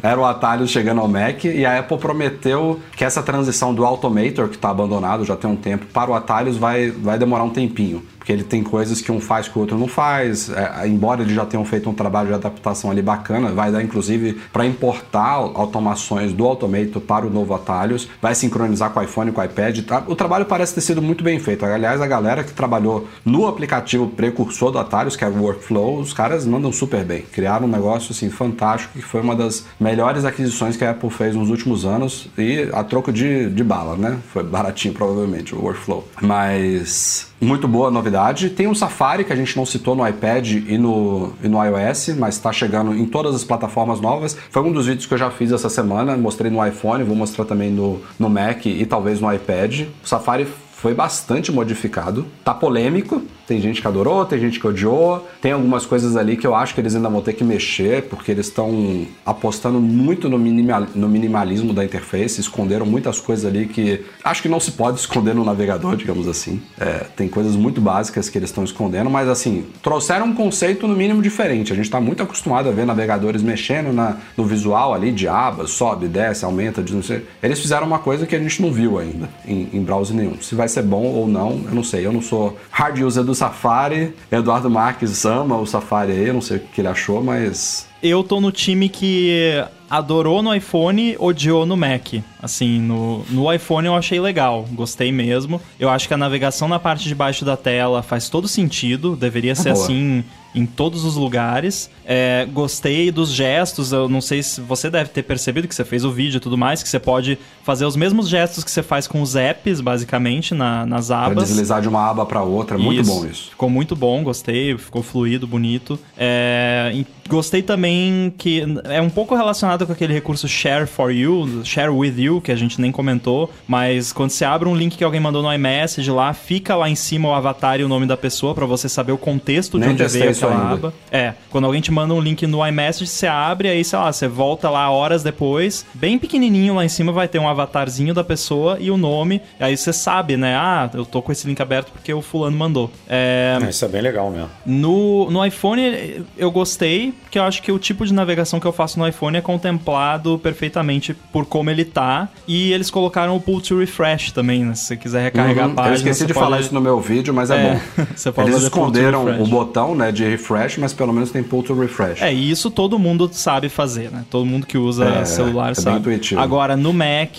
[0.03, 4.49] Era o Atalhos chegando ao Mac e a Apple prometeu que essa transição do Automator,
[4.49, 8.05] que está abandonado já tem um tempo, para o Atalhos vai, vai demorar um tempinho
[8.29, 10.51] porque ele tem coisas que um faz que o outro não faz.
[10.51, 14.39] É, embora eles já tenham feito um trabalho de adaptação ali bacana, vai dar inclusive
[14.53, 19.41] para importar automações do Automator para o novo Atalhos, vai sincronizar com o iPhone com
[19.41, 19.81] o iPad.
[19.81, 20.05] Tá?
[20.07, 21.65] O trabalho parece ter sido muito bem feito.
[21.65, 26.13] Aliás, a galera que trabalhou no aplicativo precursor do Atalhos, que é o Workflow, os
[26.13, 27.23] caras mandam super bem.
[27.23, 31.35] Criaram um negócio assim fantástico que foi uma das melhores aquisições que a Apple fez
[31.35, 34.19] nos últimos anos e a troco de, de bala, né?
[34.35, 36.07] Foi baratinho provavelmente o Workflow.
[36.21, 38.51] Mas muito boa novidade.
[38.51, 42.17] Tem um Safari que a gente não citou no iPad e no, e no iOS,
[42.19, 44.37] mas está chegando em todas as plataformas novas.
[44.51, 46.17] Foi um dos vídeos que eu já fiz essa semana.
[46.17, 49.87] Mostrei no iPhone, vou mostrar também no, no Mac e talvez no iPad.
[50.05, 50.47] O Safari
[50.81, 52.25] foi bastante modificado.
[52.45, 55.27] Tá polêmico, tem gente que adorou, tem gente que odiou.
[55.41, 58.31] Tem algumas coisas ali que eu acho que eles ainda vão ter que mexer, porque
[58.31, 64.05] eles estão apostando muito no, minimal, no minimalismo da interface, esconderam muitas coisas ali que
[64.23, 66.63] acho que não se pode esconder no navegador, digamos assim.
[66.79, 70.95] É, tem coisas muito básicas que eles estão escondendo, mas assim, trouxeram um conceito no
[70.95, 71.73] mínimo diferente.
[71.73, 75.73] A gente está muito acostumado a ver navegadores mexendo na, no visual ali de abas,
[75.73, 77.11] sobe, desce, aumenta, diz.
[77.43, 80.41] Eles fizeram uma coisa que a gente não viu ainda em, em browser nenhum.
[80.41, 82.07] Se vai ser bom ou não, eu não sei.
[82.07, 84.15] Eu não sou hard user do Safari.
[84.31, 87.87] Eduardo Marques ama o Safari aí, eu não sei o que ele achou, mas.
[88.03, 92.15] Eu tô no time que adorou no iPhone, odiou no Mac.
[92.41, 95.61] Assim, no, no iPhone eu achei legal, gostei mesmo.
[95.81, 99.55] Eu acho que a navegação na parte de baixo da tela faz todo sentido, deveria
[99.55, 99.85] ser boa.
[99.85, 100.25] assim
[100.59, 101.91] em todos os lugares.
[102.05, 106.05] É, gostei dos gestos, eu não sei se você deve ter percebido que você fez
[106.05, 109.07] o vídeo e tudo mais, que você pode fazer os mesmos gestos que você faz
[109.07, 111.35] com os apps, basicamente, na, nas abas.
[111.35, 113.51] Pra deslizar de uma aba para outra, é muito bom isso.
[113.51, 115.99] Ficou muito bom, gostei, ficou fluido, bonito.
[116.17, 121.91] É, gostei também que é um pouco relacionado com aquele recurso Share for You, Share
[121.91, 125.21] with You, que a gente nem comentou, mas quando você abre um link que alguém
[125.21, 128.55] mandou no iMessage lá, fica lá em cima o avatar e o nome da pessoa
[128.55, 130.95] para você saber o contexto de nem onde veio aquela aba.
[131.11, 134.29] É, quando alguém te manda um link no iMessage, você abre, aí, sei lá, você
[134.29, 138.77] volta lá horas depois, bem pequenininho lá em cima vai ter um avatarzinho da pessoa
[138.81, 140.57] e o nome, aí você sabe, né?
[140.57, 142.91] Ah, eu tô com esse link aberto porque o fulano mandou.
[143.09, 144.51] É, Isso é bem legal mesmo.
[144.65, 148.73] No, no iPhone eu gostei, porque eu acho que o tipo de navegação que eu
[148.73, 153.61] faço no iPhone é contemplado perfeitamente por como ele tá, e eles colocaram o pull
[153.61, 154.75] to refresh também, né?
[154.75, 155.73] Se você quiser recarregar uhum.
[155.73, 155.95] a página.
[155.95, 156.45] Eu esqueci de pode...
[156.45, 158.43] falar isso no meu vídeo, mas é, é bom.
[158.49, 162.23] Eles esconderam o botão, né, de refresh, mas pelo menos tem pull to refresh.
[162.23, 164.25] É, e isso todo mundo sabe fazer, né?
[164.31, 165.99] Todo mundo que usa é, celular é sabe.
[165.99, 166.41] Intuitivo.
[166.41, 167.37] Agora, no Mac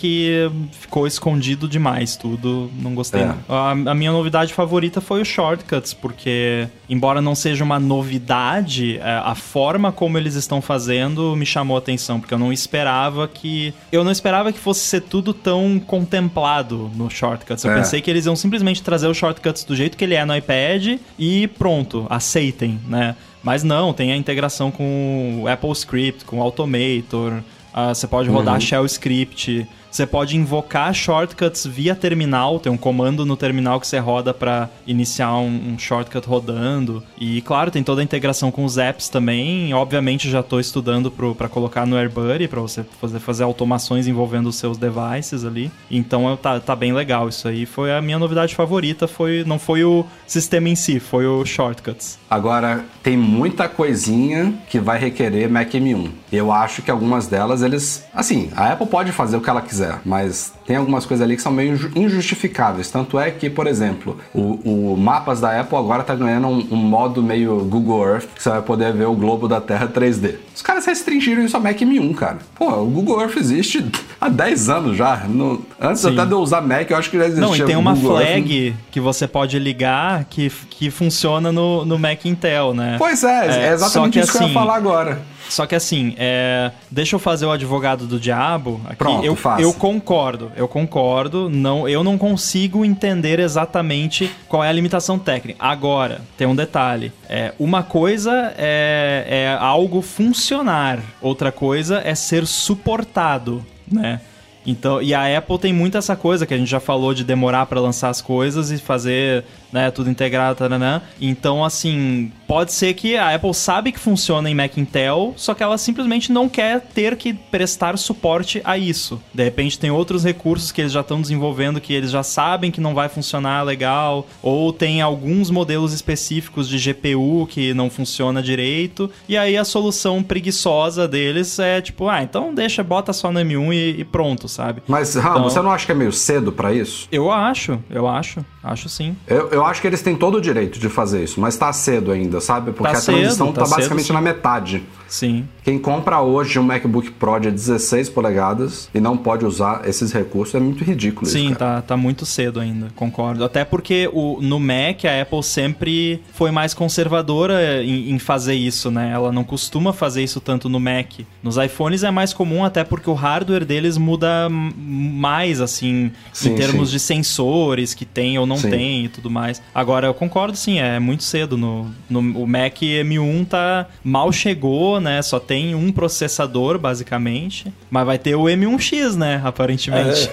[0.71, 3.21] ficou escondido demais tudo, não gostei.
[3.21, 3.33] É.
[3.47, 9.21] A, a, minha novidade favorita foi o Shortcuts, porque embora não seja uma novidade, é,
[9.23, 13.73] a forma como eles estão fazendo me chamou a atenção, porque eu não esperava que
[13.91, 17.63] eu não esperava que fosse ser tudo tão contemplado no Shortcuts.
[17.63, 17.75] Eu é.
[17.75, 20.99] pensei que eles iam simplesmente trazer o Shortcuts do jeito que ele é no iPad
[21.17, 23.15] e pronto, aceitem, né?
[23.43, 27.41] Mas não, tem a integração com o Apple Script, com o Automator.
[27.73, 28.61] Uh, você pode rodar uhum.
[28.61, 29.67] Shell Script.
[29.91, 34.69] Você pode invocar shortcuts via terminal, tem um comando no terminal que você roda para
[34.85, 37.03] iniciar um, um, shortcut rodando.
[37.17, 39.73] E claro, tem toda a integração com os apps também.
[39.73, 44.57] Obviamente já estou estudando para colocar no AirBuddy para você fazer, fazer automações envolvendo os
[44.57, 45.71] seus devices ali.
[45.89, 47.65] Então tá, tá bem legal isso aí.
[47.65, 52.19] Foi a minha novidade favorita, foi não foi o sistema em si, foi o shortcuts.
[52.29, 56.11] Agora tem muita coisinha que vai requerer Mac M1.
[56.31, 59.78] Eu acho que algumas delas eles, assim, a Apple pode fazer o que ela quiser
[59.79, 62.89] quiser, mas tem algumas coisas ali que são meio inju- injustificáveis.
[62.91, 66.75] Tanto é que, por exemplo, o, o Mapas da Apple agora tá ganhando um, um
[66.75, 70.35] modo meio Google Earth, que você vai poder ver o globo da Terra 3D.
[70.55, 72.37] Os caras restringiram isso a Mac M1, cara.
[72.55, 73.85] Pô, o Google Earth existe
[74.19, 75.15] há 10 anos já.
[75.27, 76.13] No- antes Sim.
[76.13, 78.19] até de eu usar Mac, eu acho que já existia Não, e tem uma Google
[78.19, 78.27] Earth.
[78.33, 82.95] flag que você pode ligar que, que funciona no, no Mac Intel, né?
[82.97, 85.21] Pois é, é, É, exatamente isso que eu ia assim, falar agora.
[85.49, 88.79] Só que assim, é, deixa eu fazer o advogado do diabo.
[88.85, 88.95] Aqui.
[88.95, 89.61] Pronto, eu, faça.
[89.61, 91.49] eu concordo, eu concordo.
[91.49, 95.57] Não, eu não consigo entender exatamente qual é a limitação técnica.
[95.59, 97.11] Agora, tem um detalhe.
[97.27, 104.21] É, uma coisa é, é algo funcionar, outra coisa é ser suportado, né?
[104.65, 107.65] Então, e a Apple tem muito essa coisa que a gente já falou de demorar
[107.65, 111.01] para lançar as coisas e fazer, né, tudo integrado, taranã.
[111.21, 115.61] Então, assim, pode ser que a Apple sabe que funciona em Mac Intel, só que
[115.63, 119.21] ela simplesmente não quer ter que prestar suporte a isso.
[119.33, 122.81] De repente tem outros recursos que eles já estão desenvolvendo que eles já sabem que
[122.81, 129.09] não vai funcionar legal, ou tem alguns modelos específicos de GPU que não funciona direito,
[129.27, 133.73] e aí a solução preguiçosa deles é tipo, ah, então deixa, bota só no M1
[133.73, 134.81] e, e pronto, sabe?
[134.87, 137.07] Mas, Ram, Então- você não acha que é meio cedo pra isso?
[137.11, 139.15] Eu acho, eu acho, acho sim.
[139.27, 142.11] Eu, eu acho que eles têm todo o direito de fazer isso, mas tá cedo
[142.11, 142.71] ainda, sabe?
[142.71, 144.83] Porque Tá a transição cedo, tá, tá basicamente na metade.
[145.07, 145.47] Sim.
[145.69, 150.55] Quem compra hoje um MacBook Pro de 16 polegadas e não pode usar esses recursos
[150.55, 151.75] é muito ridículo isso, Sim, cara.
[151.75, 153.43] tá, tá muito cedo ainda, concordo.
[153.43, 158.89] Até porque o, no Mac a Apple sempre foi mais conservadora em, em fazer isso,
[158.89, 159.11] né?
[159.13, 161.19] Ela não costuma fazer isso tanto no Mac.
[161.43, 166.55] Nos iPhones é mais comum, até porque o hardware deles muda mais, assim, Sim, em
[166.55, 166.95] termos sim.
[166.95, 168.71] de sensores que tem ou não Sim.
[168.71, 169.61] tem e tudo mais.
[169.75, 171.55] Agora, eu concordo, sim, é muito cedo.
[171.55, 175.21] No, no, o Mac M1 tá mal chegou, né?
[175.21, 177.71] Só tem um processador, basicamente.
[177.89, 179.41] Mas vai ter o M1X, né?
[179.43, 180.29] Aparentemente.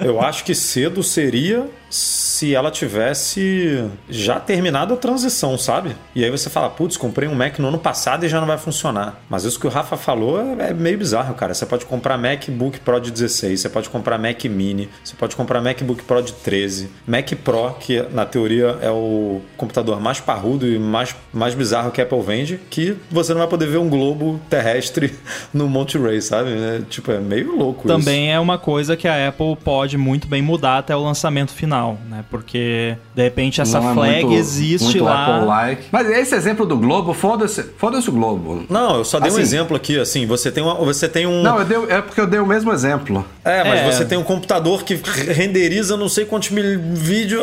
[0.00, 5.96] É, eu acho que cedo seria se ela tivesse já terminado a transição, sabe?
[6.14, 8.56] E aí você fala, putz, comprei um Mac no ano passado e já não vai
[8.56, 9.20] funcionar.
[9.28, 11.54] Mas isso que o Rafa falou é é meio bizarro, cara.
[11.54, 15.60] Você pode comprar MacBook Pro de 16, você pode comprar Mac Mini, você pode comprar
[15.60, 20.78] MacBook Pro de 13, Mac Pro, que na teoria é o computador mais parrudo e
[20.78, 24.40] mais, mais bizarro que a Apple vende, que você não vai poder ver um globo
[24.48, 25.14] terrestre
[25.52, 26.50] no Monte Ray, sabe?
[26.50, 27.98] É, tipo, é meio louco isso.
[27.98, 31.79] Também é uma coisa que a Apple pode muito bem mudar até o lançamento final,
[32.08, 32.24] né?
[32.30, 35.36] Porque de repente essa Não é flag muito- existe muito lá.
[35.36, 35.82] Apple-like.
[35.90, 38.64] Mas esse exemplo do Globo, foda-se foda o Globo.
[38.68, 41.42] Não, eu só dei um Assim- exemplo aqui, assim, você tem, uma, você tem um...
[41.42, 43.24] Não, eu dei- é porque eu dei o mesmo exemplo.
[43.44, 43.92] É, mas É.
[43.92, 44.94] você tem um computador que
[45.32, 46.62] renderiza não sei quantos mil
[46.94, 47.42] vídeos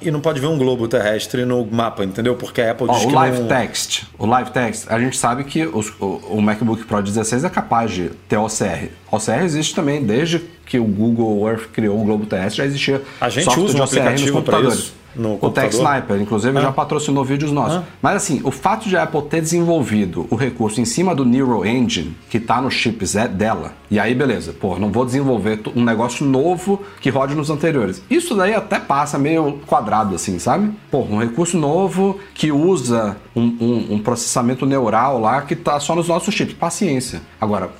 [0.00, 2.34] e não pode ver um globo terrestre no mapa, entendeu?
[2.34, 3.48] Porque a Apple Ó, diz o que Live não...
[3.48, 7.50] Text, o Live Text, a gente sabe que os- o, o MacBook Pro 16 é
[7.50, 8.88] capaz de ter OCR.
[9.12, 13.28] OCR existe também desde que o Google Earth criou o globo terrestre, já existia A
[13.28, 14.92] gente software usa de um OCR nos aplicativo pra computadores.
[15.14, 15.50] no o?
[15.50, 16.62] Tech Sniper, inclusive, Ah.
[16.62, 17.76] já patrocinou vídeos nossos.
[17.78, 17.82] Ah.
[18.00, 21.66] Mas assim, o fato de a Apple ter desenvolvido o recurso em cima do Neural
[21.66, 25.84] Engine, que tá nos chips é dela, e aí beleza, pô, não vou desenvolver um
[25.84, 28.02] negócio novo que rode nos anteriores.
[28.08, 30.70] Isso daí até passa meio quadrado, assim, sabe?
[30.90, 35.94] Pô, um recurso novo que usa um, um- um processamento neural lá que tá só
[35.94, 36.54] nos nossos chips.
[36.54, 37.20] Paciência.
[37.38, 37.70] Agora,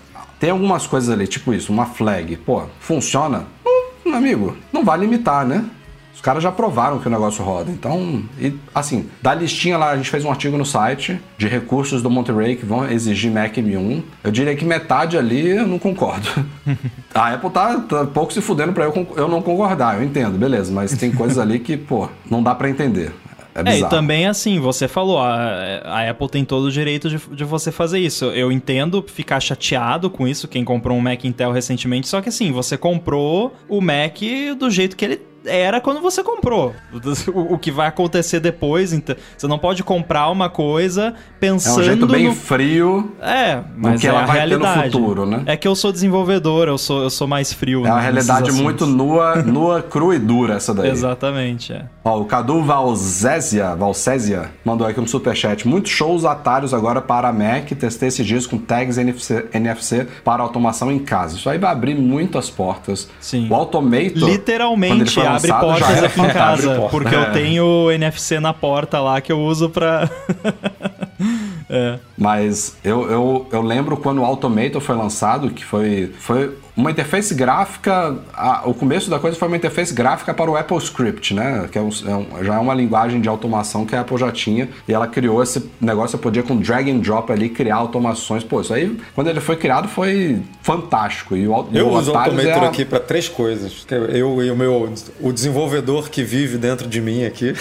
[0.43, 3.47] tem algumas coisas ali, tipo isso, uma flag, pô, funciona?
[3.65, 5.65] Hum, amigo, não vai limitar, né?
[6.13, 7.71] Os caras já provaram que o negócio roda.
[7.71, 12.03] Então, e, assim, da listinha lá, a gente fez um artigo no site de recursos
[12.03, 14.03] do Monterey que vão exigir Mac M1.
[14.25, 16.29] Eu diria que metade ali eu não concordo.
[17.15, 20.73] A Apple tá, tá pouco se fudendo pra eu, eu não concordar, eu entendo, beleza.
[20.73, 23.13] Mas tem coisas ali que, pô, não dá pra entender.
[23.55, 27.19] É É, e também assim, você falou, a, a Apple tem todo o direito de,
[27.19, 28.27] de você fazer isso.
[28.27, 32.53] Eu entendo ficar chateado com isso, quem comprou um Mac Intel recentemente, só que assim,
[32.53, 34.19] você comprou o Mac
[34.59, 36.75] do jeito que ele era quando você comprou.
[37.33, 41.81] O, o que vai acontecer depois, então, você não pode comprar uma coisa É pensando
[41.81, 42.35] um jeito bem no...
[42.35, 43.13] frio.
[43.21, 44.93] É, mas que é ela a vai ter no realidade.
[44.93, 45.43] futuro, né?
[45.47, 47.87] É que eu sou desenvolvedor, eu sou, eu sou mais frio.
[47.87, 48.61] É uma né, realidade assuntos.
[48.61, 50.91] muito nua, nua, crua e dura essa daí.
[50.91, 51.85] Exatamente, é.
[52.05, 55.67] Ó, o Cadu Valzésia, Valcésia mandou aqui um superchat.
[55.67, 57.71] Muitos shows atalhos agora para a Mac.
[57.71, 61.37] Testei esses dias com tags NFC, NFC para automação em casa.
[61.37, 63.09] Isso aí vai abrir muitas portas.
[63.21, 63.49] Sim.
[63.51, 64.29] O Automator.
[64.29, 66.75] Literalmente abre portas aqui em casa.
[66.75, 66.89] Porta.
[66.91, 67.19] Porque É.
[67.19, 70.09] eu tenho NFC na porta lá que eu uso pra.
[71.69, 71.99] é.
[72.17, 77.35] Mas eu, eu, eu lembro quando o Automator foi lançado, que foi, foi uma interface
[77.35, 78.17] gráfica.
[78.33, 81.69] A, o começo da coisa foi uma interface gráfica para o Apple Script, né?
[81.71, 84.33] Que é um, é um, já é uma linguagem de automação que a Apple já
[84.33, 84.69] tinha.
[84.89, 88.43] E ela criou esse negócio, você podia com drag and drop ali criar automações.
[88.43, 91.37] Pô, isso aí, quando ele foi criado, foi fantástico.
[91.37, 92.69] E o, eu o uso o Automator é a...
[92.69, 93.87] aqui para três coisas.
[93.91, 97.55] Eu e o meu o desenvolvedor que vive dentro de mim aqui.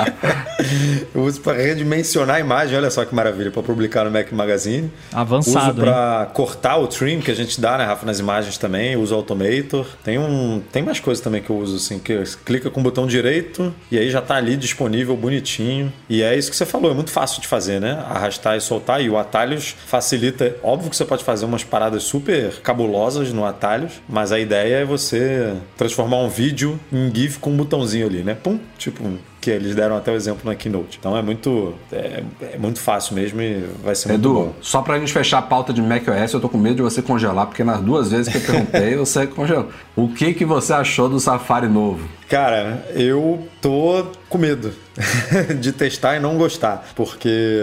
[1.14, 4.90] eu uso para redimensionar a imagem, olha só que maravilha, para publicar no Mac Magazine.
[5.12, 5.72] Avançado.
[5.72, 8.96] Uso para cortar o trim que a gente dá, né, Rafa, nas imagens também.
[8.96, 9.86] Uso Automator.
[10.04, 13.06] Tem um, tem mais coisas também que eu uso assim, que clica com o botão
[13.06, 15.92] direito e aí já está ali disponível bonitinho.
[16.08, 17.92] E é isso que você falou, é muito fácil de fazer, né?
[18.08, 20.56] Arrastar e soltar e o atalhos facilita.
[20.62, 24.84] Óbvio que você pode fazer umas paradas super cabulosas no atalhos, mas a ideia é
[24.84, 28.34] você transformar um vídeo em GIF com um botãozinho ali, né?
[28.34, 29.04] Pum, tipo
[29.40, 30.98] que eles deram até o exemplo na Keynote.
[30.98, 32.22] Então é muito, é,
[32.54, 34.54] é muito fácil mesmo e vai ser Edu, muito bom.
[34.60, 37.46] só pra gente fechar a pauta de macOS, eu tô com medo de você congelar,
[37.46, 39.68] porque nas duas vezes que eu perguntei, você congelou.
[39.96, 42.06] O que, que você achou do Safari novo?
[42.28, 44.72] Cara, eu tô com medo
[45.58, 47.58] de testar e não gostar, porque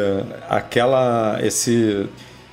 [0.49, 2.07] aquela esse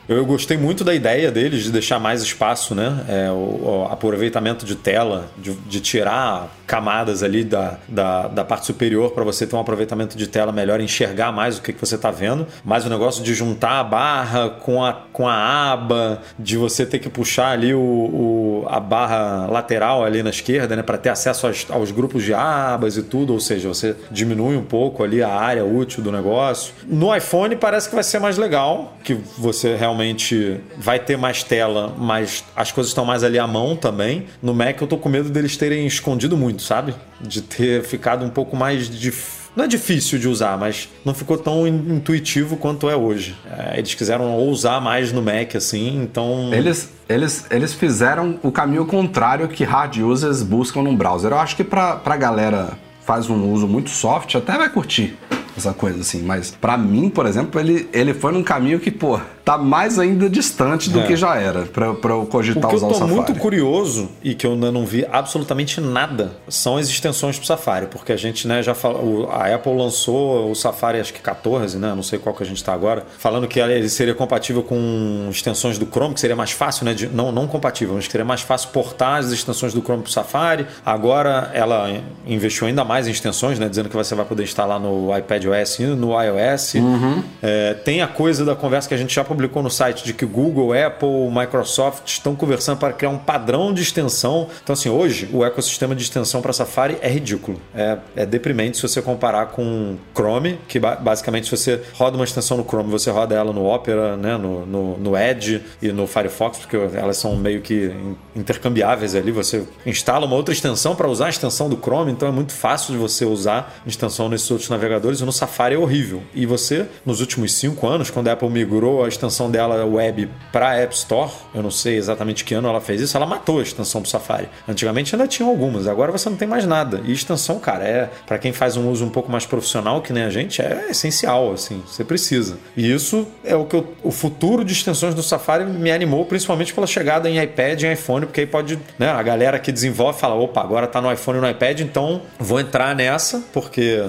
[0.08, 3.04] eu gostei muito da ideia deles de deixar mais espaço, né?
[3.08, 8.66] É, o, o, aproveitamento de tela, de, de, tirar camadas ali da, da, da parte
[8.66, 11.94] superior para você ter um aproveitamento de tela melhor, enxergar mais o que, que você
[11.94, 12.46] está vendo.
[12.64, 16.98] Mas o negócio de juntar a barra com a, com a aba, de você ter
[16.98, 20.82] que puxar ali o, o a barra lateral ali na esquerda, né?
[20.82, 23.32] Para ter acesso aos, aos grupos de abas e tudo.
[23.32, 26.72] Ou seja, você diminui um pouco ali a área útil do negócio.
[26.86, 31.94] No iPhone parece que vai ser mais legal, que você realmente vai ter mais tela,
[31.98, 34.26] mas as coisas estão mais ali à mão também.
[34.42, 36.94] No Mac eu tô com medo deles terem escondido muito, sabe?
[37.20, 39.43] De ter ficado um pouco mais difícil.
[39.56, 43.36] Não é difícil de usar, mas não ficou tão intuitivo quanto é hoje.
[43.48, 46.50] É, eles quiseram ousar mais no Mac, assim, então.
[46.52, 51.30] Eles, eles, eles fizeram o caminho contrário que hard users buscam no browser.
[51.30, 55.16] Eu acho que pra, pra galera faz um uso muito soft, até vai curtir
[55.56, 56.22] essa coisa assim.
[56.22, 60.28] Mas para mim, por exemplo, ele, ele foi num caminho que, pô, tá mais ainda
[60.28, 61.06] distante do é.
[61.06, 63.10] que já era para eu cogitar o usar o Safari.
[63.10, 67.36] eu tô muito curioso e que eu ainda não vi absolutamente nada são as extensões
[67.36, 71.20] pro Safari, porque a gente, né, já falou, a Apple lançou o Safari acho que
[71.20, 74.62] 14, né, não sei qual que a gente tá agora, falando que ele seria compatível
[74.62, 78.12] com extensões do Chrome, que seria mais fácil, né, de, não, não compatível, mas que
[78.12, 80.66] seria mais fácil portar as extensões do Chrome pro Safari.
[80.84, 81.90] Agora ela
[82.26, 85.82] investiu ainda mais em extensões, né, dizendo que você vai poder instalar no iPadOS e
[85.84, 86.74] no iOS.
[86.74, 87.22] Uhum.
[87.42, 90.24] É, tem a coisa da conversa que a gente já publicou no site de que
[90.24, 94.48] Google, Apple, Microsoft estão conversando para criar um padrão de extensão.
[94.62, 97.60] Então, assim, hoje o ecossistema de extensão para Safari é ridículo.
[97.74, 102.56] É, é deprimente se você comparar com Chrome, que basicamente se você roda uma extensão
[102.56, 106.58] no Chrome, você roda ela no Opera, né, no, no, no Edge e no Firefox,
[106.58, 107.92] porque elas são meio que
[108.36, 109.32] intercambiáveis ali.
[109.32, 112.92] Você instala uma outra extensão para usar a extensão do Chrome, então é muito fácil
[112.92, 115.20] de você usar extensão nesses outros navegadores.
[115.20, 116.22] E no Safari é horrível.
[116.32, 120.28] E você, nos últimos cinco anos, quando a Apple migrou a extensão dela dela web
[120.52, 123.62] para App Store, eu não sei exatamente que ano ela fez isso, ela matou a
[123.62, 124.48] extensão pro Safari.
[124.68, 127.00] Antigamente ainda tinha algumas, agora você não tem mais nada.
[127.04, 130.22] E extensão, cara, é para quem faz um uso um pouco mais profissional, que nem
[130.22, 132.58] a gente, é essencial, assim, você precisa.
[132.76, 136.72] E isso é o que eu, o futuro de extensões do Safari me animou, principalmente
[136.72, 140.34] pela chegada em iPad e iPhone, porque aí pode, né, a galera que desenvolve fala,
[140.34, 144.04] opa, agora tá no iPhone e no iPad, então vou entrar nessa, porque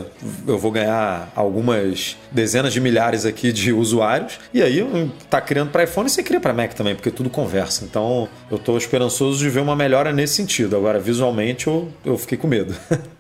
[0.47, 4.39] eu vou ganhar algumas dezenas de milhares aqui de usuários.
[4.53, 4.81] E aí
[5.29, 7.85] tá criando para iPhone você cria para Mac também, porque tudo conversa.
[7.85, 10.75] Então eu estou esperançoso de ver uma melhora nesse sentido.
[10.75, 12.75] Agora, visualmente, eu, eu fiquei com medo.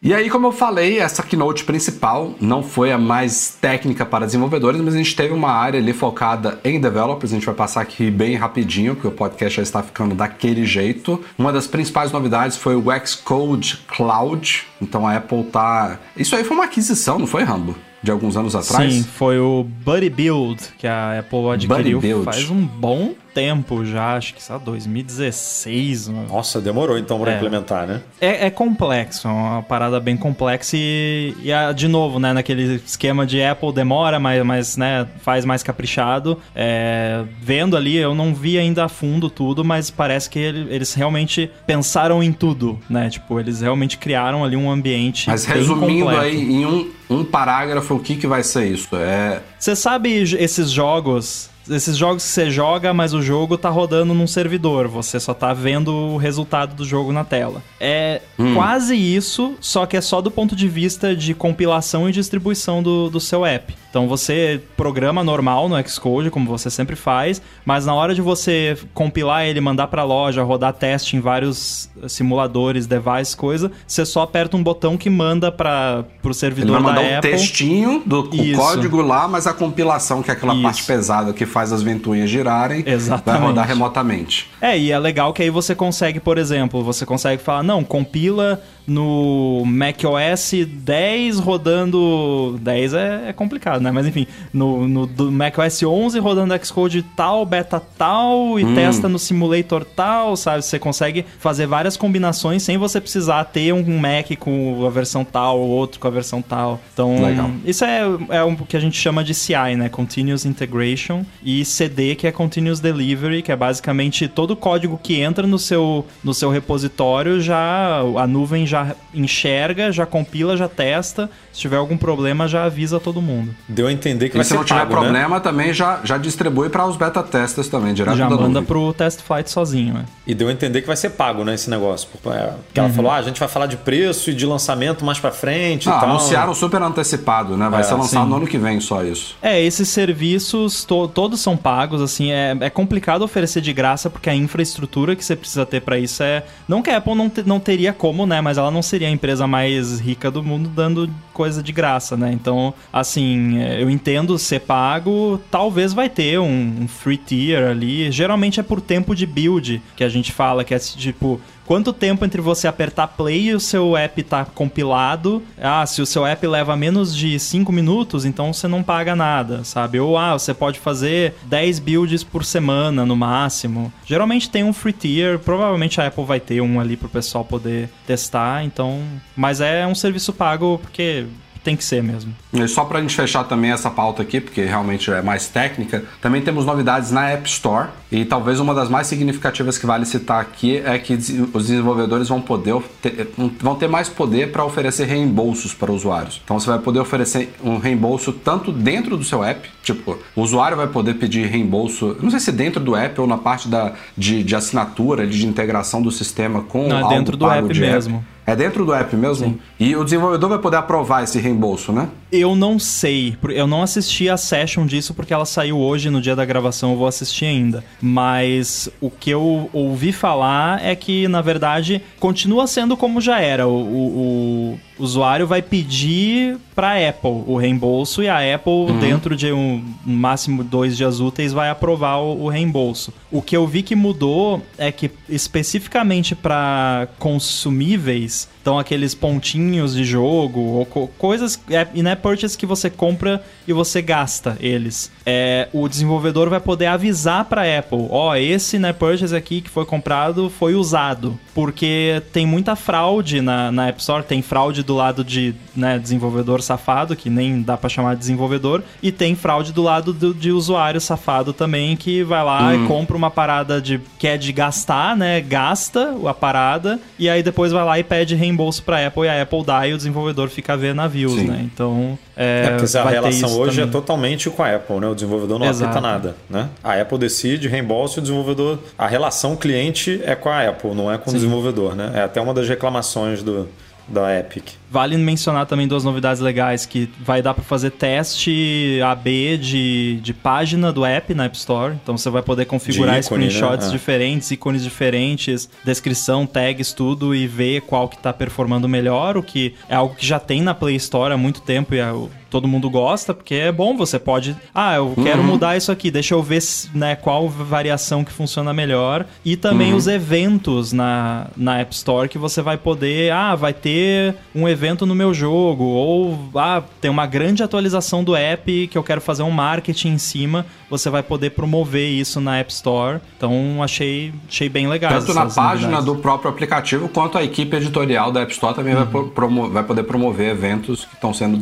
[0.00, 4.80] E aí, como eu falei, essa keynote principal não foi a mais técnica para desenvolvedores,
[4.80, 7.32] mas a gente teve uma área ali focada em developers.
[7.32, 11.20] A gente vai passar aqui bem rapidinho, porque o podcast já está ficando daquele jeito.
[11.36, 14.68] Uma das principais novidades foi o Xcode Cloud.
[14.80, 15.98] Então a Apple tá.
[16.16, 17.74] Isso aí foi uma aquisição, não foi, Rambo?
[18.02, 18.92] De alguns anos atrás?
[18.92, 24.34] Sim, foi o Buddy Build que a Apple adquiriu faz um bom tempo já, acho
[24.34, 26.08] que sabe, 2016.
[26.08, 26.26] Mano.
[26.28, 27.36] Nossa, demorou então para é.
[27.36, 28.00] implementar, né?
[28.20, 32.82] É, é, complexo, é uma parada bem complexa e, e a, de novo, né, naquele
[32.84, 36.36] esquema de Apple demora, mas, mas né, faz mais caprichado.
[36.52, 40.92] É, vendo ali, eu não vi ainda a fundo tudo, mas parece que ele, eles
[40.94, 43.08] realmente pensaram em tudo, né?
[43.08, 45.28] Tipo, eles realmente criaram ali um ambiente.
[45.28, 46.24] Mas resumindo completo.
[46.24, 48.96] aí em um, um parágrafo, o que, que vai ser isso?
[48.96, 49.40] É.
[49.56, 54.26] Você sabe esses jogos esses jogos que você joga, mas o jogo tá rodando num
[54.26, 57.62] servidor, você só tá vendo o resultado do jogo na tela.
[57.80, 58.22] É
[58.54, 63.10] quase isso, só que é só do ponto de vista de compilação e distribuição do,
[63.10, 63.74] do seu app.
[63.90, 68.76] Então você programa normal no Xcode, como você sempre faz, mas na hora de você
[68.92, 74.22] compilar ele, mandar para a loja, rodar teste em vários simuladores, devices, coisa, você só
[74.22, 77.30] aperta um botão que manda para o servidor ele vai mandar da um Apple.
[77.30, 80.62] textinho do código lá, mas a compilação, que é aquela Isso.
[80.62, 83.40] parte pesada que faz as ventoinhas girarem, Exatamente.
[83.40, 84.50] vai rodar remotamente.
[84.60, 88.60] É, e é legal que aí você consegue, por exemplo, você consegue falar, não, compila
[88.88, 92.58] no macOS 10 rodando.
[92.60, 93.90] 10 é, é complicado, né?
[93.90, 99.18] Mas enfim, no, no do macOS 11 rodando Xcode tal, beta tal, e testa no
[99.18, 100.64] simulator tal, sabe?
[100.64, 105.60] Você consegue fazer várias combinações sem você precisar ter um Mac com a versão tal,
[105.60, 106.80] ou outro com a versão tal.
[106.92, 107.50] Então, Legal.
[107.64, 108.00] isso é,
[108.30, 109.88] é o que a gente chama de CI, né?
[109.88, 111.24] Continuous Integration.
[111.42, 115.58] E CD, que é Continuous Delivery, que é basicamente todo o código que entra no
[115.58, 118.77] seu, no seu repositório, já a nuvem já
[119.14, 121.30] enxerga, já compila, já testa.
[121.52, 123.54] Se tiver algum problema, já avisa todo mundo.
[123.68, 125.00] Deu a entender que E vai se ser não tiver pago, né?
[125.00, 128.64] problema, também já, já distribui para os beta testers também, direto já da manda nuvem.
[128.64, 130.04] pro test flight sozinho, né?
[130.26, 132.08] E deu a entender que vai ser pago, né, esse negócio.
[132.12, 132.86] Porque porque Uhum.
[132.86, 135.88] ela falou, ah, a gente vai falar de preço e de lançamento mais pra frente
[135.88, 137.68] Ah, anunciaram super antecipado, né?
[137.68, 138.28] Vai É, ser lançado sim.
[138.30, 139.36] no ano que vem só isso.
[139.42, 144.28] É, esses serviços to- todos são pagos, assim, é, é complicado oferecer de graça porque
[144.28, 146.44] a infraestrutura que você precisa ter pra isso é.
[146.68, 148.40] Não que a Apple não, te- não teria como, né?
[148.40, 152.32] Mas ela não seria a empresa mais rica do mundo dando coisa de graça, né?
[152.32, 158.10] Então, assim, é, eu entendo ser pago, talvez vai ter um, um free tier ali.
[158.10, 161.40] Geralmente é por tempo de build que a gente fala, que é tipo.
[161.68, 165.42] Quanto tempo entre você apertar play e o seu app tá compilado?
[165.60, 169.62] Ah, se o seu app leva menos de 5 minutos, então você não paga nada,
[169.64, 170.00] sabe?
[170.00, 173.92] Ou ah, você pode fazer 10 builds por semana no máximo.
[174.06, 177.90] Geralmente tem um free tier, provavelmente a Apple vai ter um ali pro pessoal poder
[178.06, 179.02] testar, então,
[179.36, 181.26] mas é um serviço pago porque
[181.68, 182.34] tem que ser mesmo.
[182.50, 186.40] E só pra gente fechar também essa pauta aqui, porque realmente é mais técnica, também
[186.40, 187.88] temos novidades na App Store.
[188.10, 191.12] E talvez uma das mais significativas que vale citar aqui é que
[191.52, 193.28] os desenvolvedores vão poder ter,
[193.60, 196.40] vão ter mais poder para oferecer reembolsos para usuários.
[196.42, 200.74] Então você vai poder oferecer um reembolso tanto dentro do seu app, tipo, o usuário
[200.74, 204.42] vai poder pedir reembolso, não sei se dentro do app ou na parte da, de,
[204.42, 208.24] de assinatura, de integração do sistema com Não, é dentro do app de mesmo.
[208.50, 209.58] É dentro do app mesmo?
[209.78, 212.08] E o desenvolvedor vai poder aprovar esse reembolso, né?
[212.32, 216.34] Eu não sei, eu não assisti a session disso porque ela saiu hoje no dia
[216.34, 217.84] da gravação, eu vou assistir ainda.
[218.00, 223.66] Mas o que eu ouvi falar é que, na verdade, continua sendo como já era.
[223.68, 229.52] O, o- o usuário vai pedir para Apple o reembolso e a Apple, dentro de
[229.52, 233.12] um máximo dois dias úteis, vai aprovar o, o reembolso.
[233.30, 240.04] O que eu vi que mudou é que especificamente para consumíveis, então aqueles pontinhos de
[240.04, 245.10] jogo ou co- coisas é, in-app purchase que você compra e você gasta eles.
[245.24, 249.86] É, o desenvolvedor vai poder avisar para Apple, ó, esse in-app purchase aqui que foi
[249.86, 255.24] comprado foi usado, porque tem muita fraude na, na App Store, tem fraude do lado
[255.24, 259.82] de né, desenvolvedor safado, que nem dá para chamar de desenvolvedor, e tem fraude do
[259.82, 264.26] lado do- de usuário safado também, que vai lá e compra uma parada de que
[264.28, 265.40] é de gastar, né?
[265.40, 269.42] Gasta a parada, e aí depois vai lá e pede reembolso pra Apple, e a
[269.42, 271.46] Apple dá e o desenvolvedor fica a ver navios, Sim.
[271.46, 271.60] né?
[271.72, 272.18] Então.
[272.36, 273.92] É, É, porque a relação hoje é também.
[273.92, 275.08] totalmente com a Apple, né?
[275.08, 275.84] O desenvolvedor não Exato.
[275.90, 276.68] apita nada, né?
[276.82, 278.78] A Apple decide reembolso e o desenvolvedor...
[278.96, 282.12] A relação cliente é com a Apple, não é com o desenvolvedor, né?
[282.14, 283.68] É até uma das reclamações do,
[284.06, 284.70] da Epic.
[284.90, 290.32] Vale mencionar também duas novidades legais, que vai dar para fazer teste AB de, de
[290.32, 291.94] página do app na App Store.
[292.02, 293.90] Então você vai poder configurar ícone, screenshots né?
[293.90, 293.92] É.
[293.92, 299.74] diferentes, ícones diferentes, descrição, tags, tudo, e ver qual que tá performando melhor, o que
[299.88, 302.12] é algo que já tem na Play Store há muito tempo e é
[302.50, 304.56] todo mundo gosta, porque é bom, você pode...
[304.74, 306.62] Ah, eu quero mudar isso aqui, deixa eu ver
[306.94, 309.26] né, qual variação que funciona melhor.
[309.44, 313.32] E também os eventos na, na App Store que você vai poder...
[313.32, 318.34] Ah, vai ter um evento no meu jogo, ou ah, tem uma grande atualização do
[318.36, 322.58] app que eu quero fazer um marketing em cima, você vai poder promover isso na
[322.58, 323.20] App Store.
[323.36, 325.10] Então achei, achei bem legal.
[325.12, 326.04] Tanto na página novidades.
[326.04, 329.82] do próprio aplicativo, quanto a equipe editorial da App Store também vai, po- promo- vai
[329.82, 331.58] poder promover eventos que estão sendo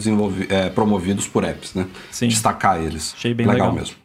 [0.48, 1.86] é, promovidos por apps, né?
[2.10, 2.28] Sim.
[2.28, 3.14] Destacar eles.
[3.16, 3.72] Achei bem legal.
[3.72, 3.96] mesmo.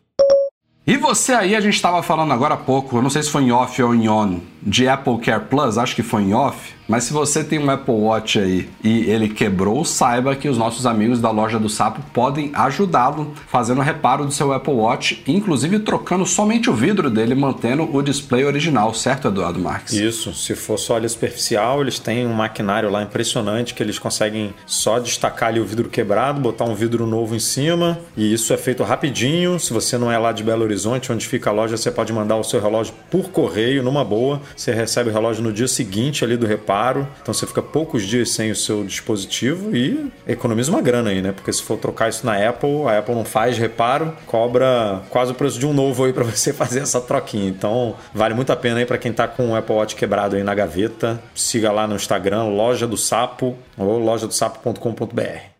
[0.85, 3.43] E você aí, a gente estava falando agora há pouco, eu não sei se foi
[3.43, 7.05] em off ou em on, de Apple Care Plus, acho que foi em off, mas
[7.05, 11.21] se você tem um Apple Watch aí e ele quebrou, saiba que os nossos amigos
[11.21, 16.69] da loja do Sapo podem ajudá-lo fazendo reparo do seu Apple Watch, inclusive trocando somente
[16.69, 19.93] o vidro dele, mantendo o display original, certo, Eduardo Marques?
[19.93, 24.53] Isso, se for só ali superficial, eles têm um maquinário lá impressionante que eles conseguem
[24.65, 28.57] só destacar ali o vidro quebrado, botar um vidro novo em cima, e isso é
[28.57, 29.57] feito rapidinho.
[29.59, 32.35] Se você não é lá de Belo Horizonte, onde fica a loja, você pode mandar
[32.35, 34.41] o seu relógio por correio, numa boa.
[34.55, 38.31] Você recebe o relógio no dia seguinte ali do reparo então você fica poucos dias
[38.31, 41.31] sem o seu dispositivo e economiza uma grana aí, né?
[41.31, 45.35] Porque se for trocar isso na Apple, a Apple não faz reparo, cobra quase o
[45.35, 47.49] preço de um novo aí para você fazer essa troquinha.
[47.49, 50.43] Então vale muito a pena aí para quem tá com o Apple Watch quebrado aí
[50.43, 51.21] na gaveta.
[51.35, 55.50] Siga lá no Instagram, loja do sapo ou loja do sapo.com.br.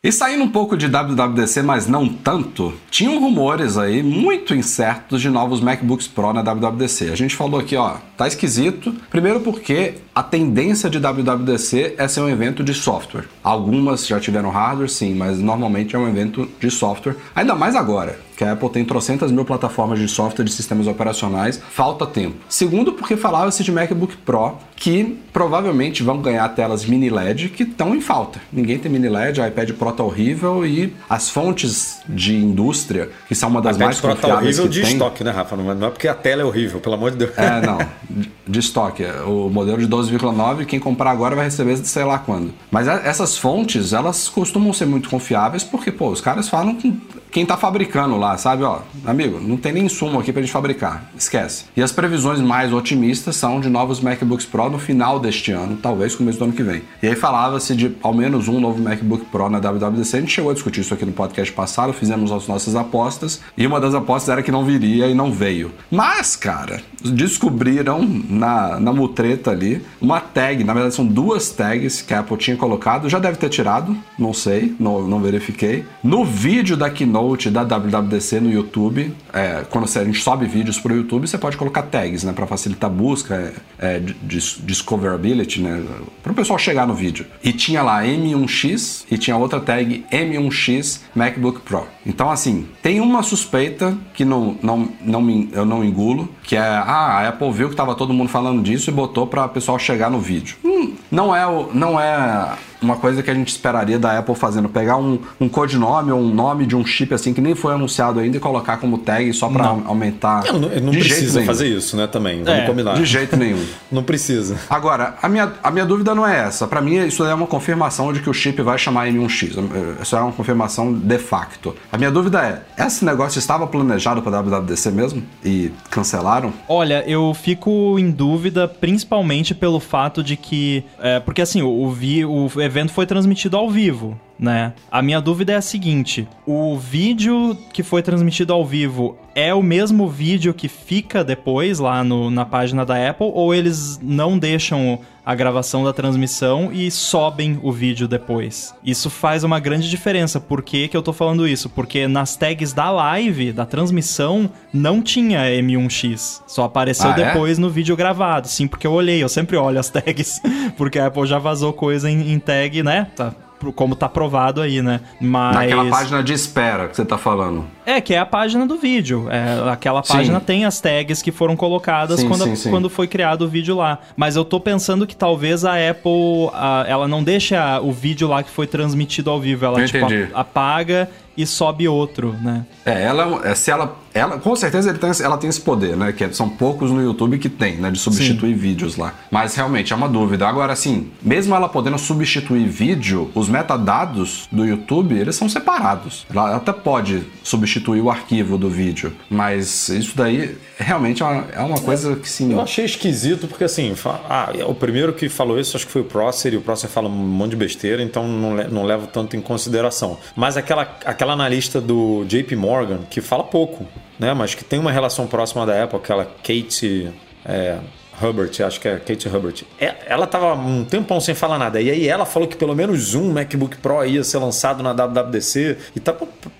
[0.00, 5.28] E saindo um pouco de WWDC, mas não tanto, tinham rumores aí muito incertos de
[5.28, 7.10] novos MacBooks Pro na WWDC.
[7.10, 8.94] A gente falou aqui, ó, tá esquisito.
[9.10, 13.24] Primeiro porque a tendência de WWDC é ser um evento de software.
[13.42, 17.16] Algumas já tiveram hardware, sim, mas normalmente é um evento de software.
[17.34, 21.60] Ainda mais agora que a Apple tem trocentas mil plataformas de software de sistemas operacionais,
[21.70, 22.36] falta tempo.
[22.48, 27.96] Segundo, porque falava-se de MacBook Pro que provavelmente vão ganhar telas mini LED que estão
[27.96, 28.40] em falta.
[28.52, 33.48] Ninguém tem mini LED, iPad Pro tá horrível e as fontes de indústria, que são
[33.48, 34.92] uma das iPad mais Pro confiáveis tá horrível que de tem...
[34.92, 35.56] estoque, né, Rafa?
[35.56, 37.36] Não é porque a tela é horrível, pelo amor de Deus.
[37.36, 37.78] É, não.
[38.48, 39.04] De estoque.
[39.26, 42.54] O modelo de 12,9, quem comprar agora vai receber sei lá quando.
[42.70, 46.96] Mas essas fontes, elas costumam ser muito confiáveis porque, pô, os caras falam com
[47.30, 48.62] quem tá fabricando lá, sabe?
[48.62, 51.10] Ó, amigo, não tem nem insumo aqui pra gente fabricar.
[51.16, 51.64] Esquece.
[51.76, 56.14] E as previsões mais otimistas são de novos MacBooks Pro no final deste ano, talvez
[56.14, 56.82] começo do ano que vem.
[57.02, 60.16] E aí falava-se de ao menos um novo MacBook Pro na WWDC.
[60.16, 63.66] A gente chegou a discutir isso aqui no podcast passado, fizemos as nossas apostas, e
[63.66, 65.70] uma das apostas era que não viria e não veio.
[65.90, 72.14] Mas, cara, descobriram na, na mutreta ali uma tag, na verdade são duas tags que
[72.14, 75.84] a Apple tinha colocado, já deve ter tirado, não sei, não, não verifiquei.
[76.02, 77.17] No vídeo da Keynote
[77.50, 81.56] da WWDC no YouTube, é, quando a gente sobe vídeos para o YouTube, você pode
[81.56, 85.82] colocar tags, né, para facilitar a busca, é, é, discoverability, né,
[86.22, 87.26] para o pessoal chegar no vídeo.
[87.42, 91.86] E tinha lá M1X e tinha outra tag M1X MacBook Pro.
[92.06, 96.60] Então, assim, tem uma suspeita que não, não, não me, eu não engulo, que é,
[96.60, 99.78] ah, a Apple viu que estava todo mundo falando disso e botou para o pessoal
[99.78, 100.56] chegar no vídeo.
[100.64, 104.68] Hum, não é o, não é uma coisa que a gente esperaria da Apple fazendo,
[104.68, 108.20] pegar um, um codinome ou um nome de um chip assim que nem foi anunciado
[108.20, 110.44] ainda e colocar como tag só para aumentar.
[110.44, 112.06] Não, não, não de precisa jeito fazer isso, né?
[112.06, 112.94] Também, vamos É, combinar.
[112.94, 113.64] De jeito nenhum.
[113.90, 114.56] Não precisa.
[114.68, 116.66] Agora, a minha, a minha dúvida não é essa.
[116.66, 119.56] Para mim, isso é uma confirmação de que o chip vai chamar M1X.
[120.02, 121.74] Isso é uma confirmação de facto.
[121.90, 125.22] A minha dúvida é: esse negócio estava planejado para WWDC mesmo?
[125.44, 126.52] E cancelaram?
[126.68, 130.84] Olha, eu fico em dúvida principalmente pelo fato de que.
[131.00, 134.18] é, porque assim, o, o vi, o evento foi transmitido ao vivo.
[134.38, 134.72] Né?
[134.88, 139.60] A minha dúvida é a seguinte: o vídeo que foi transmitido ao vivo é o
[139.62, 145.00] mesmo vídeo que fica depois lá no- na página da Apple ou eles não deixam
[145.28, 148.74] a gravação da transmissão e sobem o vídeo depois?
[148.82, 150.40] Isso faz uma grande diferença.
[150.40, 151.68] Por que, que eu tô falando isso?
[151.68, 156.40] Porque nas tags da live, da transmissão, não tinha M1X.
[156.46, 157.26] Só apareceu Ah, é?
[157.26, 158.48] depois no vídeo gravado.
[158.48, 160.40] Sim, porque eu olhei, eu sempre olho as tags,
[160.78, 163.08] porque a Apple já vazou coisa em, em tag, né?
[163.14, 163.34] Tá,
[163.74, 165.00] como tá provado aí, né?
[165.20, 165.54] Mas.
[165.56, 167.64] Naquela página de espera que você tá falando.
[167.84, 169.28] É, que é a página do vídeo.
[169.30, 170.12] É, aquela Sim.
[170.12, 172.70] página tem as tags que foram colocadas Sim, quando, sim, sim.
[172.70, 173.98] quando foi criado o vídeo lá.
[174.16, 178.28] Mas eu tô pensando que talvez a Apple, a- ela não deixe a- o vídeo
[178.28, 179.64] lá que foi transmitido ao vivo.
[179.64, 180.30] Ela, Eu tipo, entendi.
[180.34, 182.66] apaga e sobe outro, né?
[182.84, 186.12] É, ela, é, se ela, ela, com certeza ele tem, ela tem esse poder, né?
[186.12, 187.90] Que são poucos no YouTube que tem, né?
[187.90, 189.14] De substituir vídeos lá.
[189.30, 190.46] Mas realmente é uma dúvida.
[190.48, 196.26] Agora, assim, mesmo ela podendo substituir vídeo, os metadados do YouTube, eles são separados.
[196.30, 201.60] Ela até pode substituir o arquivo do vídeo, mas isso daí realmente é uma, é
[201.60, 202.52] uma coisa que, sim...
[202.52, 203.94] Eu achei esquisito porque assim,
[204.28, 207.08] ah, o primeiro que falou isso acho que foi o Prosser e o Prosser fala
[207.08, 210.18] um monte de besteira, então não, le- não levo tanto em consideração.
[210.36, 213.86] Mas aquela, aquela analista do JP Morgan que fala pouco,
[214.18, 214.34] né?
[214.34, 217.12] Mas que tem uma relação próxima da Apple, aquela Kate
[217.44, 217.78] é,
[218.20, 219.66] Hubbard, acho que é Kate Hubbard.
[219.80, 221.80] É, ela tava um tempão sem falar nada.
[221.80, 225.78] E aí ela falou que pelo menos um MacBook Pro ia ser lançado na WWDC.
[225.94, 226.14] E tá,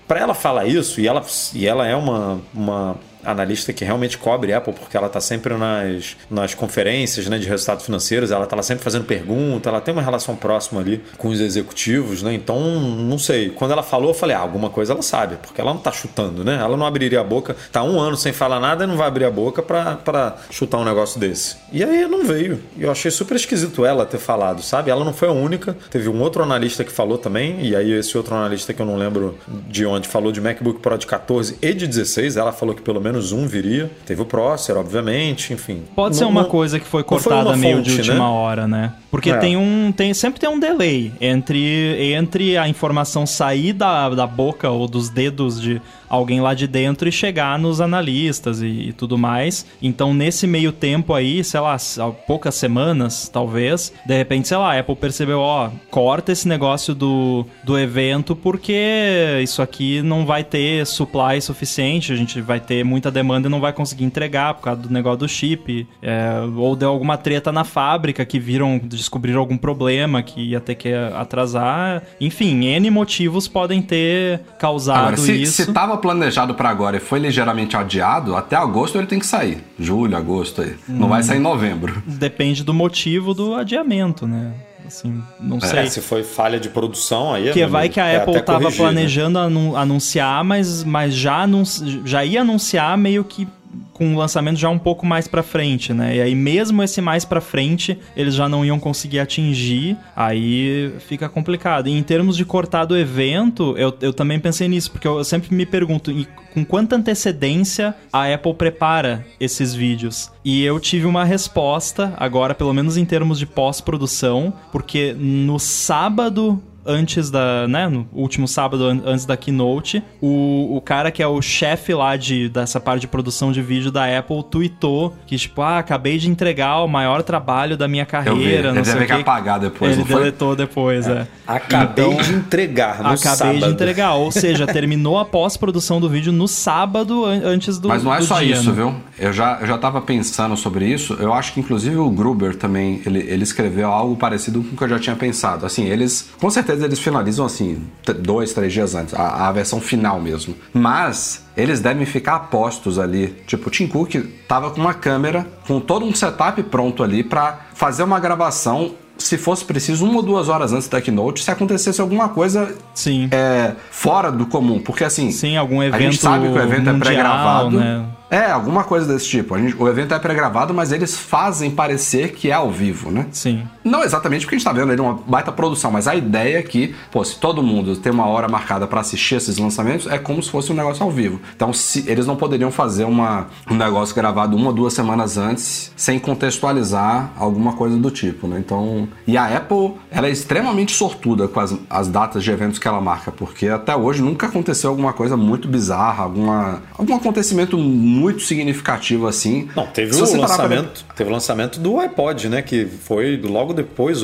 [0.07, 1.23] pra ela falar isso, e ela,
[1.53, 2.95] e ela é uma, uma
[3.31, 7.85] analista que realmente cobre Apple, porque ela tá sempre nas, nas conferências né, de resultados
[7.85, 11.39] financeiros, ela tá lá sempre fazendo pergunta, ela tem uma relação próxima ali com os
[11.39, 12.33] executivos, né?
[12.33, 13.49] Então, não sei.
[13.49, 16.43] Quando ela falou, eu falei, ah, alguma coisa ela sabe, porque ela não tá chutando,
[16.43, 16.55] né?
[16.55, 19.25] Ela não abriria a boca, tá um ano sem falar nada e não vai abrir
[19.25, 21.57] a boca para chutar um negócio desse.
[21.71, 22.59] E aí não veio.
[22.77, 24.89] Eu achei super esquisito ela ter falado, sabe?
[24.89, 25.75] Ela não foi a única.
[25.89, 28.97] Teve um outro analista que falou também, e aí esse outro analista que eu não
[28.97, 29.37] lembro
[29.67, 33.01] de onde falou de MacBook Pro de 14 e de 16, ela falou que pelo
[33.01, 33.89] menos um viria.
[34.05, 35.83] Teve o Prócer, obviamente, enfim.
[35.95, 38.21] Pode ser uma coisa que foi cortada meio fonte, de última né?
[38.25, 38.93] hora, né?
[39.11, 39.37] Porque é.
[39.37, 39.91] tem um.
[39.91, 45.09] Tem, sempre tem um delay entre, entre a informação sair da, da boca ou dos
[45.09, 49.65] dedos de alguém lá de dentro e chegar nos analistas e, e, tudo mais.
[49.81, 51.77] Então, nesse meio tempo aí, sei lá,
[52.25, 57.45] poucas semanas, talvez, de repente, sei lá, a Apple percebeu, ó, corta esse negócio do,
[57.63, 63.11] do evento porque isso aqui não vai ter supply suficiente, a gente vai ter muita
[63.11, 65.87] demanda e não vai conseguir entregar por causa do negócio do chip.
[66.01, 70.75] É, ou deu alguma treta na fábrica que viram, descobriram algum problema que ia ter
[70.75, 72.03] que atrasar.
[72.19, 75.63] Enfim, N motivos podem ter causado Agora, se, isso.
[75.63, 79.63] Se tava planejado para agora e foi ligeiramente adiado, até agosto ele tem que sair.
[79.79, 80.75] Julho, agosto aí.
[80.87, 82.01] Não hum, vai sair em novembro.
[82.05, 84.53] Depende do motivo do adiamento, né?
[84.89, 85.85] Assim, não é, sei.
[85.87, 88.75] Se foi falha de produção, aí Que vai que a é Apple estava né?
[88.75, 89.71] planejando né?
[89.75, 92.01] anunciar, mas, mas já, anunci...
[92.03, 93.47] já ia anunciar meio que
[93.93, 96.15] com o lançamento já um pouco mais para frente, né?
[96.15, 101.27] E aí mesmo esse mais para frente, eles já não iam conseguir atingir, aí fica
[101.27, 101.87] complicado.
[101.87, 105.53] E em termos de cortar do evento, eu, eu também pensei nisso, porque eu sempre
[105.53, 106.11] me pergunto
[106.53, 110.31] com quanta antecedência a Apple prepara esses vídeos.
[110.43, 116.61] E eu tive uma resposta agora, pelo menos em termos de pós-produção, porque no sábado
[116.89, 121.41] antes da, né, no último sábado antes da keynote, o, o cara que é o
[121.41, 125.77] chefe lá de, dessa parte de produção de vídeo da Apple tweetou que, tipo, ah,
[125.79, 129.21] acabei de entregar o maior trabalho da minha carreira, não Ele sei deve o que.
[129.21, 131.11] apagar depois, Ele deletou depois, é.
[131.11, 131.27] é.
[131.47, 133.59] Acabei então, de entregar no Acabei sábado.
[133.59, 138.13] de entregar, ou seja, terminou a pós-produção do vídeo no sábado antes do Mas não
[138.13, 138.75] é só dia, isso, né?
[138.75, 138.95] viu?
[139.17, 143.01] Eu já, eu já tava pensando sobre isso, eu acho que inclusive o Gruber também,
[143.05, 145.65] ele, ele escreveu algo parecido com o que eu já tinha pensado.
[145.65, 147.81] Assim, eles, com certeza eles finalizam assim,
[148.19, 150.55] dois, três dias antes, a, a versão final mesmo.
[150.73, 153.35] Mas eles devem ficar postos ali.
[153.45, 154.15] Tipo, o Tim Cook
[154.47, 159.37] tava com uma câmera, com todo um setup pronto ali para fazer uma gravação se
[159.37, 163.27] fosse preciso, uma ou duas horas antes da keynote, se acontecesse alguma coisa Sim.
[163.31, 164.79] É, fora do comum.
[164.79, 165.29] Porque assim.
[165.29, 165.95] Sim, algum evento.
[165.95, 167.77] A gente sabe que o evento mundial, é pré-gravado.
[167.77, 168.05] Né?
[168.29, 169.57] É, alguma coisa desse tipo.
[169.57, 173.25] Gente, o evento é pré-gravado, mas eles fazem parecer que é ao vivo, né?
[173.31, 173.63] Sim.
[173.83, 176.61] Não exatamente porque a gente tá vendo ali uma baita produção, mas a ideia é
[176.61, 180.43] que, pô, se todo mundo tem uma hora marcada para assistir esses lançamentos, é como
[180.43, 181.39] se fosse um negócio ao vivo.
[181.55, 185.91] Então, se eles não poderiam fazer uma, um negócio gravado uma ou duas semanas antes,
[185.95, 188.59] sem contextualizar alguma coisa do tipo, né?
[188.59, 192.87] Então, e a Apple, ela é extremamente sortuda com as, as datas de eventos que
[192.87, 198.18] ela marca, porque até hoje nunca aconteceu alguma coisa muito bizarra, alguma, algum acontecimento muito
[198.39, 199.69] significativo assim.
[199.75, 201.15] Não, teve o lançamento, pra...
[201.15, 204.21] teve o lançamento do iPod, né, que foi logo depois,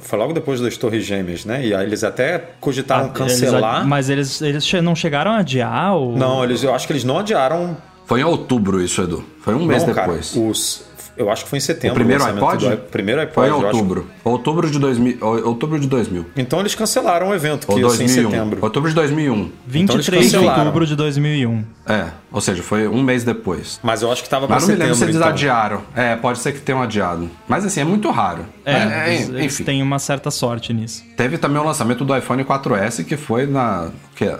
[0.00, 1.64] foi logo depois das Torres Gêmeas, né?
[1.64, 3.76] E aí eles até cogitaram ah, cancelar.
[3.76, 6.16] Eles, mas eles, eles não chegaram a adiar ou...
[6.16, 7.76] Não, eles, eu acho que eles não adiaram
[8.08, 9.22] foi em outubro isso, Edu.
[9.42, 10.30] Foi um mês não, depois.
[10.30, 10.88] Cara, os,
[11.18, 11.92] eu acho que foi em setembro.
[11.92, 12.70] O primeiro o iPod?
[12.70, 13.34] Do, primeiro iPod.
[13.34, 14.06] Foi em outubro.
[14.08, 14.28] Acho...
[14.28, 15.18] Outubro de 2000.
[15.44, 16.26] Outubro de 2000.
[16.36, 18.60] Então eles cancelaram o evento, que ia ser em setembro.
[18.62, 19.50] Outubro de 2001.
[19.66, 21.64] 23 então de outubro de 2001.
[21.88, 23.80] É, ou seja, foi um mês depois.
[23.82, 25.28] Mas eu acho que tava pra Mas não me lembro se eles então.
[25.28, 25.82] adiaram.
[25.96, 27.30] É, pode ser que tenham adiado.
[27.48, 28.44] Mas assim, é muito raro.
[28.64, 29.64] É, é, é eles, enfim.
[29.64, 31.02] têm uma certa sorte nisso.
[31.16, 33.90] Teve também o lançamento do iPhone 4S, que foi na...
[34.14, 34.36] Que,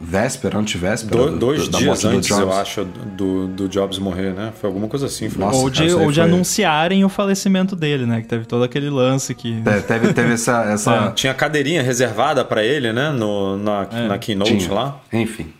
[0.00, 1.30] véspera, antevéspera.
[1.30, 4.52] Do, dois do, dias antes, eu acho, do, do Jobs morrer, né?
[4.60, 5.28] Foi alguma coisa assim.
[5.36, 6.24] Nossa, ou de, ou de foi...
[6.24, 8.20] anunciarem o falecimento dele, né?
[8.20, 9.62] Que teve todo aquele lance que.
[9.66, 10.64] É, teve, teve essa.
[10.70, 10.94] essa...
[10.94, 11.10] É.
[11.12, 13.10] Tinha cadeirinha reservada para ele, né?
[13.10, 14.08] No, na, é.
[14.08, 14.72] na keynote Tinha.
[14.72, 15.00] lá.
[15.12, 15.52] Enfim.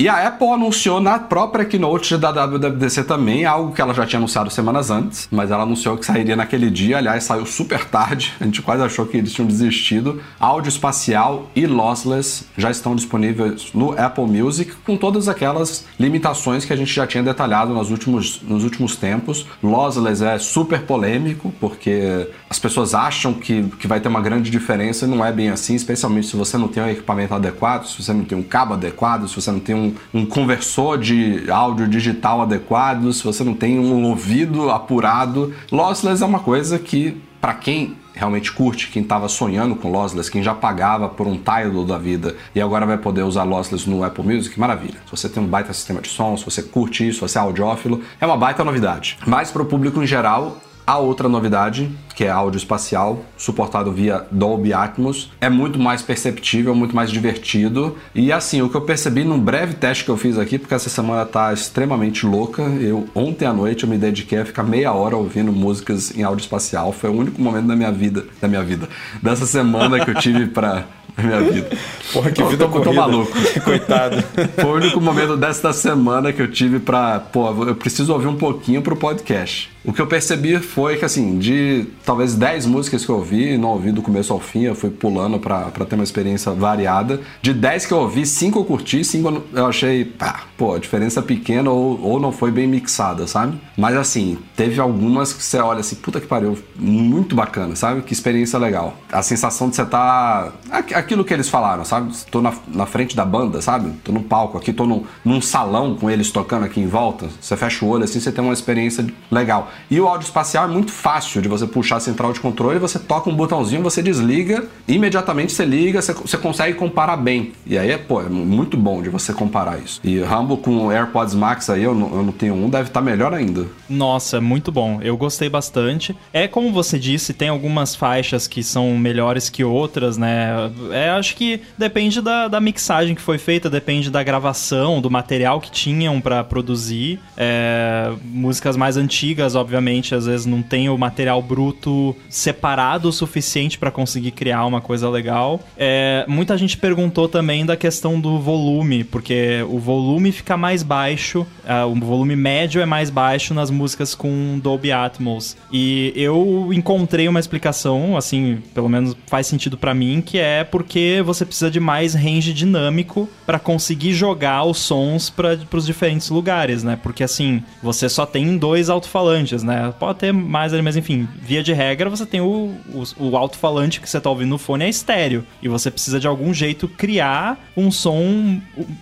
[0.00, 4.20] E a Apple anunciou na própria keynote da WWDC também algo que ela já tinha
[4.20, 6.98] anunciado semanas antes, mas ela anunciou que sairia naquele dia.
[6.98, 8.32] Aliás, saiu super tarde.
[8.40, 10.22] A gente quase achou que eles tinham desistido.
[10.38, 16.72] Áudio espacial e lossless já estão disponíveis no Apple Music, com todas aquelas limitações que
[16.72, 19.46] a gente já tinha detalhado nos últimos, nos últimos tempos.
[19.60, 25.06] Lossless é super polêmico, porque as pessoas acham que, que vai ter uma grande diferença
[25.06, 28.12] e não é bem assim, especialmente se você não tem um equipamento adequado, se você
[28.12, 32.42] não tem um cabo adequado, se você não tem um um, conversor de áudio digital
[32.42, 35.54] adequado, se você não tem um ouvido apurado.
[35.70, 40.42] Lossless é uma coisa que para quem realmente curte, quem estava sonhando com lossless, quem
[40.42, 44.24] já pagava por um Tidal da vida e agora vai poder usar lossless no Apple
[44.24, 44.98] Music, maravilha.
[45.04, 47.40] Se você tem um baita sistema de som, se você curte isso, se você é
[47.40, 49.16] audiófilo, é uma baita novidade.
[49.24, 50.56] Mas para o público em geral,
[50.88, 56.74] a outra novidade, que é áudio espacial, suportado via Dolby Atmos, é muito mais perceptível,
[56.74, 57.98] muito mais divertido.
[58.14, 60.88] E assim, o que eu percebi num breve teste que eu fiz aqui, porque essa
[60.88, 65.14] semana tá extremamente louca, eu ontem à noite eu me dediquei a ficar meia hora
[65.14, 66.90] ouvindo músicas em áudio espacial.
[66.90, 68.88] Foi o único momento da minha vida, da minha vida,
[69.22, 70.86] dessa semana que eu tive para
[71.22, 71.68] minha vida.
[72.12, 73.32] Porra, que vida tô, tô maluco.
[73.64, 74.22] Coitado.
[74.54, 77.20] Foi o único momento desta semana que eu tive pra.
[77.20, 79.70] Pô, eu preciso ouvir um pouquinho pro podcast.
[79.88, 83.70] O que eu percebi foi que, assim, de talvez 10 músicas que eu ouvi, não
[83.70, 87.22] ouvi do começo ao fim, eu fui pulando pra ter uma experiência variada.
[87.40, 91.22] De 10 que eu ouvi, 5 eu curti, 5 eu achei, pá, pô, a diferença
[91.22, 93.58] pequena ou, ou não foi bem mixada, sabe?
[93.78, 98.02] Mas, assim, teve algumas que você olha assim, puta que pariu, muito bacana, sabe?
[98.02, 98.94] Que experiência legal.
[99.10, 100.52] A sensação de você tá.
[100.70, 102.12] Aquilo que eles falaram, sabe?
[102.30, 103.92] Tô na, na frente da banda, sabe?
[104.04, 107.30] Tô no palco aqui, tô num, num salão com eles tocando aqui em volta.
[107.40, 109.70] Você fecha o olho assim, você tem uma experiência legal.
[109.90, 112.98] E o áudio espacial é muito fácil de você puxar a central de controle, você
[112.98, 117.52] toca um botãozinho, você desliga, imediatamente você liga, você, você consegue comparar bem.
[117.66, 120.00] E aí é, pô, é muito bom de você comparar isso.
[120.04, 123.04] E Rambo com AirPods Max aí, eu não, eu não tenho um, deve estar tá
[123.04, 123.66] melhor ainda.
[123.88, 125.00] Nossa, muito bom.
[125.02, 126.16] Eu gostei bastante.
[126.32, 130.70] É como você disse, tem algumas faixas que são melhores que outras, né?
[130.90, 135.60] É, acho que depende da, da mixagem que foi feita, depende da gravação, do material
[135.60, 137.20] que tinham para produzir.
[137.36, 143.78] É, músicas mais antigas, obviamente, às vezes não tem o material bruto separado o suficiente
[143.78, 145.60] para conseguir criar uma coisa legal.
[145.76, 151.46] É, muita gente perguntou também da questão do volume, porque o volume fica mais baixo,
[151.64, 155.56] uh, o volume médio é mais baixo nas músicas com Dolby Atmos.
[155.72, 161.22] E eu encontrei uma explicação, assim, pelo menos faz sentido para mim, que é porque
[161.24, 166.82] você precisa de mais range dinâmico para conseguir jogar os sons para os diferentes lugares,
[166.82, 166.98] né?
[167.02, 169.92] Porque assim, você só tem dois alto-falantes, né?
[169.98, 174.00] Pode ter mais ali, mas enfim, via de regra, você tem o, o, o alto-falante
[174.00, 175.44] que você tá ouvindo no fone é estéreo.
[175.62, 178.60] E você precisa de algum jeito criar um som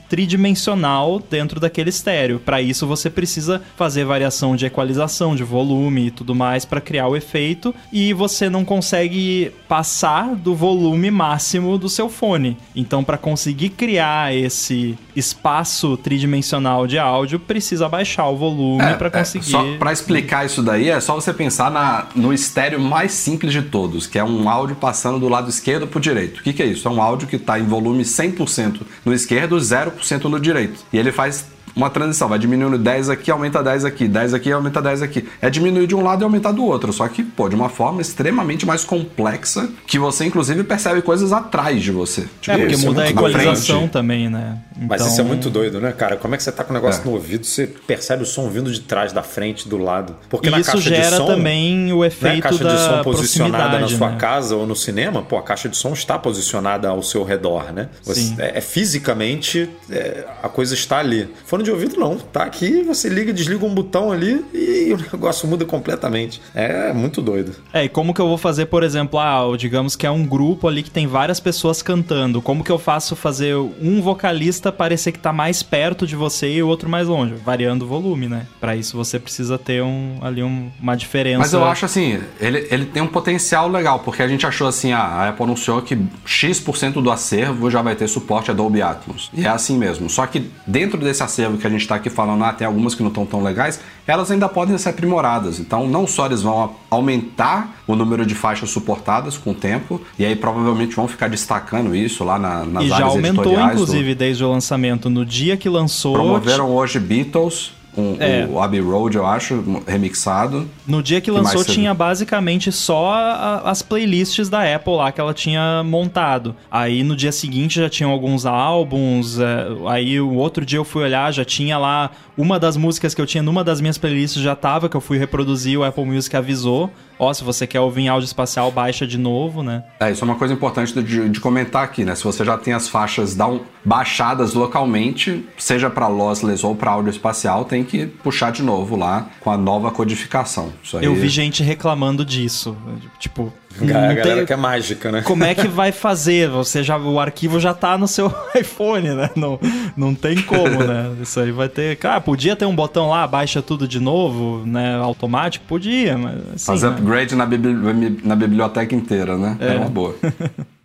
[0.08, 2.38] tridimensional dentro daquele estéreo.
[2.38, 7.08] Para isso, você precisa fazer variação de equalização, de volume e tudo mais para criar
[7.08, 7.74] o efeito.
[7.92, 12.56] E você não consegue passar do volume máximo do seu fone.
[12.74, 19.08] Então, para conseguir criar esse espaço tridimensional de áudio, precisa baixar o volume é, para
[19.08, 19.48] é, conseguir.
[19.48, 23.52] É, só para explicar isso daí, é só você pensar na, no estéreo mais simples
[23.52, 26.40] de todos, que é um áudio passando do lado esquerdo para o direito.
[26.40, 26.86] O que, que é isso?
[26.86, 30.84] É um áudio que está em volume 100% no esquerdo, 0% no direito.
[30.92, 34.80] E ele faz uma transição, vai diminuindo 10 aqui, aumenta 10 aqui, 10 aqui, aumenta
[34.80, 35.28] 10 aqui.
[35.42, 38.00] É diminuir de um lado e aumentar do outro, só que, pô, de uma forma
[38.00, 42.26] extremamente mais complexa, que você inclusive percebe coisas atrás de você.
[42.40, 44.58] Tipo, é, porque muda é a equalização também, né?
[44.76, 44.88] Então...
[44.88, 46.16] Mas isso é então muito doido, né, cara?
[46.16, 47.04] Como é que você tá com o negócio é.
[47.04, 50.16] no ouvido, você percebe o som vindo de trás, da frente, do lado.
[50.30, 53.02] Porque na isso caixa gera de som, também o efeito né, a caixa de som
[53.02, 54.16] posicionada na sua né?
[54.18, 57.88] casa ou no cinema, pô, a caixa de som está posicionada ao seu redor, né?
[58.02, 61.28] Você, é, é, fisicamente é, a coisa está ali.
[61.44, 65.46] Fone de ouvido não, tá aqui, você liga, desliga um botão ali e o negócio
[65.48, 66.40] muda completamente.
[66.54, 67.52] É muito doido.
[67.72, 70.68] É, e como que eu vou fazer, por exemplo, ah, digamos que é um grupo
[70.68, 72.40] ali que tem várias pessoas cantando.
[72.40, 76.62] Como que eu faço fazer um vocalista parecer que tá mais perto de você e
[76.62, 78.46] o outro mais longe, variando o volume, né?
[78.60, 81.38] Para isso você precisa ter um, ali um, uma diferença.
[81.38, 84.92] Mas eu acho assim, ele, ele tem um potencial legal, porque a gente achou assim,
[84.92, 89.30] ah, a Apple anunciou que X% do acervo já vai ter suporte a Dolby Atmos.
[89.34, 90.08] E é assim mesmo.
[90.08, 93.02] Só que dentro desse acervo que a gente está aqui falando, ah, tem algumas que
[93.02, 95.58] não estão tão legais, elas ainda podem ser aprimoradas.
[95.58, 100.24] Então, não só eles vão aumentar o número de faixas suportadas com o tempo, e
[100.24, 104.18] aí provavelmente vão ficar destacando isso lá na, nas e áreas já aumentou, inclusive, do...
[104.18, 105.08] desde o lançamento.
[105.08, 106.14] No dia que lançou...
[106.14, 108.46] Promoveram hoje Beatles, um, é.
[108.50, 110.68] o Abbey Road, eu acho, remixado.
[110.86, 115.20] No dia que, que lançou, tinha basicamente só a, as playlists da Apple lá que
[115.20, 116.54] ela tinha montado.
[116.70, 119.38] Aí no dia seguinte já tinham alguns álbuns.
[119.38, 123.20] É, aí o outro dia eu fui olhar, já tinha lá uma das músicas que
[123.20, 126.36] eu tinha numa das minhas playlists já tava, que eu fui reproduzir, o Apple Music
[126.36, 126.90] avisou.
[127.18, 129.84] Ó, se você quer ouvir em áudio espacial, baixa de novo, né?
[130.00, 132.14] É, isso é uma coisa importante de, de comentar aqui, né?
[132.14, 137.10] Se você já tem as faixas down, baixadas localmente, seja para lossless ou para áudio
[137.10, 140.72] espacial, tem que puxar de novo lá com a nova codificação.
[140.82, 141.04] Isso aí...
[141.04, 142.76] Eu vi gente reclamando disso.
[143.18, 145.22] Tipo, a galera tem- que é mágica, né?
[145.22, 146.48] como é que vai fazer?
[146.50, 149.30] Você já, o arquivo já tá no seu iPhone, né?
[149.36, 149.58] Não,
[149.96, 151.12] não tem como, né?
[151.22, 151.96] Isso aí vai ter.
[151.96, 154.96] Cara, podia ter um botão lá, baixa tudo de novo, né?
[154.96, 155.64] Automático?
[155.66, 156.34] Podia, mas.
[156.54, 156.92] Assim, Fazer né?
[156.96, 159.56] upgrade na, bibli- na biblioteca inteira, né?
[159.60, 159.76] É, É.
[159.78, 160.14] uma boa.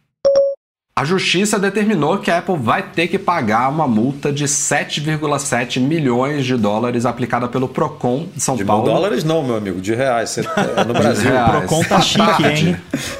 [0.94, 6.46] A justiça determinou que a Apple vai ter que pagar uma multa de 7,7 milhões
[6.46, 8.84] de dólares aplicada pelo Procon de São De Paulo.
[8.86, 10.32] dólares não, meu amigo, de reais.
[10.32, 10.42] Você-
[10.76, 11.32] é no Brasil.
[11.32, 11.50] reais.
[11.52, 12.68] Procon tá chique, Tarde.
[12.70, 12.78] hein?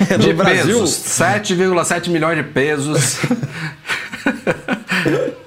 [0.10, 0.80] É no De Brasil.
[0.80, 0.92] pesos.
[0.92, 3.20] 7,7 milhões de pesos.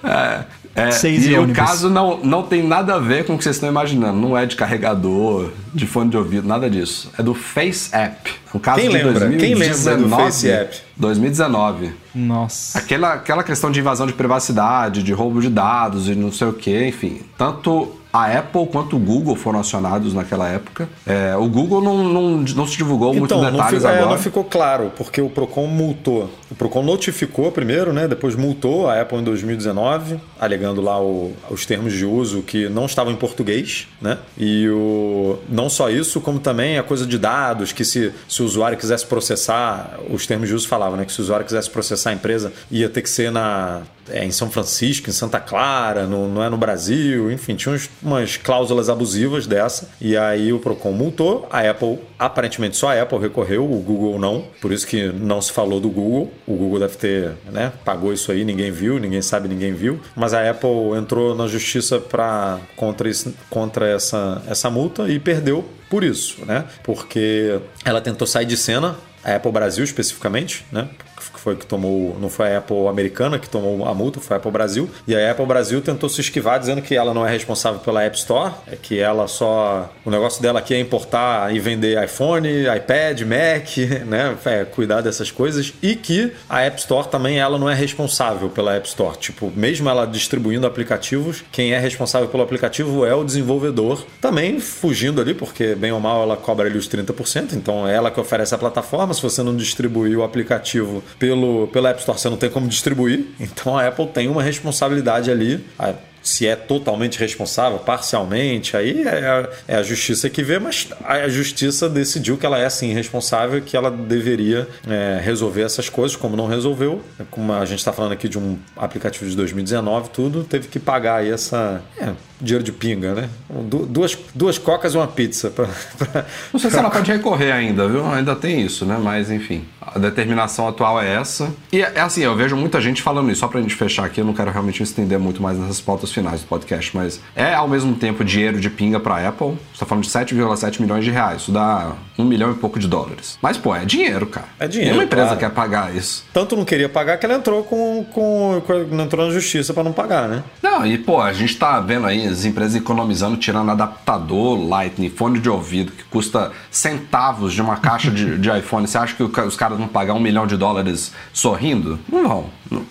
[0.02, 0.44] é,
[0.74, 1.56] é, Seis e o ônibus.
[1.56, 4.18] caso não, não tem nada a ver com o que vocês estão imaginando.
[4.18, 7.10] Não é de carregador, de fone de ouvido, nada disso.
[7.18, 8.32] É do Face App.
[8.54, 9.28] Um caso Quem de lembra?
[9.30, 9.88] Quem 2019.
[10.02, 10.76] lembra do Face App?
[10.96, 11.92] 2019.
[12.14, 12.78] Nossa.
[12.78, 16.52] Aquela, aquela questão de invasão de privacidade, de roubo de dados e não sei o
[16.52, 17.20] que, enfim.
[17.38, 20.88] Tanto a Apple quanto o Google foram acionados naquela época.
[21.04, 24.10] É, o Google não, não, não se divulgou Então, muitos não, detalhes ficou, é, agora.
[24.16, 26.30] não ficou claro, porque o Procon multou.
[26.48, 28.06] O Procon notificou primeiro, né?
[28.06, 32.86] Depois multou a Apple em 2019, alegando lá o- os termos de uso que não
[32.86, 34.18] estavam em português, né?
[34.38, 38.44] E o, não só isso, como também a coisa de dados, que se, se o
[38.44, 41.04] usuário quisesse processar, os termos de uso falavam, né?
[41.04, 44.30] Que se o usuário quisesse processar a empresa, ia ter que ser na, é, em
[44.30, 48.88] São Francisco, em Santa Clara, no- não é no Brasil, enfim, tinha uns- umas cláusulas
[48.88, 49.88] abusivas dessa.
[50.00, 54.44] E aí o Procon multou, a Apple, aparentemente só a Apple recorreu, o Google não,
[54.60, 56.30] por isso que não se falou do Google.
[56.46, 59.98] O Google deve ter, né, pagou isso aí, ninguém viu, ninguém sabe, ninguém viu.
[60.14, 63.10] Mas a Apple entrou na justiça para contra,
[63.48, 66.64] contra essa, essa multa e perdeu por isso, né?
[66.82, 70.88] Porque ela tentou sair de cena, a Apple Brasil especificamente, né?
[71.16, 74.38] Que foi que tomou, não foi a Apple americana que tomou a multa, foi a
[74.38, 74.88] Apple Brasil.
[75.06, 78.16] E a Apple Brasil tentou se esquivar dizendo que ela não é responsável pela App
[78.16, 79.92] Store, é que ela só.
[80.04, 83.76] O negócio dela aqui é importar e vender iPhone, iPad, Mac,
[84.06, 84.36] né?
[84.44, 85.72] É, cuidar dessas coisas.
[85.82, 89.16] E que a App Store também ela não é responsável pela App Store.
[89.16, 94.04] Tipo, mesmo ela distribuindo aplicativos, quem é responsável pelo aplicativo é o desenvolvedor.
[94.20, 98.10] Também fugindo ali, porque bem ou mal ela cobra ali os 30%, então é ela
[98.10, 99.14] que oferece a plataforma.
[99.14, 103.24] Se você não distribuir o aplicativo pelo, pela App Store, você não tem como distribuir.
[103.40, 105.64] Então a Apple tem uma responsabilidade ali.
[105.78, 105.94] A-
[106.24, 111.28] se é totalmente responsável, parcialmente, aí é a, é a justiça que vê, mas a
[111.28, 116.34] justiça decidiu que ela é sim responsável, que ela deveria é, resolver essas coisas, como
[116.34, 120.68] não resolveu, como a gente está falando aqui de um aplicativo de 2019, tudo, teve
[120.68, 121.82] que pagar aí essa.
[121.98, 123.28] é, dinheiro de pinga, né?
[123.68, 125.50] Du- Duas, duas cocas e uma pizza.
[125.50, 125.66] Pra,
[125.98, 128.04] pra- Não sei se ela pode recorrer ainda, viu?
[128.06, 128.98] Ainda tem isso, né?
[128.98, 129.64] Mas enfim,
[129.94, 131.52] a determinação atual é essa.
[131.72, 133.40] E é assim, eu vejo muita gente falando isso.
[133.40, 136.12] Só pra gente fechar aqui, eu não quero realmente me estender muito mais nessas pautas
[136.12, 139.56] finais do podcast, mas é ao mesmo tempo dinheiro de pinga pra Apple.
[139.72, 141.42] Você tá falando de 7,7 milhões de reais.
[141.42, 143.38] Isso dá um milhão e pouco de dólares.
[143.42, 144.46] Mas, pô, é dinheiro, cara.
[144.58, 145.40] É dinheiro, Nenhuma empresa claro.
[145.40, 146.24] quer pagar isso.
[146.32, 149.92] Tanto não queria pagar que ela entrou com, com, com- entrou na justiça para não
[149.92, 150.42] pagar, né?
[150.62, 155.38] Não, e pô, a gente tá vendo aí as empresas economizando, tirando adaptador Lightning, fone
[155.40, 158.86] de ouvido, que custa centavos de uma caixa de, de iPhone.
[158.86, 161.98] Você acha que os caras vão pagar um milhão de dólares sorrindo?
[162.10, 162.46] Não vão.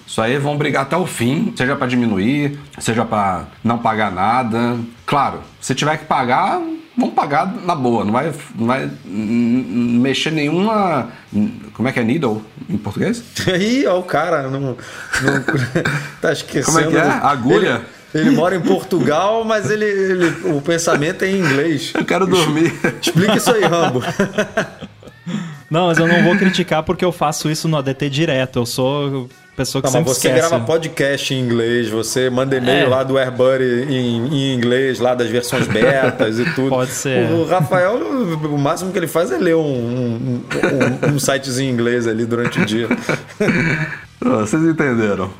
[0.05, 4.77] Isso aí vão brigar até o fim, seja pra diminuir, seja pra não pagar nada.
[5.05, 6.61] Claro, se tiver que pagar,
[6.97, 11.10] vamos pagar na boa, não vai, não vai mexer nenhuma.
[11.73, 13.23] Como é que é needle em português?
[13.51, 14.76] Aí, ó, o cara não, não
[16.22, 16.65] tá esquecendo.
[16.65, 17.01] Como é que é?
[17.01, 17.81] Agulha?
[18.14, 21.91] Ele, ele mora em Portugal, mas ele, ele- o pensamento é em inglês.
[21.95, 22.72] Eu quero dormir.
[23.01, 24.03] Explica isso aí, Rambo.
[25.74, 28.60] Não, mas eu não vou criticar porque eu faço isso no ADT direto.
[28.60, 30.48] Eu sou pessoa que Não, mas sempre você esquece.
[30.50, 32.88] grava podcast em inglês, você manda e-mail É.
[32.88, 36.70] lá do AirBuddy em, em inglês, lá das versões betas e tudo.
[36.70, 37.28] Pode ser.
[37.32, 40.44] O, Rafael, o máximo que ele faz é ler um, um,
[41.10, 42.88] um, um sitezinho em inglês ali durante o dia.
[44.22, 45.32] Vocês entenderam.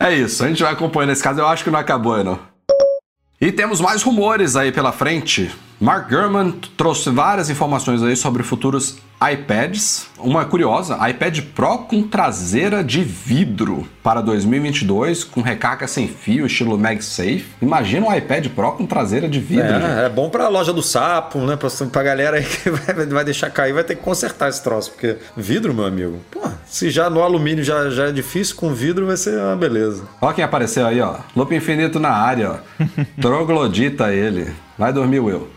[0.00, 1.38] É isso, a gente vai acompanhando esse caso.
[1.40, 2.38] Eu acho que não acabou, não.
[3.40, 5.50] E temos mais rumores aí pela frente.
[5.84, 10.06] Mark Gurman trouxe várias informações aí sobre futuros iPads.
[10.18, 16.78] Uma curiosa, iPad Pro com traseira de vidro para 2022, com recarga sem fio, estilo
[16.78, 17.44] MagSafe.
[17.60, 19.66] Imagina um iPad Pro com traseira de vidro.
[19.66, 21.54] É, é bom pra loja do sapo, né?
[21.54, 24.90] Pra, pra galera aí que vai, vai deixar cair, vai ter que consertar esse troço.
[24.90, 29.04] Porque vidro, meu amigo, pô, se já no alumínio já, já é difícil, com vidro
[29.04, 30.04] vai ser uma beleza.
[30.18, 31.16] Ó quem apareceu aí, ó.
[31.36, 32.84] Loop Infinito na área, ó.
[33.20, 34.63] Troglodita ele.
[34.76, 35.48] Vai dormir, Will.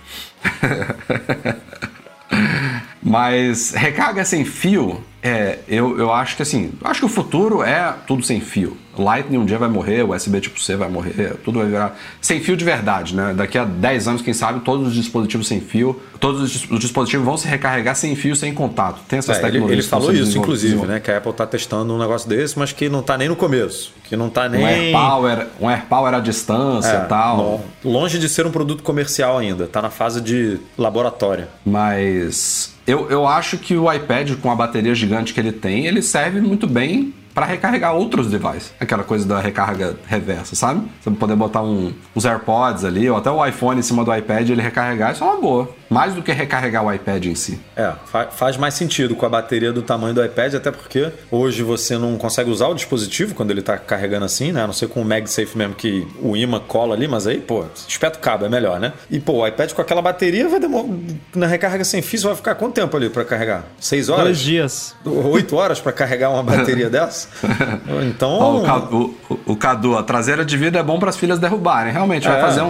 [3.09, 7.93] Mas recarga sem fio, é, eu, eu acho que assim, acho que o futuro é
[8.05, 8.77] tudo sem fio.
[8.97, 12.39] Lightning um dia vai morrer, o USB tipo C vai morrer, tudo vai virar sem
[12.41, 13.31] fio de verdade, né?
[13.35, 17.37] Daqui a 10 anos, quem sabe, todos os dispositivos sem fio, todos os dispositivos vão
[17.37, 19.01] se recarregar sem fio, sem contato.
[19.07, 19.71] Tem essas É, tecnologias.
[19.71, 20.99] ele, ele falou isso, inclusive, né?
[20.99, 23.93] Que a Apple tá testando um negócio desse, mas que não tá nem no começo.
[24.05, 24.63] Que não tá nem.
[24.63, 27.61] Um AirPower, um AirPower à distância É, e tal.
[27.85, 31.45] longe de ser um produto comercial ainda, tá na fase de laboratório.
[31.63, 36.01] Mas eu, eu acho que o iPad, com a bateria gigante que ele tem, ele
[36.01, 38.73] serve muito bem para recarregar outros devices.
[38.79, 40.87] Aquela coisa da recarga reversa, sabe?
[40.99, 44.49] Você poder botar um, uns AirPods ali, ou até o iPhone em cima do iPad
[44.49, 45.69] ele recarregar, isso é uma boa.
[45.89, 47.59] Mais do que recarregar o iPad em si.
[47.75, 51.63] É, fa- faz mais sentido com a bateria do tamanho do iPad, até porque hoje
[51.63, 54.63] você não consegue usar o dispositivo quando ele tá carregando assim, né?
[54.63, 57.63] A não ser com o MagSafe mesmo, que o imã cola ali, mas aí, pô,
[57.87, 58.93] espeta o cabo, é melhor, né?
[59.09, 60.87] E, pô, o iPad com aquela bateria vai demorar.
[61.35, 63.63] Na recarga sem fio, vai ficar quanto tempo ali pra carregar?
[63.79, 64.23] Seis horas?
[64.25, 64.95] Dois dias.
[65.05, 67.27] Oito horas pra carregar uma bateria dessa?
[68.07, 68.29] Então.
[68.29, 71.39] Ó, o, Cadu, o, o Cadu, a traseira de vidro é bom para as filhas
[71.39, 71.91] derrubarem.
[71.93, 72.41] Realmente, vai É.
[72.41, 72.67] fazer um-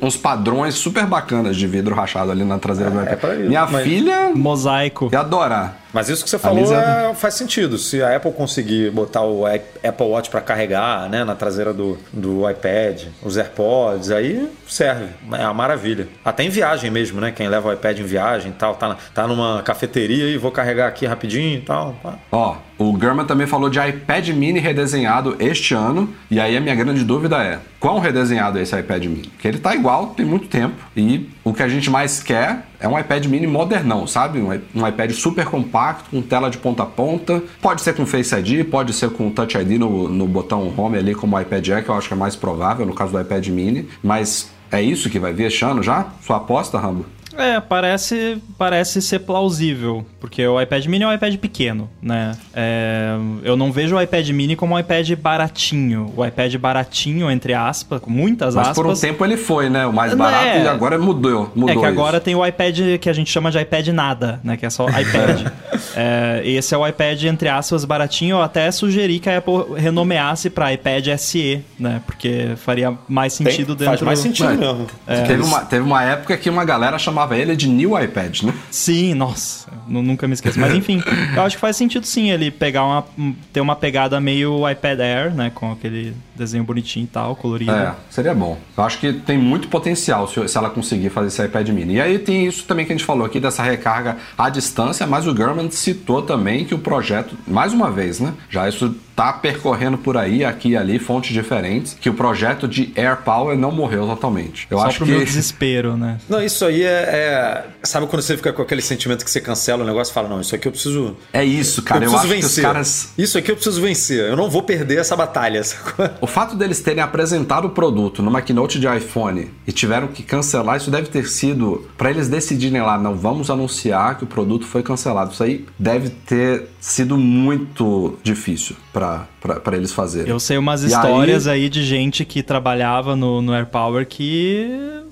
[0.00, 3.18] um- uns padrões super bacanas de vidro rachado ali na traseira do iPad.
[3.18, 5.08] pra isso, Minha mas- filha Mosaico.
[5.12, 5.76] ia adorar.
[5.94, 7.78] Mas isso que você falou Lisa- é- faz sentido.
[7.78, 12.48] Se a Apple conseguir botar o Apple Watch para carregar né, na traseira do, do
[12.50, 15.06] iPad, os AirPods, aí serve.
[15.32, 16.08] É uma maravilha.
[16.24, 17.30] Até em viagem mesmo, né?
[17.30, 20.50] Quem leva o iPad em viagem e tal, tá, na- tá numa cafeteria e vou
[20.50, 21.94] carregar aqui rapidinho e tal.
[22.32, 26.12] Ó, o German também falou de iPad mini redesenhado este ano.
[26.30, 29.28] E aí a minha grande dúvida é: quão redesenhado é esse iPad mini?
[29.28, 30.74] Porque ele tá igual tem muito tempo.
[30.96, 34.40] E o que a gente mais quer é um iPad mini modernão, sabe?
[34.40, 37.42] Um, iPad super compacto, com tela de ponta a ponta.
[37.62, 41.14] Pode ser com Face ID, pode ser com Touch ID no, no botão Home ali,
[41.14, 43.48] como o iPad é, que eu acho que é mais provável no caso do iPad
[43.48, 43.88] mini.
[44.02, 46.08] Mas é isso que vai vir este ano já?
[46.20, 47.06] Sua aposta, Rambo?
[47.36, 52.36] É, parece, parece ser plausível, porque o iPad mini é um iPad pequeno, né?
[52.54, 56.12] É, eu não vejo o iPad mini como um iPad baratinho.
[56.16, 58.76] O iPad baratinho, entre aspas, com muitas Mas aspas.
[58.76, 59.86] por um tempo ele foi, né?
[59.86, 60.62] O mais Não, barato é.
[60.64, 61.50] e agora mudou.
[61.54, 62.24] mudou É que agora isso.
[62.24, 64.56] tem o iPad que a gente chama de iPad nada, né?
[64.56, 65.52] Que é só iPad.
[65.96, 68.36] É, esse é o iPad, entre aspas, baratinho.
[68.36, 72.00] Eu até sugeri que a Apple renomeasse para iPad SE, né?
[72.06, 73.86] Porque faria mais Tem- sentido dentro...
[73.86, 74.86] faz mais sentido mesmo.
[75.26, 78.52] teve, uma, teve uma época que uma galera chamava ele de New iPad, né?
[78.70, 80.58] Sim, nossa, nu- nunca me esqueço.
[80.60, 81.02] Mas enfim,
[81.34, 83.04] eu acho que faz sentido sim ele pegar uma.
[83.18, 85.50] um- ter uma pegada meio iPad Air, né?
[85.54, 87.70] Com aquele desenho bonitinho e tal, colorido.
[87.70, 88.58] É, seria bom.
[88.76, 91.94] Eu acho que tem muito potencial se, se ela conseguir fazer esse iPad mini.
[91.94, 95.26] E aí tem isso também que a gente falou aqui dessa recarga à distância, mas
[95.26, 98.34] o German citou também que o projeto, mais uma vez, né?
[98.50, 102.92] Já isso tá percorrendo por aí, aqui e ali, fontes diferentes, que o projeto de
[102.96, 104.66] Air Power não morreu totalmente.
[104.70, 105.12] Eu Só acho pro que.
[105.12, 106.18] meu desespero, né?
[106.28, 109.84] Não, isso aí é, é- Sabe quando você fica com aquele sentimento que você cancela
[109.84, 111.16] o negócio e fala: Não, isso aqui eu preciso.
[111.32, 112.04] É isso, cara.
[112.04, 113.12] Eu, preciso acho que os caras.
[113.16, 114.30] Isso aqui eu preciso vencer.
[114.30, 115.62] Eu não vou perder essa batalha.
[115.64, 116.08] sacou?
[116.24, 120.78] O fato deles terem apresentado o produto numa keynote de iPhone e tiveram que cancelar,
[120.78, 124.82] isso deve ter sido para eles decidirem lá, não vamos anunciar que o produto foi
[124.82, 125.32] cancelado.
[125.34, 129.26] Isso aí deve ter sido muito difícil para
[129.74, 130.30] eles fazerem.
[130.30, 131.68] Eu sei umas E histórias aí...
[131.68, 134.66] de gente que trabalhava no, no AirPower que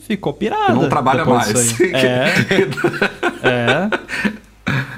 [0.07, 0.73] ficou pirada.
[0.73, 1.79] Não trabalha mais.
[1.79, 1.93] aí.
[1.93, 2.33] É,
[3.45, 3.91] é.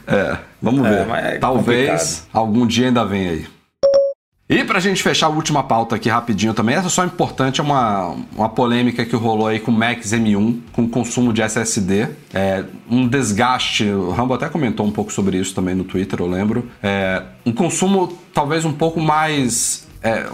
[0.07, 1.35] É, vamos É, ver.
[1.35, 2.29] é Talvez complicado.
[2.33, 3.47] algum dia ainda venha aí.
[4.47, 7.65] E pra gente fechar a última pauta aqui rapidinho também, essa só é importante, é
[7.65, 12.09] uma, uma polêmica que rolou aí com o Max M1, com consumo de SSD.
[12.33, 16.27] É, um desgaste, o Rambo até comentou um pouco sobre isso também no Twitter, eu
[16.27, 16.69] lembro.
[16.83, 19.89] É, um consumo talvez um pouco mais...
[20.03, 20.27] É,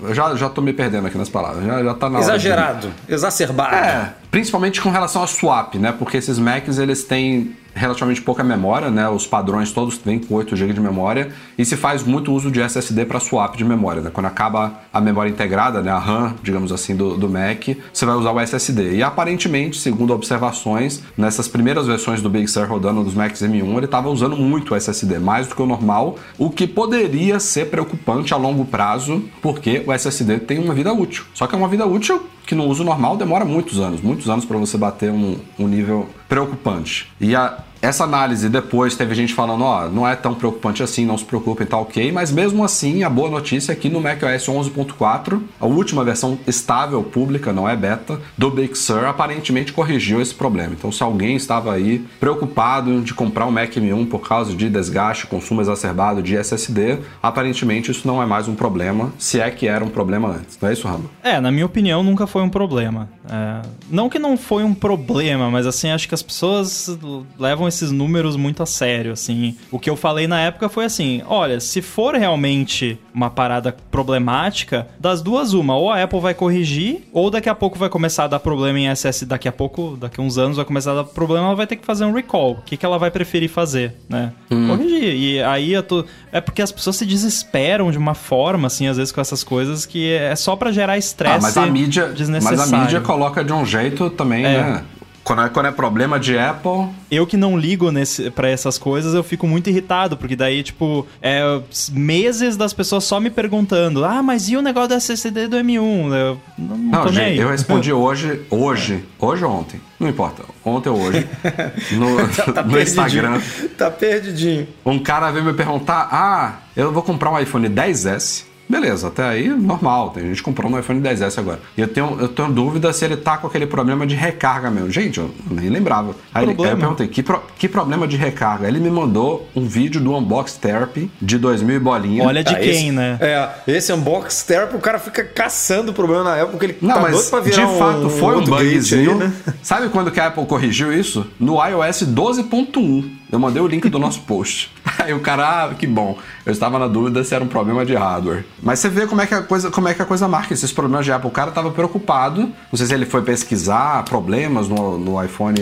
[0.00, 2.32] eu já, já tô me perdendo aqui nas palavras, já, já tá na hora de-
[2.32, 3.74] Exagerado, exacerbado.
[3.76, 5.92] é, principalmente com relação a swap, né?
[5.92, 9.08] Porque esses Macs eles têm relativamente pouca memória, né?
[9.08, 12.60] Os padrões todos vêm com 8 GB de memória e se faz muito uso de
[12.60, 14.10] SSD para swap de memória, né?
[14.12, 15.90] Quando acaba a memória integrada, né?
[15.90, 18.96] A RAM, digamos assim, do, do Mac, você vai usar o SSD.
[18.96, 23.84] E aparentemente, segundo observações, nessas primeiras versões do Big Sur rodando dos Macs M1, ele
[23.84, 28.34] estava usando muito o SSD, mais do que o normal, o que poderia ser preocupante
[28.34, 31.24] a longo prazo, porque o SSD tem uma vida útil.
[31.34, 34.44] Só que é uma vida útil que no uso normal demora muitos anos, muitos anos
[34.44, 37.10] para você bater um, um nível preocupante.
[37.20, 41.18] E a, essa análise depois teve gente falando, ó, não é tão preocupante assim, não
[41.18, 45.42] se preocupem, tá ok, mas mesmo assim a boa notícia é que no macOS 11.4,
[45.58, 50.74] a última versão estável pública, não é beta, do Big Sur aparentemente corrigiu esse problema.
[50.78, 55.26] Então se alguém estava aí preocupado de comprar um Mac M1 por causa de desgaste,
[55.26, 59.84] consumo exacerbado de SSD, aparentemente isso não é mais um problema, se é que era
[59.84, 60.56] um problema antes.
[60.60, 61.10] Não é isso, Rambo?
[61.20, 63.08] É, na minha opinião, nunca foi um problema.
[63.28, 66.96] É, não que não foi um problema, mas assim, acho que as pessoas
[67.36, 69.56] levam esses números muito a sério, assim.
[69.70, 74.88] O que eu falei na época foi assim, olha, se for realmente uma parada problemática,
[74.98, 78.28] das duas uma, ou a Apple vai corrigir, ou daqui a pouco vai começar a
[78.28, 81.04] dar problema em SS, daqui a pouco, daqui a uns anos vai começar a dar
[81.04, 82.52] problema, ela vai ter que fazer um recall.
[82.52, 84.32] O que, que ela vai preferir fazer, né?
[84.50, 84.68] Hum.
[84.68, 85.14] Corrigir.
[85.14, 86.04] E aí eu tô...
[86.30, 89.84] É porque as pessoas se desesperam de uma forma, assim, às vezes com essas coisas,
[89.84, 92.12] que é só para gerar estresse ah, mas a mídia,
[92.42, 94.62] Mas a mídia coloca de um jeito também, é.
[94.62, 94.84] né?
[95.24, 96.88] Quando é, quando é problema de Apple.
[97.10, 101.06] Eu que não ligo nesse, pra essas coisas, eu fico muito irritado, porque daí, tipo,
[101.20, 101.60] é,
[101.92, 106.12] meses das pessoas só me perguntando: ah, mas e o negócio do SSD do M1?
[106.12, 110.88] Eu não, não, não gente, eu respondi hoje, hoje, hoje ou ontem, não importa, ontem
[110.88, 111.28] ou hoje,
[111.92, 113.40] no, tá no Instagram.
[113.78, 114.66] Tá perdidinho.
[114.84, 119.50] Um cara veio me perguntar: ah, eu vou comprar um iPhone 10S Beleza, até aí
[119.50, 120.10] normal.
[120.10, 121.60] Tem gente comprando um iPhone 10S agora.
[121.76, 124.90] E eu tenho, eu tenho dúvida se ele tá com aquele problema de recarga mesmo.
[124.90, 126.16] Gente, eu nem lembrava.
[126.32, 128.66] Aí, ele, aí eu perguntei, que, pro, que problema de recarga?
[128.66, 132.24] Ele me mandou um vídeo do Unbox Therapy de 2000 e bolinha.
[132.24, 133.18] Olha de ah, quem, esse, né?
[133.20, 137.00] É, esse Unbox Therapy, o cara fica caçando o problema na época, ele Não, tá
[137.02, 139.12] mas pra virar de fato um, foi um bugzinho.
[139.12, 139.32] Aí, né?
[139.62, 141.26] Sabe quando que a Apple corrigiu isso?
[141.38, 143.21] No iOS 12.1.
[143.32, 144.70] Eu mandei o link do nosso post.
[145.02, 146.18] Aí o cara, ah, que bom.
[146.44, 148.44] Eu estava na dúvida se era um problema de hardware.
[148.62, 150.70] Mas você vê como é que a coisa, como é que a coisa marca esses
[150.70, 151.28] problemas de Apple.
[151.28, 152.42] O cara estava preocupado.
[152.42, 155.58] Não sei se ele foi pesquisar problemas no, no iPhone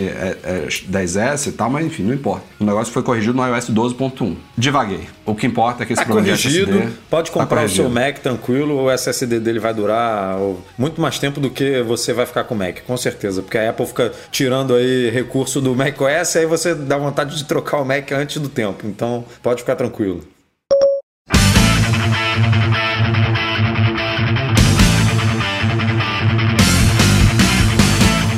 [0.91, 2.45] 10S e tal, mas enfim, não importa.
[2.59, 4.35] O negócio foi corrigido no iOS 12.1.
[4.59, 5.09] Divaguei.
[5.25, 7.67] O que importa é que esse tá problema corrigido, de SSD Pode tá comprar tá
[7.67, 10.37] o seu Mac tranquilo, o SSD dele vai durar
[10.77, 13.41] muito mais tempo do que você vai ficar com o Mac, com certeza.
[13.41, 17.60] Porque a Apple fica tirando aí recurso do macOS, aí você dá vontade de trocar
[17.61, 18.87] trocar o Mac antes do tempo.
[18.87, 20.25] Então pode ficar tranquilo.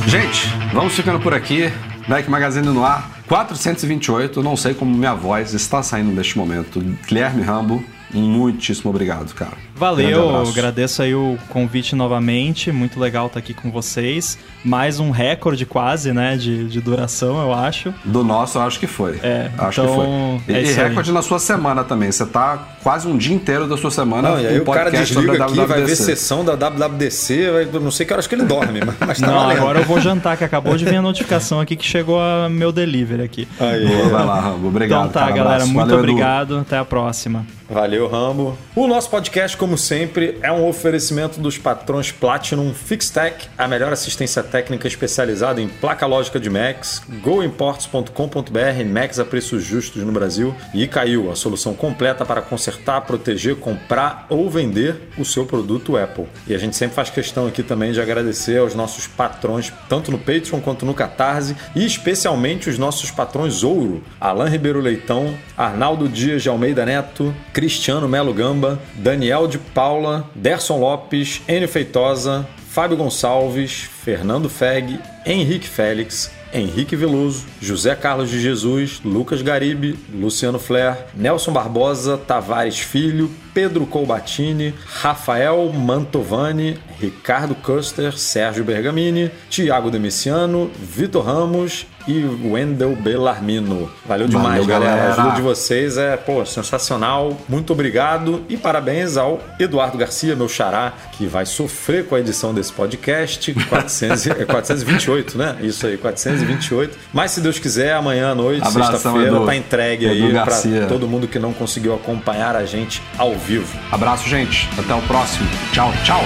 [0.07, 1.73] Gente, vamos ficando por aqui.
[2.07, 4.43] Mac Magazine no ar 428.
[4.43, 6.81] Não sei como minha voz está saindo neste momento.
[7.07, 7.82] Guilherme Rambo,
[8.12, 9.57] muitíssimo obrigado, cara.
[9.74, 14.39] Valeu, agradeço aí o convite novamente, muito legal estar aqui com vocês.
[14.65, 17.93] Mais um recorde quase, né, de, de duração, eu acho.
[18.05, 19.19] Do nosso, eu acho que foi.
[19.23, 19.94] É, acho então,
[20.39, 20.55] que foi.
[20.55, 21.15] E, é e recorde aí.
[21.15, 24.47] na sua semana também, você tá quase um dia inteiro da sua semana Não, e
[24.47, 28.27] aí o cara desliga aqui, vai ver sessão da WWDC, vai, não sei que horas
[28.27, 29.59] que ele dorme, mas tá Não, valendo.
[29.59, 32.73] agora eu vou jantar, que acabou de vir a notificação aqui que chegou a meu
[32.73, 33.49] delivery aqui.
[33.59, 35.09] Aí, Boa, vai lá, Rambo, obrigado.
[35.09, 36.61] Então tá, cara, galera, muito Valeu, obrigado, Edu.
[36.61, 37.44] até a próxima.
[37.69, 38.57] Valeu, Rambo.
[38.77, 44.43] O nosso podcast, como sempre, é um oferecimento dos patrões Platinum Fixtech, a melhor assistência
[44.43, 50.89] técnica especializada em placa lógica de Macs, goimports.com.br, Macs a preços justos no Brasil e
[50.89, 56.27] caiu a solução completa para consertar, proteger, comprar ou vender o seu produto Apple.
[56.49, 60.19] E a gente sempre faz questão aqui também de agradecer aos nossos patrões, tanto no
[60.19, 66.43] Patreon quanto no Catarse, e especialmente os nossos patrões Ouro, Alain Ribeiro Leitão, Arnaldo Dias
[66.43, 73.89] de Almeida Neto, Cristiano Melo Gamba, Daniel de Paula, Derson Lopes, Enio Feitosa, Fábio Gonçalves,
[74.03, 81.53] Fernando Feg, Henrique Félix, Henrique Veloso, José Carlos de Jesus, Lucas Garibe, Luciano Flair, Nelson
[81.53, 91.87] Barbosa, Tavares Filho, Pedro Colbatini, Rafael Mantovani, Ricardo Custer, Sérgio Bergamini, Tiago Demiciano, Vitor Ramos
[92.07, 93.91] e Wendel Bellarmino.
[94.07, 94.97] Valeu demais, Valeu, galera.
[94.97, 95.12] galera.
[95.12, 97.39] A ajuda de vocês é, pô, sensacional.
[97.49, 102.53] Muito obrigado e parabéns ao Eduardo Garcia, meu xará, que vai sofrer com a edição
[102.53, 103.53] desse podcast.
[103.69, 105.57] 400, 428, né?
[105.62, 106.99] Isso aí, 428.
[107.12, 111.29] Mas se Deus quiser, amanhã à noite, sexta-feira, tá entregue Edu aí para todo mundo
[111.29, 113.66] que não conseguiu acompanhar a gente ao vivo.
[113.90, 114.69] Abraço, gente.
[114.78, 115.48] Até o próximo.
[115.73, 116.23] Tchau, tchau.